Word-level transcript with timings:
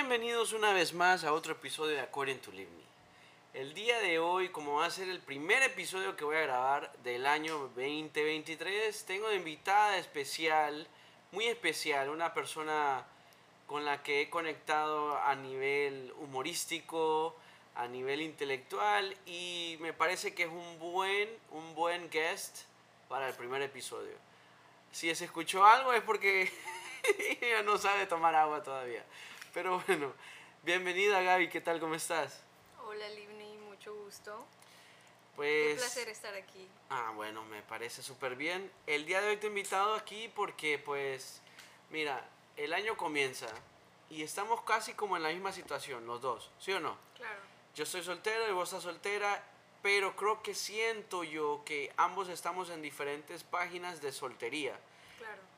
Bienvenidos 0.00 0.52
una 0.52 0.72
vez 0.72 0.94
más 0.94 1.24
a 1.24 1.32
otro 1.32 1.54
episodio 1.54 1.96
de 1.96 2.00
According 2.02 2.38
to 2.38 2.52
Live 2.52 2.70
Me. 2.70 3.60
El 3.60 3.74
día 3.74 3.98
de 3.98 4.20
hoy, 4.20 4.48
como 4.50 4.74
va 4.74 4.86
a 4.86 4.90
ser 4.90 5.08
el 5.08 5.18
primer 5.18 5.60
episodio 5.64 6.14
que 6.14 6.22
voy 6.22 6.36
a 6.36 6.42
grabar 6.42 6.92
del 7.02 7.26
año 7.26 7.58
2023, 7.58 9.04
tengo 9.06 9.28
de 9.28 9.34
invitada 9.34 9.98
especial, 9.98 10.86
muy 11.32 11.46
especial, 11.46 12.10
una 12.10 12.32
persona 12.32 13.04
con 13.66 13.84
la 13.84 14.04
que 14.04 14.22
he 14.22 14.30
conectado 14.30 15.18
a 15.18 15.34
nivel 15.34 16.14
humorístico, 16.18 17.34
a 17.74 17.88
nivel 17.88 18.20
intelectual 18.20 19.16
y 19.26 19.78
me 19.80 19.92
parece 19.92 20.32
que 20.32 20.44
es 20.44 20.48
un 20.48 20.78
buen, 20.78 21.28
un 21.50 21.74
buen 21.74 22.08
guest 22.08 22.58
para 23.08 23.28
el 23.28 23.34
primer 23.34 23.62
episodio. 23.62 24.14
Si 24.92 25.12
se 25.12 25.24
escuchó 25.24 25.66
algo 25.66 25.92
es 25.92 26.02
porque 26.02 26.52
ella 27.40 27.64
no 27.64 27.76
sabe 27.78 28.06
tomar 28.06 28.36
agua 28.36 28.62
todavía. 28.62 29.04
Pero 29.58 29.82
bueno, 29.88 30.12
bienvenida 30.62 31.20
Gaby, 31.20 31.48
¿qué 31.48 31.60
tal? 31.60 31.80
¿Cómo 31.80 31.96
estás? 31.96 32.44
Hola 32.86 33.08
Livni, 33.08 33.56
mucho 33.68 33.92
gusto. 33.92 34.46
Pues... 35.34 35.72
Un 35.72 35.78
placer 35.78 36.08
estar 36.08 36.32
aquí. 36.36 36.68
Ah, 36.90 37.10
bueno, 37.16 37.44
me 37.46 37.60
parece 37.62 38.00
súper 38.04 38.36
bien. 38.36 38.70
El 38.86 39.04
día 39.04 39.20
de 39.20 39.30
hoy 39.30 39.36
te 39.36 39.46
he 39.46 39.48
invitado 39.48 39.96
aquí 39.96 40.30
porque 40.36 40.78
pues, 40.78 41.42
mira, 41.90 42.24
el 42.56 42.72
año 42.72 42.96
comienza 42.96 43.48
y 44.08 44.22
estamos 44.22 44.62
casi 44.62 44.94
como 44.94 45.16
en 45.16 45.24
la 45.24 45.30
misma 45.30 45.50
situación, 45.50 46.06
los 46.06 46.22
dos, 46.22 46.52
¿sí 46.60 46.70
o 46.70 46.78
no? 46.78 46.96
Claro. 47.16 47.40
Yo 47.74 47.82
estoy 47.82 48.04
soltero 48.04 48.48
y 48.48 48.52
vos 48.52 48.68
estás 48.68 48.84
soltera, 48.84 49.42
pero 49.82 50.14
creo 50.14 50.40
que 50.40 50.54
siento 50.54 51.24
yo 51.24 51.62
que 51.64 51.92
ambos 51.96 52.28
estamos 52.28 52.70
en 52.70 52.80
diferentes 52.80 53.42
páginas 53.42 54.00
de 54.00 54.12
soltería. 54.12 54.78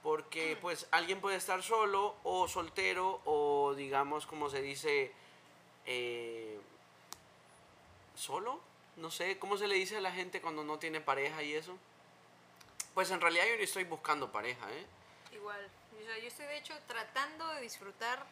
Porque 0.02 0.56
pues 0.60 0.86
alguien 0.92 1.20
puede 1.20 1.36
estar 1.36 1.62
solo 1.62 2.16
o 2.24 2.48
soltero 2.48 3.20
o 3.26 3.74
digamos 3.74 4.26
como 4.26 4.48
se 4.48 4.62
dice, 4.62 5.12
eh, 5.86 6.58
solo. 8.16 8.60
No 8.96 9.10
sé, 9.10 9.38
¿cómo 9.38 9.56
se 9.56 9.68
le 9.68 9.76
dice 9.76 9.96
a 9.96 10.00
la 10.00 10.12
gente 10.12 10.40
cuando 10.40 10.64
no 10.64 10.78
tiene 10.78 11.00
pareja 11.00 11.42
y 11.42 11.54
eso? 11.54 11.76
Pues 12.94 13.10
en 13.10 13.20
realidad 13.20 13.44
yo 13.48 13.56
no 13.56 13.62
estoy 13.62 13.84
buscando 13.84 14.30
pareja, 14.32 14.70
¿eh? 14.72 14.86
Igual. 15.32 15.68
O 16.00 16.04
sea, 16.04 16.18
yo 16.18 16.26
estoy 16.28 16.46
de 16.46 16.58
hecho 16.58 16.74
tratando 16.86 17.46
de 17.48 17.60
disfrutar 17.60 18.24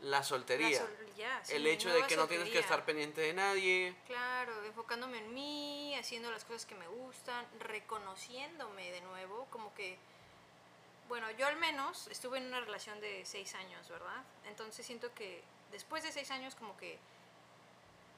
La 0.00 0.22
soltería. 0.22 0.68
la 0.70 0.86
sol- 0.86 0.96
sí, 1.44 1.54
el 1.54 1.66
hecho 1.66 1.90
de 1.90 2.06
que 2.06 2.16
no 2.16 2.26
tienes 2.26 2.48
que 2.48 2.54
soltería. 2.54 2.60
estar 2.60 2.84
pendiente 2.84 3.20
de 3.20 3.32
nadie. 3.34 3.94
Claro, 4.06 4.64
enfocándome 4.64 5.18
en 5.18 5.32
mí, 5.32 5.94
haciendo 5.96 6.30
las 6.30 6.44
cosas 6.44 6.66
que 6.66 6.74
me 6.74 6.88
gustan, 6.88 7.46
reconociéndome 7.60 8.90
de 8.90 9.00
nuevo, 9.02 9.46
como 9.50 9.72
que, 9.74 9.96
bueno, 11.08 11.30
yo 11.32 11.46
al 11.46 11.56
menos 11.56 12.08
estuve 12.08 12.38
en 12.38 12.46
una 12.46 12.60
relación 12.60 13.00
de 13.00 13.24
seis 13.24 13.54
años, 13.54 13.88
¿verdad? 13.88 14.22
Entonces 14.46 14.84
siento 14.86 15.12
que 15.14 15.42
después 15.70 16.02
de 16.02 16.12
seis 16.12 16.30
años 16.30 16.54
como 16.54 16.76
que 16.76 16.98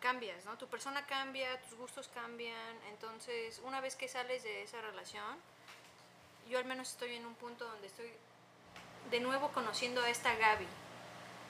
cambias, 0.01 0.45
¿no? 0.45 0.57
Tu 0.59 0.67
persona 0.69 1.07
cambia, 1.07 1.61
tus 1.63 1.75
gustos 1.79 2.09
cambian, 2.09 2.77
entonces 2.89 3.61
una 3.65 3.81
vez 3.81 3.97
que 3.97 4.09
sales 4.09 4.43
de 4.43 4.63
esa 4.63 4.81
relación, 4.81 5.37
yo 6.49 6.59
al 6.59 6.65
menos 6.65 6.91
estoy 6.91 7.15
en 7.17 7.27
un 7.27 7.35
punto 7.35 7.65
donde 7.67 7.89
estoy 7.89 8.11
de 9.11 9.21
nuevo 9.21 9.51
conociendo 9.53 10.03
a 10.03 10.09
esta 10.09 10.35
Gaby, 10.35 10.67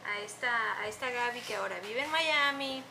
a 0.07 0.19
esta, 0.21 0.81
a 0.81 0.89
esta 0.89 1.11
Gaby 1.11 1.41
que 1.43 1.57
ahora 1.57 1.79
vive 1.81 2.03
en 2.03 2.11
Miami, 2.11 2.83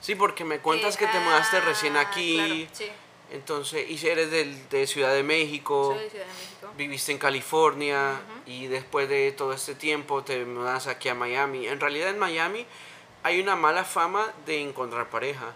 Sí, 0.00 0.14
porque 0.14 0.44
me 0.44 0.60
cuentas 0.60 0.96
que 0.96 1.06
te 1.06 1.16
ah, 1.16 1.20
mudaste 1.20 1.60
recién 1.60 1.96
aquí. 1.96 2.34
claro, 2.36 2.70
sí, 2.72 2.92
Entonces, 3.32 3.88
y 3.90 3.98
si 3.98 4.08
eres 4.08 4.30
del- 4.30 4.68
de 4.68 4.86
Ciudad 4.86 5.12
de 5.12 5.22
México. 5.22 5.92
soy 5.94 6.04
de 6.04 6.10
Ciudad 6.10 6.26
de 6.26 6.32
México. 6.32 6.72
viviste 6.76 7.12
en 7.12 7.18
California 7.18 8.20
y 8.46 8.66
después 8.66 9.08
de 9.08 9.32
todo 9.32 9.52
este 9.52 9.74
tiempo 9.74 10.22
te 10.22 10.44
mudas 10.44 10.86
aquí 10.86 11.08
a 11.08 11.14
Miami. 11.14 11.66
En 11.66 11.80
realidad 11.80 12.10
en 12.10 12.18
Miami 12.18 12.66
hay 13.22 13.40
una 13.40 13.56
mala 13.56 13.84
fama 13.84 14.32
de 14.46 14.60
encontrar 14.60 15.10
pareja. 15.10 15.54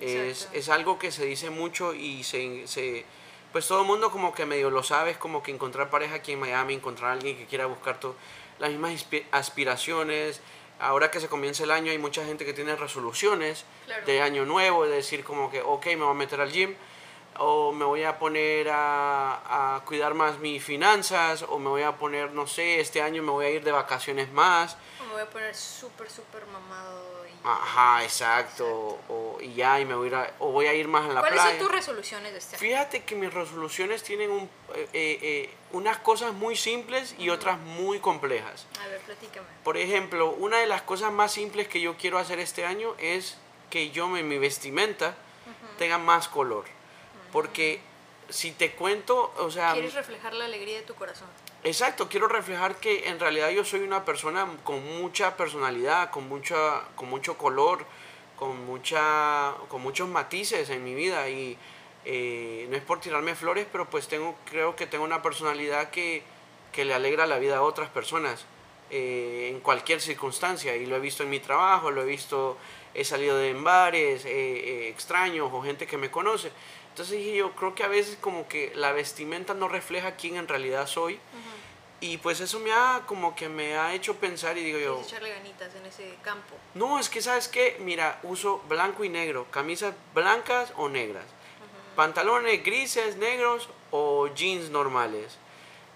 Es, 0.00 0.48
es 0.52 0.68
algo 0.68 0.98
que 0.98 1.12
se 1.12 1.24
dice 1.24 1.50
mucho 1.50 1.94
y 1.94 2.24
se, 2.24 2.66
se- 2.66 3.04
pues 3.52 3.68
todo 3.68 3.82
el 3.82 3.86
mundo 3.86 4.10
como 4.10 4.34
que 4.34 4.46
medio 4.46 4.70
lo 4.70 4.82
sabe, 4.82 5.10
es 5.12 5.16
como 5.18 5.42
que 5.42 5.50
encontrar 5.52 5.90
pareja 5.90 6.16
aquí 6.16 6.32
en 6.32 6.40
Miami, 6.40 6.74
encontrar 6.74 7.10
a 7.10 7.12
alguien 7.12 7.36
que 7.36 7.44
quiera 7.46 7.66
buscar 7.66 8.00
to- 8.00 8.16
las 8.58 8.70
mismas 8.70 9.04
aspiraciones. 9.30 10.40
Ahora 10.80 11.10
que 11.10 11.20
se 11.20 11.28
comienza 11.28 11.62
el 11.64 11.70
año 11.70 11.92
hay 11.92 11.98
mucha 11.98 12.24
gente 12.24 12.44
que 12.44 12.52
tiene 12.52 12.74
resoluciones 12.74 13.64
Claro. 13.86 14.06
de 14.06 14.22
año 14.22 14.44
nuevo, 14.46 14.84
de 14.86 14.96
decir 14.96 15.22
como 15.22 15.50
que, 15.50 15.60
ok, 15.60 15.86
me 15.88 15.96
voy 15.96 16.10
a 16.10 16.14
meter 16.14 16.40
al 16.40 16.50
gym, 16.50 16.74
o 17.38 17.72
me 17.72 17.84
voy 17.84 18.02
a 18.04 18.18
poner 18.18 18.68
a, 18.70 19.76
a 19.76 19.84
cuidar 19.84 20.14
más 20.14 20.38
mis 20.38 20.62
finanzas, 20.62 21.42
o 21.48 21.58
me 21.58 21.68
voy 21.68 21.82
a 21.82 21.96
poner, 21.96 22.32
no 22.32 22.46
sé, 22.46 22.80
este 22.80 23.00
año 23.02 23.22
me 23.22 23.30
voy 23.30 23.46
a 23.46 23.50
ir 23.50 23.64
de 23.64 23.72
vacaciones 23.72 24.30
más. 24.32 24.76
O 25.00 25.04
me 25.06 25.12
voy 25.14 25.22
a 25.22 25.30
poner 25.30 25.54
súper, 25.54 26.10
súper 26.10 26.44
mamado. 26.46 27.02
Y... 27.26 27.32
Ajá, 27.44 28.04
exacto. 28.04 28.98
O, 29.08 29.38
y 29.40 29.54
ya, 29.54 29.80
y 29.80 29.84
me 29.84 29.94
voy 29.94 30.06
a 30.06 30.08
ir 30.08 30.14
a- 30.14 30.34
o 30.38 30.52
voy 30.52 30.66
a 30.66 30.74
ir 30.74 30.86
más 30.88 31.04
a 31.10 31.12
la 31.14 31.20
¿Cuáles 31.20 31.40
playa. 31.40 31.58
son 31.58 31.66
tus 31.66 31.74
resoluciones 31.76 32.32
de 32.32 32.38
este 32.38 32.56
año? 32.56 32.60
Fíjate 32.60 33.02
que 33.04 33.14
mis 33.16 33.32
resoluciones 33.34 34.02
tienen 34.02 34.30
un, 34.30 34.42
eh, 34.74 34.88
eh, 34.92 35.18
eh, 35.22 35.54
unas 35.72 35.98
cosas 35.98 36.32
muy 36.34 36.54
simples 36.56 37.14
y 37.18 37.30
otras 37.30 37.58
muy 37.58 37.98
complejas. 37.98 38.66
A 38.84 38.86
ver, 38.88 39.00
platícame. 39.00 39.46
Por 39.64 39.76
ejemplo, 39.76 40.30
una 40.30 40.58
de 40.58 40.66
las 40.66 40.82
cosas 40.82 41.10
más 41.12 41.32
simples 41.32 41.66
que 41.66 41.80
yo 41.80 41.96
quiero 41.96 42.18
hacer 42.18 42.38
este 42.38 42.64
año 42.64 42.94
es 42.98 43.38
que 43.70 43.90
yo 43.90 44.06
me, 44.06 44.22
mi 44.22 44.38
vestimenta 44.38 45.14
tenga 45.78 45.98
más 45.98 46.28
color. 46.28 46.64
Porque 47.32 47.80
si 48.28 48.52
te 48.52 48.72
cuento, 48.72 49.32
o 49.38 49.50
sea, 49.50 49.72
¿Quieres 49.72 49.94
reflejar 49.94 50.34
la 50.34 50.44
alegría 50.44 50.76
de 50.76 50.82
tu 50.82 50.94
corazón? 50.94 51.28
exacto, 51.64 52.08
quiero 52.08 52.28
reflejar 52.28 52.76
que 52.76 53.08
en 53.08 53.20
realidad 53.20 53.50
yo 53.50 53.64
soy 53.64 53.80
una 53.80 54.04
persona 54.04 54.46
con 54.64 54.84
mucha 55.00 55.36
personalidad, 55.36 56.10
con 56.10 56.28
mucha, 56.28 56.82
con 56.96 57.08
mucho 57.08 57.38
color, 57.38 57.84
con 58.36 58.64
mucha, 58.66 59.54
con 59.68 59.82
muchos 59.82 60.08
matices 60.08 60.70
en 60.70 60.82
mi 60.82 60.94
vida 60.94 61.28
y 61.28 61.56
eh, 62.04 62.66
no 62.68 62.76
es 62.76 62.82
por 62.82 63.00
tirarme 63.00 63.34
flores, 63.34 63.66
pero 63.70 63.88
pues 63.88 64.08
tengo, 64.08 64.34
creo 64.44 64.74
que 64.74 64.86
tengo 64.86 65.04
una 65.04 65.22
personalidad 65.22 65.90
que, 65.90 66.22
que 66.72 66.84
le 66.84 66.94
alegra 66.94 67.26
la 67.26 67.38
vida 67.38 67.58
a 67.58 67.62
otras 67.62 67.88
personas 67.90 68.46
eh, 68.94 69.48
en 69.50 69.60
cualquier 69.60 70.02
circunstancia 70.02 70.76
y 70.76 70.84
lo 70.84 70.96
he 70.96 71.00
visto 71.00 71.22
en 71.22 71.30
mi 71.30 71.40
trabajo, 71.40 71.90
lo 71.90 72.02
he 72.02 72.04
visto, 72.04 72.58
he 72.92 73.04
salido 73.04 73.38
de 73.38 73.48
en 73.48 73.64
bares 73.64 74.26
eh, 74.26 74.30
eh, 74.30 74.88
extraños 74.90 75.48
o 75.50 75.62
gente 75.62 75.86
que 75.86 75.96
me 75.96 76.10
conoce. 76.10 76.50
Entonces 76.92 77.16
dije 77.16 77.36
yo, 77.36 77.52
creo 77.52 77.74
que 77.74 77.84
a 77.84 77.88
veces 77.88 78.18
como 78.20 78.46
que 78.48 78.70
la 78.74 78.92
vestimenta 78.92 79.54
no 79.54 79.66
refleja 79.66 80.16
quién 80.16 80.36
en 80.36 80.46
realidad 80.46 80.86
soy 80.86 81.18
y 82.00 82.18
pues 82.18 82.40
eso 82.40 82.60
me 82.60 82.70
ha 82.70 83.04
como 83.06 83.34
que 83.34 83.48
me 83.48 83.78
ha 83.78 83.94
hecho 83.94 84.16
pensar 84.16 84.58
y 84.58 84.62
digo 84.62 84.78
yo, 84.78 85.00
echarle 85.00 85.30
ganitas 85.30 85.74
en 85.74 85.86
ese 85.86 86.16
campo. 86.20 86.54
no, 86.74 86.98
es 86.98 87.08
que 87.08 87.22
sabes 87.22 87.48
qué, 87.48 87.78
mira, 87.80 88.20
uso 88.24 88.58
blanco 88.68 89.04
y 89.04 89.08
negro, 89.08 89.46
camisas 89.50 89.94
blancas 90.12 90.74
o 90.76 90.90
negras, 90.90 91.24
pantalones 91.96 92.62
grises, 92.62 93.16
negros 93.16 93.70
o 93.90 94.28
jeans 94.34 94.68
normales. 94.68 95.38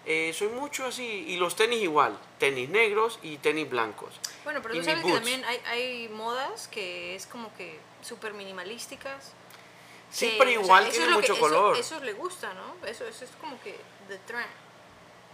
Eh, 0.08 0.32
soy 0.32 0.48
mucho 0.48 0.86
así, 0.86 1.26
y 1.26 1.36
los 1.36 1.56
tenis 1.56 1.82
igual, 1.82 2.16
tenis 2.38 2.70
negros 2.70 3.18
y 3.22 3.38
tenis 3.38 3.68
blancos. 3.68 4.14
Bueno, 4.44 4.62
pero 4.62 4.76
Y 4.76 4.78
tú 4.78 4.84
sabes 4.84 5.04
que 5.04 5.12
también 5.12 5.44
hay, 5.44 5.60
hay 5.66 6.08
modas 6.08 6.68
que 6.68 7.16
es 7.16 7.26
como 7.26 7.52
que 7.56 7.80
súper 8.02 8.32
minimalísticas. 8.32 9.32
Sí, 10.10 10.34
pero 10.38 10.50
o 10.50 10.54
sea, 10.54 10.62
igual 10.62 10.88
tiene 10.90 11.04
es 11.06 11.10
lo 11.10 11.16
que- 11.16 11.22
mucho 11.22 11.32
eso- 11.34 11.40
color. 11.40 11.76
Eso, 11.76 12.00
le 12.00 12.12
gusta, 12.14 12.52
¿no? 12.54 12.86
Eso, 12.86 13.04
eso 13.06 13.24
es 13.24 13.30
como 13.40 13.60
que 13.62 13.76
the 14.08 14.18
trend. 14.26 14.46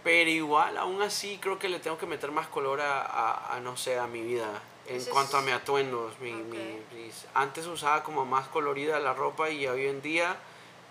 Pero 0.03 0.29
igual, 0.29 0.77
aún 0.77 1.01
así, 1.01 1.37
creo 1.41 1.57
que 1.59 1.69
le 1.69 1.79
tengo 1.79 1.97
que 1.97 2.05
meter 2.05 2.31
más 2.31 2.47
color 2.47 2.81
a, 2.81 3.01
a- 3.01 3.55
a, 3.55 3.59
no 3.61 3.77
sé, 3.77 3.97
a 3.97 4.07
mi 4.07 4.21
vida. 4.21 4.61
En 4.87 4.97
Ese 4.97 5.11
cuanto 5.11 5.37
a 5.37 5.39
es- 5.39 5.45
mis 5.45 5.53
atuendos. 5.55 6.19
Mi, 6.19 6.33
Ok. 6.33 6.41
mi- 6.41 7.11
antes 7.35 7.65
usaba 7.67 8.03
como 8.03 8.25
más 8.25 8.47
colorida 8.49 8.99
la 8.99 9.13
ropa 9.13 9.49
y 9.49 9.65
hoy 9.67 9.85
en 9.87 10.01
día 10.01 10.35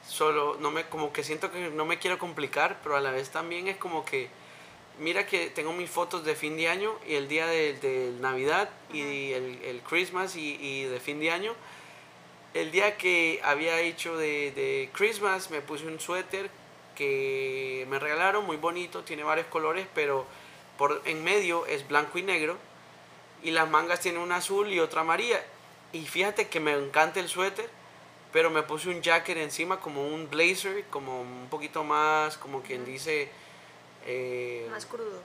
solo, 0.08 0.56
no 0.60 0.70
me, 0.70 0.88
como 0.88 1.12
que 1.12 1.22
siento 1.22 1.52
que 1.52 1.68
no 1.70 1.84
me 1.84 1.98
quiero 1.98 2.18
complicar, 2.18 2.78
pero 2.82 2.96
a 2.96 3.00
la 3.00 3.10
vez 3.10 3.30
también 3.30 3.68
es 3.68 3.76
como 3.76 4.04
que, 4.04 4.30
mira 4.98 5.26
que 5.26 5.48
tengo 5.50 5.72
mis 5.74 5.90
fotos 5.90 6.24
de 6.24 6.34
fin 6.34 6.56
de 6.56 6.68
año 6.68 6.94
y 7.06 7.14
el 7.16 7.28
día 7.28 7.46
de, 7.46 7.74
de 7.74 8.12
Navidad 8.18 8.70
y 8.92 9.32
el, 9.32 9.62
el 9.62 9.80
Christmas 9.82 10.36
y, 10.36 10.54
y 10.60 10.84
de 10.84 10.98
fin 10.98 11.20
de 11.20 11.30
año. 11.30 11.54
El 12.54 12.70
día 12.70 12.96
que 12.98 13.40
había 13.44 13.80
hecho 13.80 14.16
de, 14.16 14.52
de 14.52 14.90
Christmas 14.92 15.50
me 15.50 15.60
puse 15.62 15.86
un 15.86 15.98
suéter 16.00 16.50
que 16.94 17.86
me 17.88 17.98
regalaron, 17.98 18.44
muy 18.44 18.56
bonito, 18.58 19.02
tiene 19.02 19.22
varios 19.24 19.46
colores, 19.46 19.86
pero 19.94 20.26
por 20.76 21.00
en 21.06 21.24
medio 21.24 21.64
es 21.66 21.86
blanco 21.88 22.18
y 22.18 22.22
negro 22.22 22.56
y 23.42 23.50
las 23.50 23.68
mangas 23.68 24.00
tienen 24.00 24.20
una 24.20 24.36
azul 24.36 24.68
y 24.72 24.80
otra 24.80 25.00
amarilla. 25.00 25.42
Y 25.92 26.06
fíjate 26.06 26.48
que 26.48 26.60
me 26.60 26.72
encanta 26.72 27.20
el 27.20 27.28
suéter, 27.28 27.68
pero 28.32 28.50
me 28.50 28.62
puse 28.62 28.88
un 28.88 29.02
jacket 29.02 29.36
encima 29.38 29.80
como 29.80 30.06
un 30.06 30.28
blazer, 30.30 30.84
como 30.90 31.20
un 31.22 31.48
poquito 31.50 31.84
más, 31.84 32.38
como 32.38 32.62
quien 32.62 32.84
dice, 32.84 33.28
eh, 34.06 34.66
Más 34.70 34.86
crudo. 34.86 35.20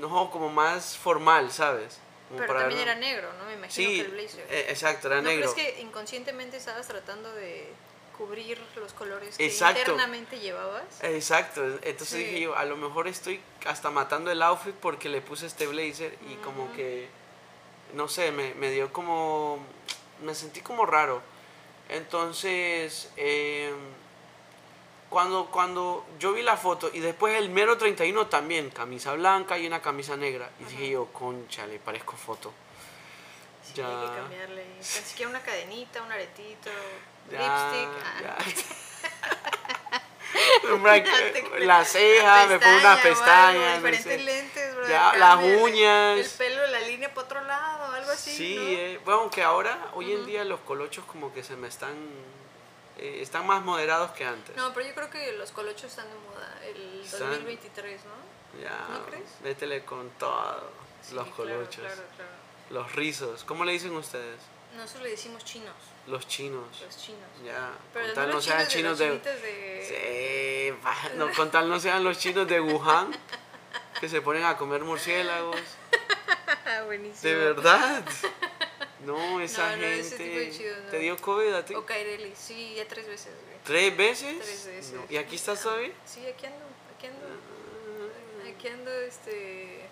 no, 0.00 0.30
como 0.30 0.50
más 0.50 0.96
formal, 0.96 1.50
¿sabes? 1.52 1.98
Pero 2.38 2.54
también 2.58 2.80
era 2.80 2.94
negro, 2.94 3.32
¿no? 3.38 3.44
Me 3.46 3.54
imagino 3.54 3.88
Sí, 3.90 3.94
que 3.96 4.00
el 4.02 4.10
blazer. 4.12 4.46
eh, 4.50 4.66
exacto, 4.68 5.08
era 5.08 5.16
¿No 5.22 5.28
negro. 5.28 5.52
crees 5.52 5.74
que 5.74 5.80
inconscientemente 5.82 6.56
estabas 6.56 6.86
tratando 6.88 7.32
de 7.32 7.68
cubrir 8.16 8.60
los 8.76 8.92
colores 8.92 9.36
que 9.36 9.46
Exacto. 9.46 9.80
internamente 9.80 10.38
llevabas. 10.38 10.84
Exacto, 11.02 11.64
entonces 11.64 12.08
Sí. 12.08 12.18
dije 12.24 12.40
yo, 12.40 12.56
a 12.56 12.64
lo 12.64 12.76
mejor 12.76 13.08
estoy 13.08 13.40
hasta 13.66 13.90
matando 13.90 14.30
el 14.30 14.42
outfit 14.42 14.74
porque 14.74 15.08
le 15.08 15.20
puse 15.22 15.46
este 15.46 15.66
blazer 15.66 16.16
y 16.28 16.34
como 16.36 16.72
que, 16.74 17.08
no 17.94 18.08
sé, 18.08 18.30
me, 18.30 18.54
me 18.54 18.70
dio 18.70 18.92
como, 18.92 19.58
me 20.22 20.34
sentí 20.34 20.60
como 20.60 20.86
raro. 20.86 21.22
Entonces, 21.88 23.10
em, 23.16 23.74
cuando, 25.12 25.46
cuando 25.46 26.04
yo 26.18 26.32
vi 26.32 26.42
la 26.42 26.56
foto 26.56 26.90
y 26.92 26.98
después 27.00 27.36
el 27.36 27.50
mero 27.50 27.76
31 27.78 28.26
también, 28.26 28.70
camisa 28.70 29.12
blanca 29.12 29.58
y 29.58 29.66
una 29.66 29.80
camisa 29.80 30.16
negra, 30.16 30.50
y 30.58 30.64
dije 30.64 30.90
yo, 30.90 31.06
concha, 31.12 31.66
le 31.66 31.78
parezco 31.78 32.16
foto. 32.16 32.52
Sí, 33.64 33.74
Ya. 33.74 33.86
hay 33.88 34.08
que 34.08 34.16
cambiarle. 34.16 34.66
Siquiera 34.80 35.30
una 35.30 35.40
cadenita, 35.42 36.02
un 36.02 36.10
aretito, 36.10 36.70
Ya, 37.30 37.38
lipstick. 37.38 37.90
ah. 38.26 39.98
la 41.60 41.84
ceja, 41.84 42.46
me 42.46 42.58
pongo 42.58 42.76
unas 42.78 42.98
algo, 42.98 43.02
pestañas. 43.02 43.68
no 43.70 43.74
diferentes 43.76 44.04
sé. 44.04 44.18
lentes. 44.18 44.74
Ya, 44.88 45.12
las 45.16 45.44
uñas. 45.60 46.18
El 46.18 46.30
pelo, 46.38 46.66
la 46.68 46.80
línea 46.80 47.12
para 47.12 47.24
otro 47.26 47.40
lado, 47.44 47.92
algo 47.92 48.10
así. 48.10 48.30
Sí, 48.36 48.56
¿no? 48.56 48.62
eh, 48.62 49.00
bueno, 49.04 49.20
aunque 49.20 49.42
ahora, 49.42 49.90
hoy 49.94 50.12
en 50.12 50.24
día 50.26 50.44
los 50.44 50.60
colochos 50.60 51.04
como 51.04 51.32
que 51.32 51.42
se 51.44 51.56
me 51.56 51.68
están, 51.68 51.94
eh, 52.98 53.18
están 53.22 53.46
más 53.46 53.62
moderados 53.64 54.10
que 54.12 54.24
antes. 54.24 54.54
No, 54.56 54.72
pero 54.74 54.86
yo 54.86 54.94
creo 54.94 55.10
que 55.10 55.32
los 55.32 55.50
colochos 55.52 55.84
están 55.84 56.06
de 56.08 56.14
moda 56.14 56.58
el 56.66 57.00
Están- 57.04 57.30
2023, 57.30 58.00
¿no? 58.04 58.60
ya, 58.60 58.86
¿no 58.90 59.06
crees? 59.06 59.28
métele 59.42 59.84
con 59.84 60.10
todo, 60.18 60.70
Sí, 61.02 61.14
los 61.14 61.26
colochos, 61.28 61.76
Claro, 61.82 62.02
claro. 62.16 62.30
los 62.70 62.92
rizos, 62.94 63.44
¿cómo 63.44 63.64
le 63.64 63.72
dicen 63.72 63.96
ustedes? 63.96 64.40
Nosotros 64.76 65.02
le 65.04 65.10
decimos 65.10 65.44
chinos, 65.44 65.74
Los 66.06 66.26
chinos, 66.28 66.80
los 66.80 66.96
chinos. 66.96 67.28
ya, 67.44 67.70
Pero 67.92 68.06
con 68.06 68.14
tal 68.14 68.28
no 68.28 68.34
los 68.36 68.44
sean 68.44 68.66
chinos 68.68 68.98
chinos 68.98 68.98
de... 68.98 69.18
de... 69.18 69.40
de... 69.40 70.72
Sí, 70.74 70.80
va, 70.86 70.94
no, 71.16 71.30
con 71.34 71.50
tal 71.50 71.68
no 71.68 71.78
sean 71.80 72.02
los 72.04 72.18
chinos 72.18 72.46
de 72.48 72.60
Wuhan, 72.60 73.10
que 74.00 74.08
se 74.08 74.20
ponen 74.22 74.44
a 74.44 74.56
comer 74.56 74.82
murciélagos, 74.82 75.56
buenísimo. 76.86 77.22
de 77.22 77.34
verdad. 77.36 78.02
No, 79.04 79.40
esa 79.40 79.70
No, 79.70 79.76
no, 79.82 79.86
ese 79.86 80.16
tipo 80.16 80.38
de 80.38 80.46
gente... 80.46 80.76
no. 80.84 80.90
¿Te 80.90 80.98
dio 80.98 81.16
COVID 81.16 81.52
a 81.54 81.64
ti? 81.64 81.74
O 81.74 81.84
Kaireli, 81.86 82.32
sí, 82.36 82.74
ya 82.76 82.86
tres 82.86 83.06
veces, 83.08 83.32
güey. 83.44 83.56
¿Tres 83.64 83.96
veces? 83.96 84.38
Tres 84.38 84.66
veces. 84.66 84.94
¿Y 85.10 85.16
aquí 85.16 85.36
estás 85.36 85.62
todavía? 85.62 85.92
Sí, 86.04 86.26
aquí 86.26 86.46
ando, 86.46 86.64
aquí 86.96 87.06
ando. 87.06 87.26
Ah. 87.26 88.48
Aquí 88.54 88.68
ando, 88.68 88.90
este... 89.00 89.86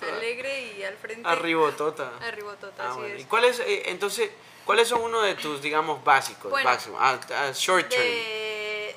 alegre 0.12 0.72
y 0.78 0.82
al 0.84 0.96
frente. 0.96 1.28
Arribotota. 1.28 2.12
Arribotota, 2.22 2.82
Ah, 2.84 2.90
así 2.90 2.98
bueno. 3.00 3.14
es. 3.16 3.22
¿Y 3.22 3.24
cuáles, 3.26 3.60
eh, 3.60 3.82
entonces, 3.90 4.30
cuáles 4.64 4.88
son 4.88 5.02
uno 5.02 5.20
de 5.22 5.34
tus, 5.34 5.60
digamos, 5.62 6.02
básicos, 6.04 6.50
Bueno, 6.50 6.68
básicos, 6.70 6.98
ah, 7.00 7.52
short 7.54 7.88
term, 7.88 8.02
de, 8.02 8.94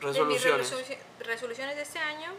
resoluciones? 0.00 0.72
resoluci- 0.72 0.98
resoluciones 1.20 1.76
de 1.76 1.82
este 1.82 1.98
año, 1.98 2.32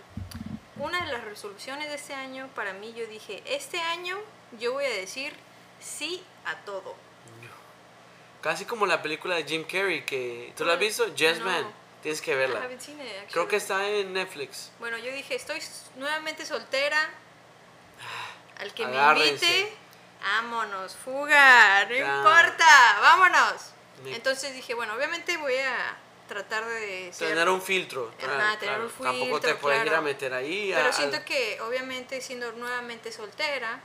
una 0.79 1.05
de 1.05 1.11
las 1.11 1.23
resoluciones 1.23 1.89
de 1.89 1.95
este 1.95 2.13
año, 2.13 2.49
para 2.55 2.73
mí 2.73 2.93
yo 2.93 3.05
dije, 3.07 3.41
este 3.45 3.79
año 3.79 4.17
yo 4.59 4.73
voy 4.73 4.85
a 4.85 4.89
decir 4.89 5.33
sí 5.79 6.23
a 6.45 6.55
todo. 6.57 6.95
Casi 8.41 8.65
como 8.65 8.85
la 8.85 9.01
película 9.01 9.35
de 9.35 9.43
Jim 9.43 9.63
Carrey, 9.65 10.03
que, 10.05 10.53
¿tú 10.55 10.63
la 10.63 10.73
has 10.73 10.79
visto? 10.79 11.13
Yes 11.15 11.39
No. 11.39 11.45
Man, 11.45 11.73
tienes 12.01 12.21
que 12.21 12.35
verla. 12.35 12.61
it. 12.71 12.81
Creo 13.31 13.47
que 13.47 13.55
está 13.57 13.87
en 13.87 14.13
Netflix. 14.13 14.71
Bueno, 14.79 14.97
yo 14.97 15.11
dije, 15.11 15.35
estoy 15.35 15.59
nuevamente 15.95 16.45
soltera. 16.45 17.09
Al 18.59 18.73
que 18.73 18.85
me 18.87 18.95
invite, 18.95 19.73
vámonos, 20.21 20.95
fuga, 20.95 21.85
no 21.85 21.95
Ya. 21.95 22.17
importa, 22.17 22.99
vámonos. 23.01 23.71
Me- 24.03 24.15
Entonces 24.15 24.53
dije, 24.53 24.73
bueno, 24.75 24.93
obviamente 24.93 25.35
voy 25.37 25.55
a 25.57 25.97
tratar 26.27 26.65
de 26.65 27.11
ser... 27.13 27.29
Tener 27.29 27.49
un 27.49 27.61
filtro. 27.61 28.11
Ajá, 28.19 28.27
claro, 28.27 28.59
tener 28.59 28.75
claro. 28.75 28.83
un 28.97 29.03
Tampoco 29.03 29.39
te 29.39 29.55
puedes 29.55 29.85
ir 29.85 29.93
a 29.93 30.01
meter 30.01 30.33
ahí. 30.33 30.71
Pero 30.75 30.89
a- 30.89 30.93
siento 30.93 31.23
que 31.25 31.59
obviamente 31.61 32.21
siendo 32.21 32.51
nuevamente 32.53 33.11
soltera, 33.11 33.79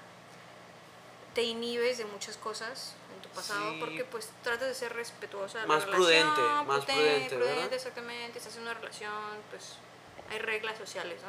te 1.35 1.43
inhibes 1.43 1.99
de 1.99 2.05
muchas 2.05 2.37
cosas 2.37 2.94
en 3.15 3.23
tu 3.23 3.29
pasado 3.31 3.71
Sí. 3.73 3.77
porque 3.81 4.05
pues 4.05 4.29
tratas 4.43 4.69
de 4.69 4.75
ser 4.75 4.93
respetuosa 4.93 5.61
de 5.61 5.67
la 5.67 5.75
Más 5.75 5.85
relación, 5.87 6.35
prudente, 6.35 6.41
más 6.43 6.85
prudente, 6.85 6.85
prudente, 6.87 7.37
¿verdad? 7.37 7.53
prudente, 7.55 7.77
exactamente, 7.77 8.39
estás 8.39 8.56
en 8.56 8.62
una 8.62 8.75
relación, 8.75 9.12
pues 9.50 9.75
hay 10.31 10.38
reglas 10.38 10.77
sociales, 10.79 11.21
¿no? 11.23 11.29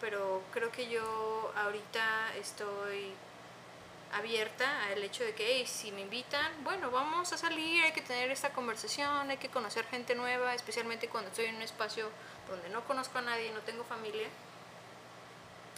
Pero 0.00 0.42
creo 0.52 0.70
que 0.70 0.88
yo 0.88 1.52
ahorita 1.56 2.34
estoy 2.36 3.12
abierta 4.14 4.84
al 4.86 5.02
hecho 5.02 5.24
de 5.24 5.34
que 5.34 5.44
hey, 5.46 5.66
si 5.66 5.90
me 5.92 6.02
invitan, 6.02 6.52
bueno, 6.62 6.90
vamos 6.90 7.32
a 7.32 7.38
salir, 7.38 7.84
hay 7.84 7.92
que 7.92 8.00
tener 8.00 8.30
esta 8.30 8.52
conversación, 8.52 9.30
hay 9.30 9.36
que 9.36 9.48
conocer 9.48 9.84
gente 9.86 10.14
nueva, 10.14 10.54
especialmente 10.54 11.08
cuando 11.08 11.30
estoy 11.30 11.46
en 11.46 11.56
un 11.56 11.62
espacio 11.62 12.08
donde 12.48 12.68
no 12.68 12.84
conozco 12.84 13.18
a 13.18 13.22
nadie, 13.22 13.50
no 13.52 13.60
tengo 13.60 13.84
familia. 13.84 14.28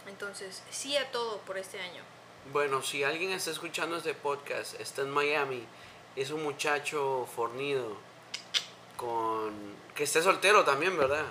Entonces, 0.07 0.63
sí 0.69 0.95
a 0.97 1.11
todo 1.11 1.39
por 1.39 1.57
este 1.57 1.81
año. 1.81 2.03
Bueno, 2.53 2.81
si 2.81 3.03
alguien 3.03 3.31
está 3.31 3.51
escuchando 3.51 3.97
este 3.97 4.13
podcast, 4.13 4.79
está 4.79 5.01
en 5.01 5.11
Miami, 5.11 5.65
es 6.15 6.31
un 6.31 6.43
muchacho 6.43 7.27
fornido, 7.35 7.97
con 8.95 9.53
que 9.95 10.03
esté 10.03 10.21
soltero 10.21 10.63
también, 10.63 10.97
¿verdad? 10.97 11.25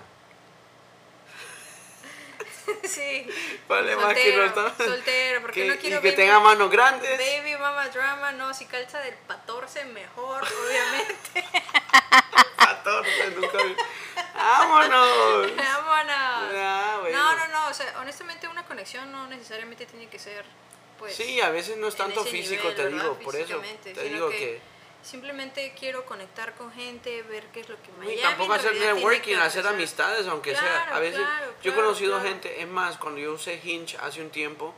sí. 2.89 3.27
Vale, 3.69 3.97
más 3.97 4.15
que 4.15 4.37
no 4.37 4.47
Soltero, 4.49 4.67
está. 4.71 4.85
soltero, 4.85 5.41
porque 5.43 5.63
Que- 5.63 5.69
no 5.69 5.77
quiero 5.77 5.99
y 5.99 6.01
que 6.03 6.09
baby- 6.11 6.17
tenga 6.17 6.41
manos 6.41 6.71
grandes. 6.71 7.19
Baby 7.19 7.57
mama 7.57 7.89
drama, 7.89 8.33
no, 8.33 8.53
si 8.55 8.67
calza 8.67 9.01
del 9.01 9.15
14 9.27 9.85
mejor, 9.87 10.43
obviamente. 10.67 11.45
14, 12.57 13.31
nunca 13.37 13.59
vi. 13.63 13.77
¡Vámonos! 14.35 15.57
Vámonos. 15.57 16.55
Ah, 16.55 16.99
bueno. 17.01 17.19
No, 17.19 17.37
no, 17.37 17.49
no, 17.49 17.67
o 17.69 17.75
sea, 17.75 17.95
honestamente 18.01 18.49
una 18.49 18.65
conexión 18.65 19.11
no 19.13 19.27
necesariamente 19.29 19.87
tiene 19.87 20.09
que 20.09 20.19
ser, 20.19 20.45
pues... 20.99 21.15
Sí, 21.15 21.41
a 21.41 21.51
veces 21.51 21.77
no 21.77 21.89
es 21.89 21.97
tanto 21.97 22.25
físico, 22.25 22.69
nivel, 22.69 22.77
te 22.77 22.89
digo, 22.89 23.19
por 23.19 23.37
eso. 23.37 23.63
Te 23.83 24.03
digo 24.05 24.31
que. 24.31 24.61
Simplemente 25.07 25.73
quiero 25.79 26.05
conectar 26.05 26.57
con 26.57 26.73
gente, 26.73 27.23
ver 27.23 27.45
qué 27.53 27.61
es 27.61 27.69
lo 27.69 27.77
que 27.77 27.91
y 27.93 28.07
Miami 28.07 28.23
tampoco 28.23 28.55
hacer 28.55 28.75
networking, 28.75 29.37
hacer 29.37 29.65
amistades, 29.65 30.27
aunque 30.27 30.51
sea. 30.51 30.89
A 30.93 30.99
veces 30.99 31.21
claro, 31.21 31.47
yo 31.63 31.71
he 31.71 31.75
claro, 31.75 31.87
conocido 31.87 32.21
gente, 32.21 32.61
es 32.61 32.67
más, 32.67 32.97
cuando 32.99 33.21
yo 33.21 33.35
usé 33.35 33.61
Hinge 33.63 33.97
hace 33.99 34.21
un 34.21 34.31
tiempo, 34.31 34.75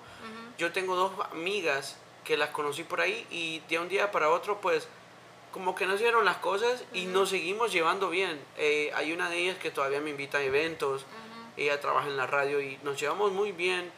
yo 0.59 0.71
tengo 0.71 0.97
dos 0.97 1.13
amigas 1.33 1.97
que 2.25 2.37
las 2.37 2.51
conocí 2.51 2.85
por 2.85 3.01
ahí 3.01 3.27
y 3.31 3.61
de 3.71 3.79
un 3.79 3.89
día 3.89 4.11
para 4.11 4.29
otro, 4.29 4.61
pues, 4.61 4.87
como 5.51 5.75
que 5.75 5.87
no 5.87 5.97
se 5.97 6.03
dieron 6.03 6.27
las 6.27 6.37
cosas 6.37 6.85
y 6.93 7.07
nos 7.07 7.31
seguimos 7.31 7.73
llevando 7.73 8.11
bien. 8.11 8.39
Eh, 8.59 8.93
hay 8.95 9.13
una 9.13 9.31
de 9.31 9.39
ellas 9.39 9.57
que 9.57 9.71
todavía 9.71 10.03
me 10.03 10.11
invita 10.11 10.37
a 10.37 10.43
eventos, 10.43 11.07
ella 11.57 11.81
trabaja 11.81 12.07
en 12.07 12.19
la 12.19 12.27
radio 12.27 12.61
y 12.61 12.79
nos 12.83 13.01
llevamos 13.01 13.33
muy 13.33 13.53
bien. 13.53 13.91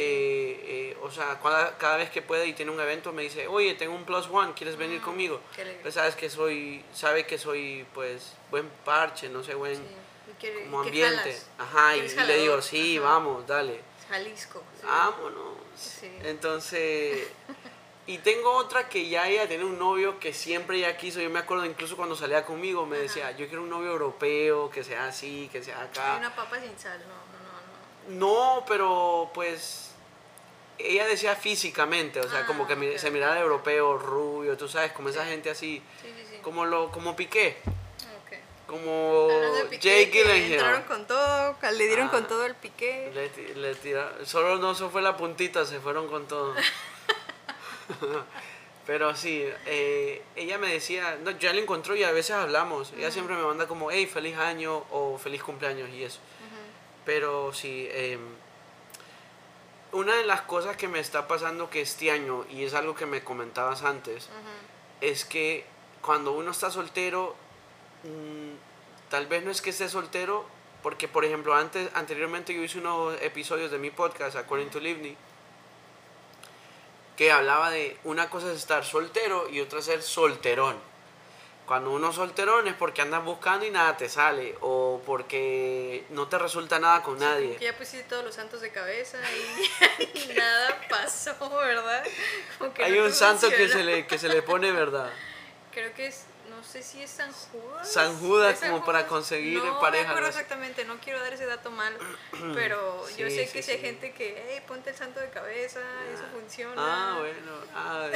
Eh, 0.00 0.92
eh, 0.92 0.96
o 1.02 1.10
sea, 1.10 1.40
cada, 1.42 1.76
cada 1.76 1.96
vez 1.96 2.08
que 2.10 2.22
puede 2.22 2.46
y 2.46 2.52
tiene 2.52 2.70
un 2.70 2.80
evento 2.80 3.12
me 3.12 3.22
dice, 3.22 3.48
oye, 3.48 3.74
tengo 3.74 3.96
un 3.96 4.04
plus 4.04 4.28
one, 4.30 4.52
¿quieres 4.54 4.76
venir 4.76 5.00
conmigo? 5.00 5.40
qué 5.56 5.62
alegre. 5.62 5.82
Pues 5.82 5.94
sabes 5.94 6.14
que 6.14 6.30
soy, 6.30 6.84
sabe 6.92 7.26
que 7.26 7.36
soy, 7.36 7.84
pues, 7.94 8.34
buen 8.50 8.68
parche, 8.84 9.28
no 9.28 9.42
sé, 9.42 9.54
buen 9.54 9.74
Sí, 9.76 10.48
como 10.66 10.82
ambiente. 10.82 11.36
Ajá, 11.58 11.96
y, 11.96 12.08
le 12.08 12.36
digo, 12.38 12.62
sí, 12.62 12.98
ajá. 12.98 13.08
vamos, 13.08 13.46
dale. 13.48 13.80
Jalisco. 14.08 14.62
sí. 14.80 14.86
Vámonos. 14.86 15.54
Sí. 15.76 16.12
Entonces, 16.22 17.26
y 18.06 18.18
tengo 18.18 18.52
otra 18.52 18.88
que 18.88 19.08
ya 19.08 19.26
ella 19.28 19.48
tiene 19.48 19.64
un 19.64 19.78
novio 19.80 20.20
que 20.20 20.32
siempre 20.32 20.78
ya 20.78 20.96
quiso. 20.96 21.20
Yo 21.20 21.28
me 21.28 21.40
acuerdo 21.40 21.64
incluso 21.64 21.96
cuando 21.96 22.14
salía 22.14 22.44
conmigo, 22.44 22.86
me 22.86 22.98
decía, 22.98 23.32
yo 23.32 23.48
quiero 23.48 23.62
un 23.62 23.70
novio 23.70 23.90
europeo, 23.90 24.70
que 24.70 24.84
sea 24.84 25.08
así, 25.08 25.48
que 25.50 25.62
sea 25.64 25.80
Hay 25.80 25.88
acá. 25.88 26.16
una 26.18 26.36
papa 26.36 26.60
sin 26.60 26.78
sal, 26.78 27.00
no, 27.00 27.06
no, 27.08 28.18
no. 28.20 28.58
No, 28.58 28.64
pero 28.66 29.30
pues 29.34 29.87
ella 30.78 31.06
decía 31.06 31.34
físicamente, 31.36 32.20
o 32.20 32.28
sea, 32.28 32.40
Ah, 32.40 32.46
como 32.46 32.66
que 32.66 32.76
mi- 32.76 32.88
ok. 32.90 32.98
se 32.98 33.10
miraba 33.10 33.38
europeo, 33.38 33.98
rubio, 33.98 34.56
tú 34.56 34.68
sabes, 34.68 34.92
como 34.92 35.08
esa 35.08 35.24
gente 35.26 35.50
así, 35.50 35.82
Sí, 36.02 36.08
sí, 36.16 36.24
sí. 36.30 36.36
como 36.42 36.64
lo 36.66 36.90
como 36.90 37.14
Piqué, 37.16 37.56
como 38.66 39.28
Jake 39.70 40.10
que 40.10 40.22
Gyllenhaal. 40.24 40.52
Entraron 40.52 40.82
con 40.82 41.06
todo, 41.06 41.56
le 41.72 41.86
dieron 41.86 42.08
Ah. 42.08 42.10
con 42.10 42.26
todo 42.28 42.44
el 42.44 42.54
piqué. 42.54 43.10
Le, 43.14 43.54
le 43.54 43.74
tira- 43.76 44.12
solo 44.24 44.56
no 44.58 44.74
se 44.74 44.86
fue 44.90 45.00
la 45.00 45.16
puntita, 45.16 45.64
se 45.64 45.80
fueron 45.80 46.06
con 46.08 46.28
todo. 46.28 46.54
Pero 48.86 49.14
sí, 49.14 49.44
eh, 49.66 50.22
ella 50.34 50.56
me 50.58 50.68
decía, 50.72 51.18
no, 51.22 51.30
ya 51.32 51.52
la 51.52 51.60
encontró 51.60 51.94
y 51.94 52.04
a 52.04 52.12
veces 52.12 52.32
hablamos. 52.36 52.92
Ella 52.96 53.10
siempre 53.10 53.34
me 53.36 53.42
manda 53.42 53.66
como, 53.68 53.90
hey, 53.90 54.06
feliz 54.06 54.36
año 54.38 54.84
o 54.90 55.18
feliz 55.18 55.42
cumpleaños 55.42 55.90
y 55.90 56.04
eso. 56.04 56.20
Pero 57.04 57.52
sí, 57.52 57.86
em, 57.90 58.20
una 59.92 60.14
de 60.14 60.24
las 60.24 60.42
cosas 60.42 60.76
que 60.76 60.88
me 60.88 60.98
está 60.98 61.28
pasando 61.28 61.70
que 61.70 61.80
este 61.80 62.10
año, 62.10 62.44
y 62.50 62.64
es 62.64 62.74
algo 62.74 62.94
que 62.94 63.06
me 63.06 63.22
comentabas 63.22 63.82
antes, 63.82 64.28
es 65.00 65.24
que 65.24 65.64
cuando 66.02 66.32
uno 66.32 66.50
está 66.50 66.70
soltero, 66.70 67.34
mm, 68.04 69.10
tal 69.10 69.26
vez 69.26 69.44
no 69.44 69.50
es 69.50 69.62
que 69.62 69.70
esté 69.70 69.88
soltero, 69.88 70.44
porque 70.82 71.08
por 71.08 71.24
ejemplo, 71.24 71.54
antes, 71.54 71.90
anteriormente 71.94 72.54
yo 72.54 72.62
hice 72.62 72.78
unos 72.78 73.20
episodios 73.22 73.70
de 73.70 73.78
mi 73.78 73.90
podcast, 73.90 74.36
According 74.36 74.70
to 74.70 74.80
Livni, 74.80 75.16
que 77.16 77.32
hablaba 77.32 77.70
de 77.70 77.96
una 78.04 78.30
cosa 78.30 78.52
es 78.52 78.58
estar 78.58 78.84
soltero 78.84 79.48
y 79.48 79.60
otra 79.60 79.80
es 79.80 79.86
ser 79.86 80.02
solterón. 80.02 80.76
Cuando 81.68 81.90
uno 81.90 82.08
es 82.08 82.16
solterón 82.16 82.66
es 82.66 82.72
porque 82.72 83.02
andas 83.02 83.22
buscando 83.22 83.66
y 83.66 83.70
nada 83.70 83.94
te 83.94 84.08
sale, 84.08 84.56
o 84.62 85.02
porque 85.04 86.02
no 86.08 86.26
te 86.26 86.38
resulta 86.38 86.78
nada 86.78 87.02
con 87.02 87.18
nadie. 87.18 87.56
Que 87.56 87.66
ya 87.66 87.76
pusiste 87.76 88.08
todos 88.08 88.24
los 88.24 88.34
santos 88.34 88.62
de 88.62 88.70
cabeza 88.70 89.18
y 90.14 90.32
nada 90.32 90.80
pasó, 90.88 91.36
¿verdad? 91.58 92.02
Como 92.56 92.72
que 92.72 92.82
Hay 92.82 92.92
no 92.92 93.04
un 93.04 93.12
santo 93.12 93.50
que 93.50 93.68
se, 93.68 93.84
le, 93.84 94.06
que 94.06 94.18
se 94.18 94.30
le 94.30 94.40
pone 94.40 94.72
verdad. 94.72 95.10
Creo 95.72 95.92
que 95.92 96.06
es, 96.06 96.24
no 96.58 96.64
sé 96.64 96.82
si 96.82 97.00
es 97.00 97.10
San 97.10 97.32
Judas. 97.32 97.92
San 97.92 98.18
Judas, 98.18 98.54
¿Es 98.54 98.60
San 98.60 98.70
como 98.72 98.84
para 98.84 98.98
Judas? 99.00 99.08
conseguir 99.10 99.62
no 99.62 99.78
pareja, 99.78 100.12
No 100.12 100.18
así. 100.18 100.28
exactamente, 100.28 100.84
no 100.84 100.98
quiero 100.98 101.20
dar 101.20 101.32
ese 101.32 101.46
dato 101.46 101.70
mal, 101.70 101.96
pero 102.54 103.08
yo 103.10 103.28
Sí, 103.28 103.36
sé 103.36 103.46
sí, 103.46 103.52
que 103.52 103.62
si 103.62 103.70
hay 103.70 103.78
gente 103.78 104.12
que, 104.12 104.44
hey, 104.48 104.62
ponte 104.66 104.90
el 104.90 104.96
santo 104.96 105.20
de 105.20 105.30
cabeza, 105.30 105.80
eso 106.12 106.24
funciona. 106.32 106.74
Ah, 106.76 107.16
bueno. 107.18 107.52
ah, 107.76 108.08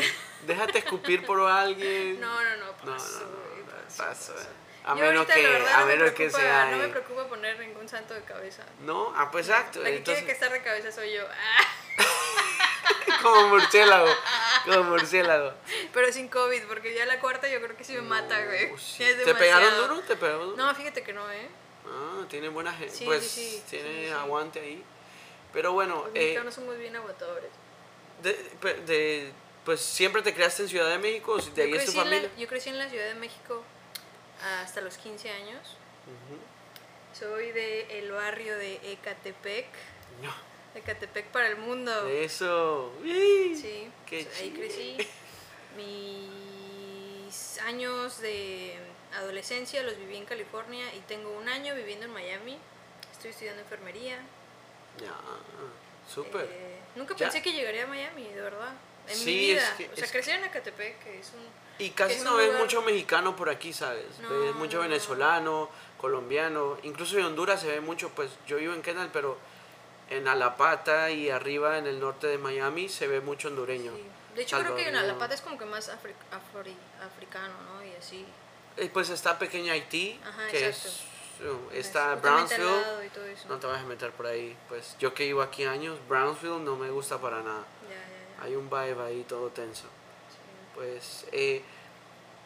déjate 0.44 0.78
escupir 0.78 1.24
por 1.24 1.40
alguien. 1.48 2.20
No, 2.20 2.42
no, 2.42 2.56
no, 2.56 2.56
No, 2.56 2.56
no, 2.56 2.74
no, 2.84 2.84
no, 2.84 2.94
pasó, 2.96 3.28
paso, 3.96 4.34
pasó. 4.34 4.48
A 4.84 4.96
Yo 4.96 5.04
menos 5.04 5.26
que, 5.26 5.46
verdad, 5.46 5.74
a 5.74 5.80
no 5.80 5.86
me 5.86 5.96
menos 5.96 6.10
que 6.12 6.28
sea. 6.30 6.64
No 6.72 6.78
me 6.78 6.86
eh, 6.86 6.88
preocupa 6.88 7.28
poner 7.28 7.56
ningún 7.60 7.88
santo 7.88 8.14
de 8.14 8.22
cabeza. 8.22 8.64
No, 8.80 9.12
ah, 9.16 9.30
pues 9.30 9.48
exacto. 9.48 9.78
La 9.80 9.90
que 9.90 9.96
entonces, 9.98 10.24
tiene 10.24 10.26
que 10.26 10.32
estar 10.32 10.50
de 10.50 10.60
cabeza 10.62 10.90
soy 10.90 11.12
yo. 11.14 11.22
Ah, 11.30 12.02
como 13.22 13.48
murciélago. 13.48 14.08
Como 14.64 14.84
murciélago. 14.84 15.52
pero 15.92 16.12
sin 16.12 16.28
COVID, 16.28 16.64
porque 16.64 16.94
ya 16.94 17.06
la 17.06 17.18
cuarta 17.20 17.48
yo 17.48 17.60
creo 17.62 17.76
que 17.76 17.84
sí 17.84 17.92
me 17.94 18.02
mata, 18.02 18.44
güey. 18.44 18.70
No, 18.72 18.78
sí. 18.78 19.04
¿Te 19.24 19.34
pegaron 19.34 19.76
duro? 19.76 20.00
¿Te 20.00 20.16
pegaron 20.16 20.50
duro? 20.50 20.56
No, 20.56 20.74
fíjate 20.74 21.02
que 21.02 21.12
no, 21.12 21.30
¿eh? 21.30 21.48
Ah, 21.86 22.24
tiene 22.28 22.48
buena 22.48 22.72
gente. 22.72 22.94
Sí, 22.94 23.04
pues 23.04 23.28
sí, 23.28 23.50
sí, 23.50 23.62
tiene 23.70 24.12
aguante 24.12 24.60
ahí. 24.60 24.82
Pero 25.52 25.72
bueno, 25.72 25.96
Los 26.06 26.14
eh, 26.14 26.18
mexicanos 26.20 26.54
somos 26.54 26.78
bien 26.78 26.94
aguantadores. 26.96 27.50
de, 28.22 28.32
de- 28.86 29.32
pues 29.64 29.80
siempre 29.80 30.22
te 30.22 30.34
creaste 30.34 30.62
en 30.62 30.68
Ciudad 30.68 30.88
de 30.88 30.98
México, 30.98 31.36
de 31.36 31.42
Yo 31.54 31.62
ahí 31.62 31.74
es 31.74 31.84
tu 31.84 31.92
la, 31.96 32.02
familia. 32.04 32.30
yo 32.36 32.48
crecí 32.48 32.68
en 32.70 32.78
la 32.78 32.88
Ciudad 32.88 33.04
de 33.06 33.14
México 33.14 33.62
hasta 34.62 34.80
los 34.80 34.96
15 34.96 35.30
años. 35.30 35.76
Soy 37.16 37.52
de 37.52 37.98
el 37.98 38.10
barrio 38.10 38.56
de 38.56 38.80
Ecatepec. 38.92 39.66
No, 40.22 40.32
Ecatepec 40.74 41.26
para 41.26 41.48
el 41.48 41.56
mundo. 41.56 42.06
eso. 42.08 42.92
uy, 43.02 43.54
Sí, 43.54 43.88
qué 44.06 44.24
pues, 44.24 44.40
ahí 44.40 44.50
crecí. 44.50 44.96
Mis 45.76 47.58
años 47.60 48.20
de 48.20 48.74
adolescencia 49.16 49.82
los 49.82 49.96
viví 49.98 50.16
en 50.16 50.24
California 50.24 50.92
y 50.94 51.00
tengo 51.00 51.30
un 51.36 51.48
año 51.48 51.74
viviendo 51.74 52.06
en 52.06 52.12
Miami. 52.12 52.58
Estoy 53.12 53.30
estudiando 53.30 53.62
enfermería. 53.62 54.18
Ya, 54.98 55.14
súper. 56.12 56.48
Eh, 56.50 56.78
nunca 56.96 57.14
Ya. 57.16 57.26
pensé 57.26 57.42
que 57.42 57.52
llegaría 57.52 57.84
a 57.84 57.86
Miami, 57.86 58.28
de 58.28 58.40
verdad. 58.40 58.72
En 59.08 59.16
Sí, 59.16 59.24
mi 59.26 59.36
vida. 59.38 59.62
es 59.62 59.70
que- 59.76 59.90
o 59.92 59.96
sea, 59.96 60.08
crecí 60.10 60.30
en 60.30 60.44
Ecatepec, 60.44 61.02
que 61.02 61.18
es 61.20 61.32
un... 61.34 61.62
Y 61.84 61.90
casi 61.90 62.20
no 62.20 62.36
ves 62.36 62.46
lugar- 62.46 62.62
mucho 62.62 62.82
mexicano 62.82 63.34
por 63.34 63.48
aquí, 63.48 63.72
¿sabes? 63.72 64.18
No, 64.20 64.28
ves 64.40 64.54
mucho 64.54 64.76
no, 64.78 64.82
no. 64.84 64.88
venezolano, 64.88 65.68
colombiano, 65.98 66.78
incluso 66.82 67.18
en 67.18 67.24
Honduras 67.24 67.60
se 67.60 67.66
ve 67.68 67.80
mucho, 67.80 68.10
pues 68.10 68.30
yo 68.46 68.58
vivo 68.58 68.74
en 68.74 68.82
Kendall, 68.82 69.10
pero 69.12 69.36
en 70.16 70.28
Alapata 70.28 71.10
y 71.10 71.30
arriba 71.30 71.78
en 71.78 71.86
el 71.86 71.98
norte 72.00 72.26
de 72.26 72.38
Miami 72.38 72.88
se 72.88 73.06
ve 73.06 73.20
mucho 73.20 73.48
hondureño. 73.48 73.92
sí. 73.94 74.04
De 74.34 74.42
hecho, 74.42 74.58
creo 74.60 74.74
que 74.74 74.88
en. 74.88 74.96
Alapata 74.96 75.34
es 75.34 75.42
como 75.42 75.58
que 75.58 75.66
más 75.66 75.90
afri- 75.90 76.14
afri- 76.32 76.74
africano, 77.06 77.52
¿no? 77.74 77.84
Y 77.84 77.92
así. 77.96 78.24
Eh, 78.78 78.88
Pues 78.90 79.10
está 79.10 79.38
pequeña 79.38 79.74
Haití, 79.74 80.18
Ajá, 80.24 80.48
que 80.48 80.66
exacto. 80.68 80.88
es, 80.88 81.46
uh, 81.46 81.70
está 81.74 82.14
Brownsville, 82.14 82.64
no 83.48 83.58
te 83.58 83.66
vas 83.66 83.82
a 83.82 83.84
meter 83.84 84.10
por 84.12 84.26
ahí, 84.26 84.56
pues 84.70 84.96
yo 84.98 85.12
que 85.12 85.24
vivo 85.26 85.42
aquí 85.42 85.64
años, 85.66 85.98
Brownsville 86.08 86.64
no 86.64 86.76
me 86.76 86.88
gusta 86.90 87.18
para 87.18 87.42
nada, 87.42 87.64
Ya, 87.82 87.96
ya, 87.96 88.36
ya. 88.38 88.44
hay 88.44 88.56
un 88.56 88.70
vibe 88.70 89.02
ahí 89.04 89.22
todo 89.28 89.48
tenso. 89.50 89.82
Sí. 89.82 90.38
Pues, 90.74 91.26
eh, 91.32 91.62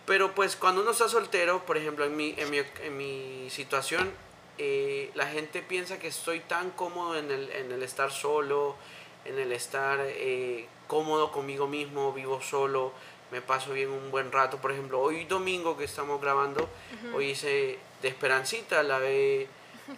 pero 0.06 0.34
pues 0.34 0.56
cuando 0.56 0.80
uno 0.82 0.90
está 0.90 1.08
soltero, 1.08 1.64
por 1.64 1.76
ejemplo, 1.76 2.04
en 2.04 2.16
mi, 2.16 2.34
en 2.36 2.50
mi, 2.50 2.58
en 2.82 2.96
mi 2.96 3.48
situación, 3.50 4.12
eh, 4.58 5.10
la 5.14 5.26
gente 5.26 5.62
piensa 5.62 5.98
que 5.98 6.08
estoy 6.08 6.40
tan 6.40 6.70
cómodo 6.70 7.16
en 7.18 7.30
el, 7.30 7.50
en 7.50 7.72
el 7.72 7.82
estar 7.82 8.10
solo, 8.10 8.74
en 9.24 9.38
el 9.38 9.52
estar 9.52 9.98
eh, 10.02 10.66
cómodo 10.86 11.32
conmigo 11.32 11.66
mismo, 11.66 12.12
vivo 12.12 12.40
solo, 12.40 12.92
me 13.32 13.40
paso 13.42 13.72
bien 13.72 13.90
un 13.90 14.10
buen 14.10 14.30
rato. 14.32 14.58
Por 14.58 14.72
ejemplo, 14.72 15.00
hoy 15.00 15.24
domingo 15.24 15.76
que 15.76 15.84
estamos 15.84 16.20
grabando, 16.20 16.68
hoy 17.14 17.30
hice 17.30 17.78
de 18.02 18.08
Esperancita, 18.08 18.82
lavé, 18.82 19.48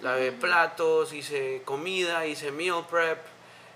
lavé 0.01 0.33
platos, 0.41 1.13
hice 1.13 1.63
comida, 1.65 2.27
hice 2.27 2.51
meal 2.51 2.87
prep, 2.91 3.19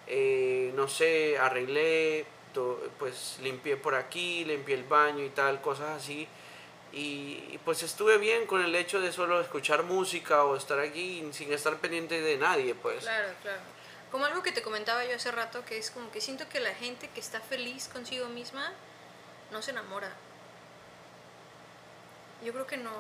eh, 0.06 0.72
no 0.74 0.88
sé, 0.88 1.38
arreglé, 1.38 2.24
to- 2.54 2.80
pues 2.98 3.38
limpié 3.42 3.76
por 3.76 3.94
aquí, 3.94 4.44
limpié 4.44 4.74
el 4.74 4.84
baño 4.84 5.24
y 5.24 5.28
tal, 5.30 5.60
cosas 5.60 5.90
así. 6.02 6.26
Y, 6.92 7.48
y, 7.50 7.58
pues 7.64 7.82
estuve 7.82 8.18
bien 8.18 8.46
con 8.46 8.62
el 8.62 8.74
hecho 8.74 9.00
de 9.00 9.12
solo 9.12 9.40
escuchar 9.40 9.82
música 9.82 10.44
o 10.44 10.56
estar 10.56 10.78
aquí 10.78 11.26
sin 11.32 11.50
estar 11.52 11.78
pendiente 11.78 12.20
de 12.20 12.36
nadie, 12.36 12.74
pues. 12.74 13.00
Claro, 13.00 13.28
claro. 13.40 13.60
Como 14.10 14.26
algo 14.26 14.42
que 14.42 14.52
te 14.52 14.60
comentaba 14.60 15.02
yo 15.06 15.16
hace 15.16 15.30
rato, 15.32 15.64
que 15.64 15.78
es 15.78 15.90
como 15.90 16.10
que 16.10 16.20
siento 16.20 16.46
que 16.50 16.60
la 16.60 16.74
gente 16.74 17.08
que 17.08 17.20
está 17.20 17.40
feliz 17.40 17.88
consigo 17.88 18.28
misma 18.28 18.72
no 19.50 19.62
se 19.62 19.70
enamora. 19.70 20.12
Yo 22.44 22.52
creo 22.52 22.66
que 22.66 22.76
no. 22.76 22.90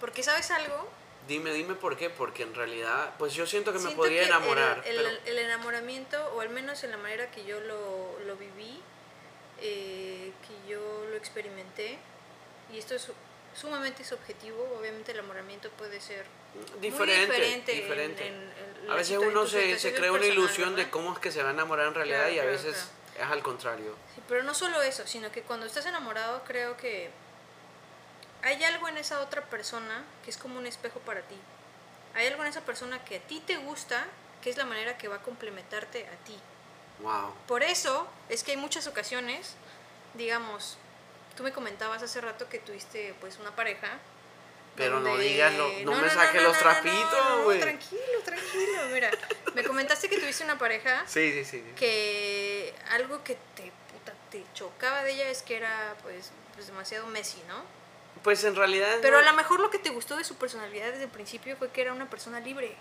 Porque, 0.00 0.22
¿sabes 0.22 0.50
algo? 0.50 0.88
Dime, 1.26 1.52
dime 1.52 1.74
por 1.74 1.96
qué, 1.96 2.10
porque 2.10 2.42
en 2.42 2.54
realidad, 2.54 3.14
pues 3.18 3.34
yo 3.34 3.46
siento 3.46 3.72
que 3.72 3.78
me 3.78 3.84
Siento 3.86 3.96
podría 3.96 4.22
que 4.22 4.26
enamorar. 4.28 4.82
El, 4.84 4.96
pero- 4.96 5.08
el- 5.24 5.38
enamoramiento, 5.38 6.32
o 6.34 6.40
al 6.40 6.50
menos 6.50 6.82
en 6.84 6.90
la 6.90 6.96
manera 6.96 7.30
que 7.30 7.44
yo 7.44 7.60
lo, 7.60 8.18
lo 8.26 8.36
viví, 8.36 8.80
eh, 9.60 10.32
que 10.46 10.70
yo 10.70 11.06
lo 11.10 11.16
experimenté, 11.16 11.98
y 12.72 12.78
esto 12.78 12.94
es 12.94 13.08
sumamente 13.54 14.04
subjetivo, 14.04 14.76
obviamente 14.78 15.12
el 15.12 15.18
enamoramiento 15.18 15.70
puede 15.70 16.00
ser 16.00 16.24
diferente, 16.80 17.26
muy 17.26 17.36
diferente. 17.36 17.72
en- 17.72 17.80
diferente. 17.82 18.26
en- 18.26 18.34
en 18.34 18.86
a 18.86 18.90
la 18.90 18.94
veces 18.96 19.12
en 19.20 19.28
uno 19.28 19.46
se, 19.46 19.78
se 19.78 19.94
crea 19.94 20.12
una 20.12 20.26
ilusión 20.26 20.70
de 20.70 20.76
¿verdad? 20.76 20.90
cómo 20.90 21.12
es 21.12 21.18
que 21.18 21.30
se 21.30 21.42
va 21.42 21.50
a 21.50 21.52
enamorar 21.52 21.86
en 21.88 21.94
realidad 21.94 22.18
Claro, 22.20 22.32
y 22.34 22.38
a 22.38 22.42
claro, 22.42 22.56
veces 22.56 22.88
es 23.16 23.22
al 23.22 23.42
contrario. 23.42 23.94
Sí, 24.14 24.22
pero 24.28 24.42
no 24.42 24.54
solo 24.54 24.82
eso, 24.82 25.06
sino 25.06 25.30
que 25.30 25.42
cuando 25.42 25.66
estás 25.66 25.86
enamorado 25.86 26.42
creo 26.44 26.76
que 26.76 27.10
hay 28.42 28.62
algo 28.64 28.88
en 28.88 28.98
esa 28.98 29.20
otra 29.20 29.42
persona 29.42 30.04
que 30.24 30.30
es 30.30 30.36
como 30.36 30.58
un 30.58 30.66
espejo 30.66 30.98
para 31.00 31.20
ti. 31.22 31.36
Hay 32.14 32.26
algo 32.26 32.42
en 32.42 32.48
esa 32.48 32.62
persona 32.62 33.04
que 33.04 33.16
a 33.16 33.20
ti 33.20 33.40
te 33.46 33.56
gusta, 33.56 34.04
que 34.42 34.50
es 34.50 34.56
la 34.56 34.64
manera 34.64 34.98
que 34.98 35.08
va 35.08 35.16
a 35.16 35.22
complementarte 35.22 36.06
a 36.08 36.24
ti. 36.24 36.36
Wow. 37.00 37.32
Por 37.46 37.62
eso 37.62 38.06
es 38.28 38.42
que 38.42 38.50
hay 38.52 38.56
muchas 38.56 38.86
ocasiones, 38.86 39.54
digamos, 40.14 40.76
tú 41.34 41.42
me 41.42 41.52
comentabas 41.52 42.02
hace 42.02 42.20
rato 42.20 42.48
que 42.48 42.58
tuviste 42.58 43.14
pues 43.20 43.38
una 43.38 43.54
pareja. 43.54 43.98
Pero 44.74 45.00
no 45.00 45.16
digas 45.18 45.52
lo- 45.54 45.68
no 45.84 45.92
me 46.00 46.08
saques 46.08 46.42
los 46.42 46.58
trapitos, 46.58 47.44
güey. 47.44 47.60
tranquilo, 47.60 48.00
tranquilo, 48.24 48.82
mira. 48.92 49.10
Me 49.54 49.64
comentaste 49.64 50.08
que 50.08 50.18
tuviste 50.18 50.44
una 50.44 50.56
pareja 50.58 51.04
Sí, 51.06 51.30
sí, 51.32 51.44
sí. 51.44 51.64
que 51.76 52.74
algo 52.90 53.22
que 53.22 53.36
te, 53.54 53.70
puta, 53.92 54.14
te 54.30 54.42
chocaba 54.54 55.02
de 55.04 55.12
ella 55.12 55.28
es 55.28 55.42
que 55.42 55.56
era 55.58 55.94
pues, 56.02 56.30
pues 56.54 56.68
demasiado 56.68 57.06
Messi, 57.08 57.42
¿no? 57.48 57.62
Pues 58.22 58.42
en 58.44 58.56
realidad... 58.56 58.98
Pero 59.02 59.20
no- 59.20 59.28
a 59.28 59.30
lo 59.30 59.36
mejor 59.36 59.60
lo 59.60 59.68
que 59.68 59.78
te 59.78 59.90
gustó 59.90 60.16
de 60.16 60.24
su 60.24 60.36
personalidad 60.36 60.86
desde 60.92 61.04
el 61.04 61.10
principio 61.10 61.54
fue 61.58 61.70
que 61.70 61.82
era 61.82 61.92
una 61.92 62.08
persona 62.08 62.40
libre. 62.40 62.74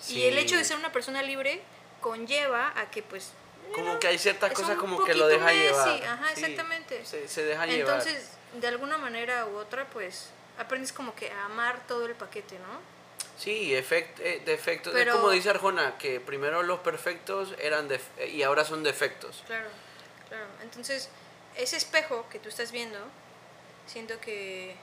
Sí. 0.00 0.18
Y 0.18 0.26
el 0.26 0.36
hecho 0.38 0.56
de 0.56 0.64
ser 0.64 0.78
una 0.78 0.90
persona 0.90 1.22
libre 1.22 1.60
conlleva 2.00 2.72
a 2.76 2.90
que 2.90 3.02
pues... 3.04 3.32
Como 3.74 3.98
que 3.98 4.08
hay 4.08 4.18
ciertas 4.18 4.52
cosas 4.52 4.76
como 4.78 5.04
que 5.04 5.14
lo 5.14 5.26
deja 5.28 5.52
llevar. 5.52 6.02
ajá, 6.04 6.28
Sí, 6.34 6.40
exactamente. 6.42 7.04
Se, 7.04 7.28
se 7.28 7.44
deja 7.44 7.66
llevar. 7.66 7.98
Entonces, 7.98 8.30
de 8.54 8.66
alguna 8.68 8.98
manera 8.98 9.46
u 9.46 9.56
otra, 9.56 9.88
pues 9.90 10.30
aprendes 10.58 10.92
como 10.92 11.14
que 11.14 11.30
a 11.30 11.44
amar 11.46 11.86
todo 11.86 12.06
el 12.06 12.14
paquete, 12.14 12.58
¿no? 12.58 12.80
Sí, 13.38 13.74
efect, 13.74 14.20
eh, 14.20 14.42
defectos. 14.44 14.92
Pero- 14.92 15.12
Es 15.12 15.16
como 15.16 15.30
dice 15.30 15.48
Arjona, 15.50 15.96
que 15.98 16.20
primero 16.20 16.62
los 16.62 16.80
perfectos 16.80 17.54
eran 17.58 17.88
def- 17.88 18.08
eh, 18.18 18.28
y 18.28 18.42
ahora 18.42 18.64
son 18.64 18.82
defectos. 18.82 19.42
Claro, 19.46 19.68
claro. 20.28 20.44
Entonces, 20.62 21.08
ese 21.56 21.76
espejo 21.76 22.26
que 22.30 22.38
tú 22.38 22.48
estás 22.50 22.70
viendo, 22.72 22.98
siento 23.86 24.20
que 24.20 24.76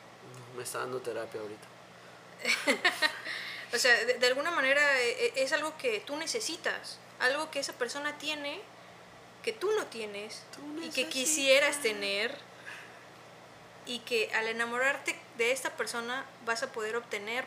Me 0.55 0.63
está 0.63 0.79
dando 0.79 0.99
terapia 1.01 1.39
ahorita. 1.41 1.67
O 3.73 3.77
sea, 3.77 3.93
de, 4.05 4.13
de 4.13 4.27
alguna 4.27 4.49
manera 4.49 4.81
eh, 5.01 5.25
eh, 5.25 5.33
es 5.35 5.51
algo 5.51 5.77
que 5.77 5.99
tú 5.99 6.15
necesitas, 6.15 6.99
algo 7.19 7.51
que 7.51 7.59
esa 7.59 7.73
persona 7.73 8.17
tiene, 8.17 8.61
que 9.47 9.53
tú 9.53 9.71
no 9.77 9.85
tienes 9.85 10.43
Tú 10.53 10.83
y 10.83 10.89
que 10.89 11.07
quisieras 11.07 11.81
tener 11.81 12.35
y 13.85 13.99
que 13.99 14.29
al 14.35 14.45
enamorarte 14.47 15.17
de 15.37 15.53
esta 15.53 15.69
persona 15.77 16.25
vas 16.45 16.63
a 16.63 16.73
poder 16.73 16.97
obtener 16.97 17.45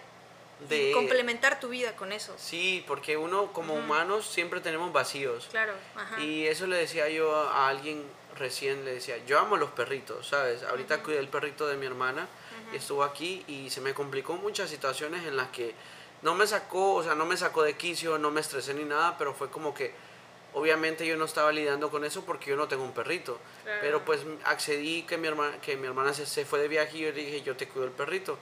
De- 0.66 0.88
y 0.88 0.92
complementar 0.95 1.61
tu 1.61 1.69
vida 1.69 1.95
con 1.97 2.12
eso. 2.12 2.35
Sí, 2.38 2.83
porque 2.87 3.19
uno 3.19 3.52
como 3.52 3.75
humanos 3.75 4.26
siempre 4.26 4.62
tenemos 4.62 4.95
vacíos. 4.95 5.49
Claro, 5.50 5.75
ajá. 5.95 6.19
Y 6.21 6.47
eso 6.47 6.66
le 6.66 6.78
decía 6.78 7.07
yo 7.11 7.37
a 7.37 7.69
alguien 7.69 8.02
recién, 8.38 8.83
le 8.87 8.95
decía, 8.95 9.19
yo 9.26 9.38
amo 9.38 9.59
los 9.59 9.69
perritos, 9.73 10.28
¿sabes? 10.28 10.62
Ahorita 10.62 11.02
cuidé 11.02 11.19
el 11.19 11.28
perrito 11.28 11.66
de 11.66 11.76
mi 11.76 11.85
hermana 11.85 12.26
y 12.73 12.76
estuvo 12.76 13.04
aquí 13.04 13.45
y 13.47 13.69
se 13.69 13.83
me 13.83 13.92
complicó 13.92 14.37
muchas 14.37 14.71
situaciones 14.71 15.26
en 15.26 15.37
las 15.37 15.49
que 15.49 15.75
no 16.23 16.35
me 16.35 16.47
sacó, 16.47 16.95
o 16.95 17.02
sea, 17.02 17.14
no 17.14 17.26
me 17.26 17.37
sacó 17.37 17.62
de 17.62 17.76
quicio, 17.76 18.16
no 18.16 18.30
me 18.30 18.40
estresé 18.40 18.73
ni 18.73 18.85
nada, 18.85 19.19
pero 19.19 19.35
fue 19.35 19.50
como 19.50 19.75
que 19.75 20.09
obviamente 20.54 21.07
yo 21.07 21.16
no 21.16 21.25
estaba 21.25 21.52
lidiando 21.52 21.90
con 21.90 22.04
eso 22.04 22.25
porque 22.25 22.50
yo 22.50 22.57
no 22.57 22.69
tengo 22.69 22.85
un 22.85 22.92
perrito. 22.92 23.38
Claro. 23.64 23.78
Pero 23.80 24.04
pues 24.04 24.21
accedí 24.45 25.02
que 25.02 25.19
mi 25.19 25.28
hermana, 25.28 25.61
que 25.61 25.76
mi 25.76 25.87
hermana 25.87 26.12
se, 26.12 26.26
se 26.26 26.45
fue 26.45 26.61
de 26.61 26.69
viaje 26.69 26.99
y 26.99 27.00
yo 27.00 27.12
le 27.12 27.25
dije, 27.25 27.42
yo 27.42 27.57
te 27.57 27.69
cuido 27.69 27.87
el 27.87 27.92
perrito. 27.92 28.38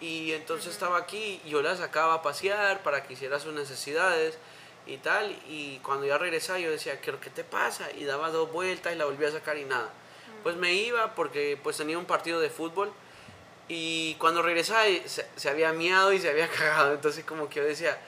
Y 0.00 0.32
entonces 0.32 0.72
estaba 0.72 0.98
aquí 0.98 1.40
y 1.44 1.50
yo 1.50 1.62
la 1.62 1.76
sacaba 1.76 2.14
a 2.14 2.22
pasear 2.22 2.82
para 2.82 3.02
que 3.02 3.14
hiciera 3.14 3.38
sus 3.38 3.54
necesidades 3.54 4.38
y 4.86 4.98
tal. 4.98 5.30
Y 5.48 5.78
cuando 5.78 6.06
ya 6.06 6.18
regresaba 6.18 6.58
yo 6.58 6.70
decía, 6.70 7.00
¿qué, 7.00 7.14
qué 7.20 7.30
te 7.30 7.44
pasa? 7.44 7.90
Y 7.92 8.04
daba 8.04 8.30
dos 8.30 8.52
vueltas 8.52 8.94
y 8.94 8.96
la 8.96 9.04
volví 9.04 9.24
a 9.24 9.30
sacar 9.30 9.56
y 9.56 9.64
nada. 9.64 9.90
Pues 10.42 10.56
me 10.56 10.74
iba 10.74 11.14
porque 11.14 11.58
pues 11.62 11.76
tenía 11.76 11.98
un 11.98 12.04
partido 12.04 12.40
de 12.40 12.50
fútbol 12.50 12.92
y 13.68 14.14
cuando 14.16 14.42
regresaba 14.42 14.84
se, 15.06 15.26
se 15.34 15.48
había 15.48 15.72
miado 15.72 16.12
y 16.12 16.20
se 16.20 16.28
había 16.28 16.48
cagado. 16.58 16.92
Entonces 16.92 17.24
como 17.24 17.48
que 17.48 17.60
yo 17.60 17.64
decía, 17.64 17.98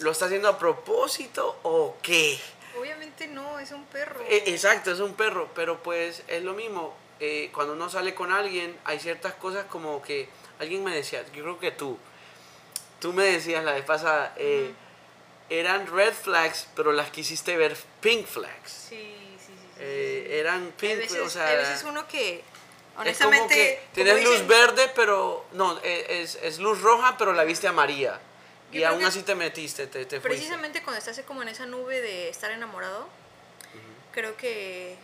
¿lo 0.00 0.10
está 0.10 0.26
haciendo 0.26 0.48
a 0.48 0.58
propósito 0.58 1.58
o 1.62 1.96
qué? 2.02 2.38
Obviamente 2.78 3.26
no, 3.28 3.58
es 3.58 3.70
un 3.72 3.84
perro. 3.86 4.20
E- 4.28 4.44
Exacto, 4.46 4.90
es 4.92 5.00
un 5.00 5.14
perro, 5.14 5.48
pero 5.54 5.82
pues 5.82 6.22
es 6.28 6.42
lo 6.42 6.54
mismo. 6.54 6.94
eh, 7.20 7.50
cuando 7.54 7.74
uno 7.74 7.88
sale 7.88 8.14
con 8.14 8.32
alguien, 8.32 8.76
hay 8.84 8.98
ciertas 8.98 9.34
cosas 9.34 9.66
como 9.66 10.02
que 10.02 10.28
alguien 10.58 10.82
me 10.82 10.92
decía, 10.94 11.22
yo 11.32 11.42
creo 11.44 11.58
que 11.60 11.70
tú, 11.70 11.96
tú 13.00 13.12
me 13.12 13.22
decías 13.24 13.62
la 13.62 13.74
vez 13.74 13.84
pasada, 13.84 14.32
eh, 14.36 14.72
eran 15.48 15.86
red 15.86 16.12
flags, 16.14 16.66
pero 16.74 16.90
las 16.92 17.10
quisiste 17.10 17.56
ver 17.56 17.76
pink 18.00 18.26
flags. 18.26 18.72
Sí, 18.88 19.14
sí, 19.38 19.46
sí. 19.46 19.52
sí, 19.54 19.78
Eh, 19.78 20.24
sí. 20.28 20.34
eran 20.34 20.62
Hay 20.64 20.72
pink, 20.78 20.96
veces, 20.98 21.20
o 21.20 21.28
sea, 21.30 21.46
hay 21.46 21.56
veces 21.58 21.84
uno 21.84 22.08
que, 22.08 22.36
es 22.38 22.42
honestamente, 22.96 23.38
como 23.38 23.48
que 23.48 23.80
como 23.82 23.94
tienes 23.94 24.24
luz 24.24 24.46
verde, 24.48 24.90
pero 24.96 25.44
no, 25.52 25.78
eh, 25.84 26.22
es, 26.22 26.36
es 26.42 26.58
luz 26.58 26.80
roja, 26.80 27.16
pero 27.18 27.32
la 27.34 27.44
viste 27.44 27.68
amarilla. 27.68 28.18
Y 28.72 28.84
aún 28.84 29.04
así 29.04 29.22
te 29.22 29.34
metiste, 29.34 29.86
te, 29.86 30.06
te 30.06 30.20
fuiste. 30.20 30.28
Precisamente 30.28 30.82
cuando 30.82 30.98
estás 30.98 31.20
como 31.26 31.42
en 31.42 31.48
esa 31.48 31.66
nube 31.66 32.00
de 32.00 32.28
estar 32.28 32.50
enamorado, 32.50 33.08
creo 34.12 34.36
que 34.36 34.96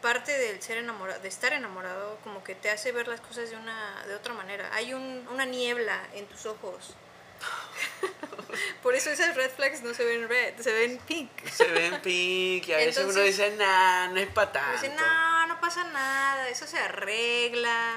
parte 0.00 0.36
del 0.36 0.62
ser 0.62 0.78
enamorado, 0.78 1.20
de 1.20 1.28
estar 1.28 1.52
enamorado, 1.52 2.18
como 2.22 2.44
que 2.44 2.54
te 2.54 2.70
hace 2.70 2.92
ver 2.92 3.08
las 3.08 3.20
cosas 3.20 3.50
de 3.50 3.56
una, 3.56 4.04
de 4.06 4.14
otra 4.14 4.32
manera. 4.34 4.70
Hay 4.74 4.94
un, 4.94 5.26
una 5.32 5.44
niebla 5.44 6.00
en 6.14 6.26
tus 6.26 6.46
ojos. 6.46 6.94
Por 8.82 8.94
eso 8.94 9.10
esas 9.10 9.36
red 9.36 9.50
flags 9.50 9.82
no 9.82 9.92
se 9.94 10.04
ven 10.04 10.28
red, 10.28 10.54
se 10.60 10.72
ven 10.72 10.98
pink. 11.06 11.30
Se 11.48 11.66
ven 11.66 12.00
pink 12.00 12.68
y 12.68 12.72
a 12.72 12.76
veces 12.78 13.04
uno 13.04 13.20
dice, 13.20 13.54
nah, 13.56 14.08
no 14.08 14.18
es 14.18 14.28
para 14.28 14.52
tanto. 14.52 14.72
Dicen, 14.72 14.96
no, 14.96 15.46
no 15.46 15.60
pasa 15.60 15.84
nada, 15.84 16.48
eso 16.48 16.66
se 16.66 16.78
arregla. 16.78 17.96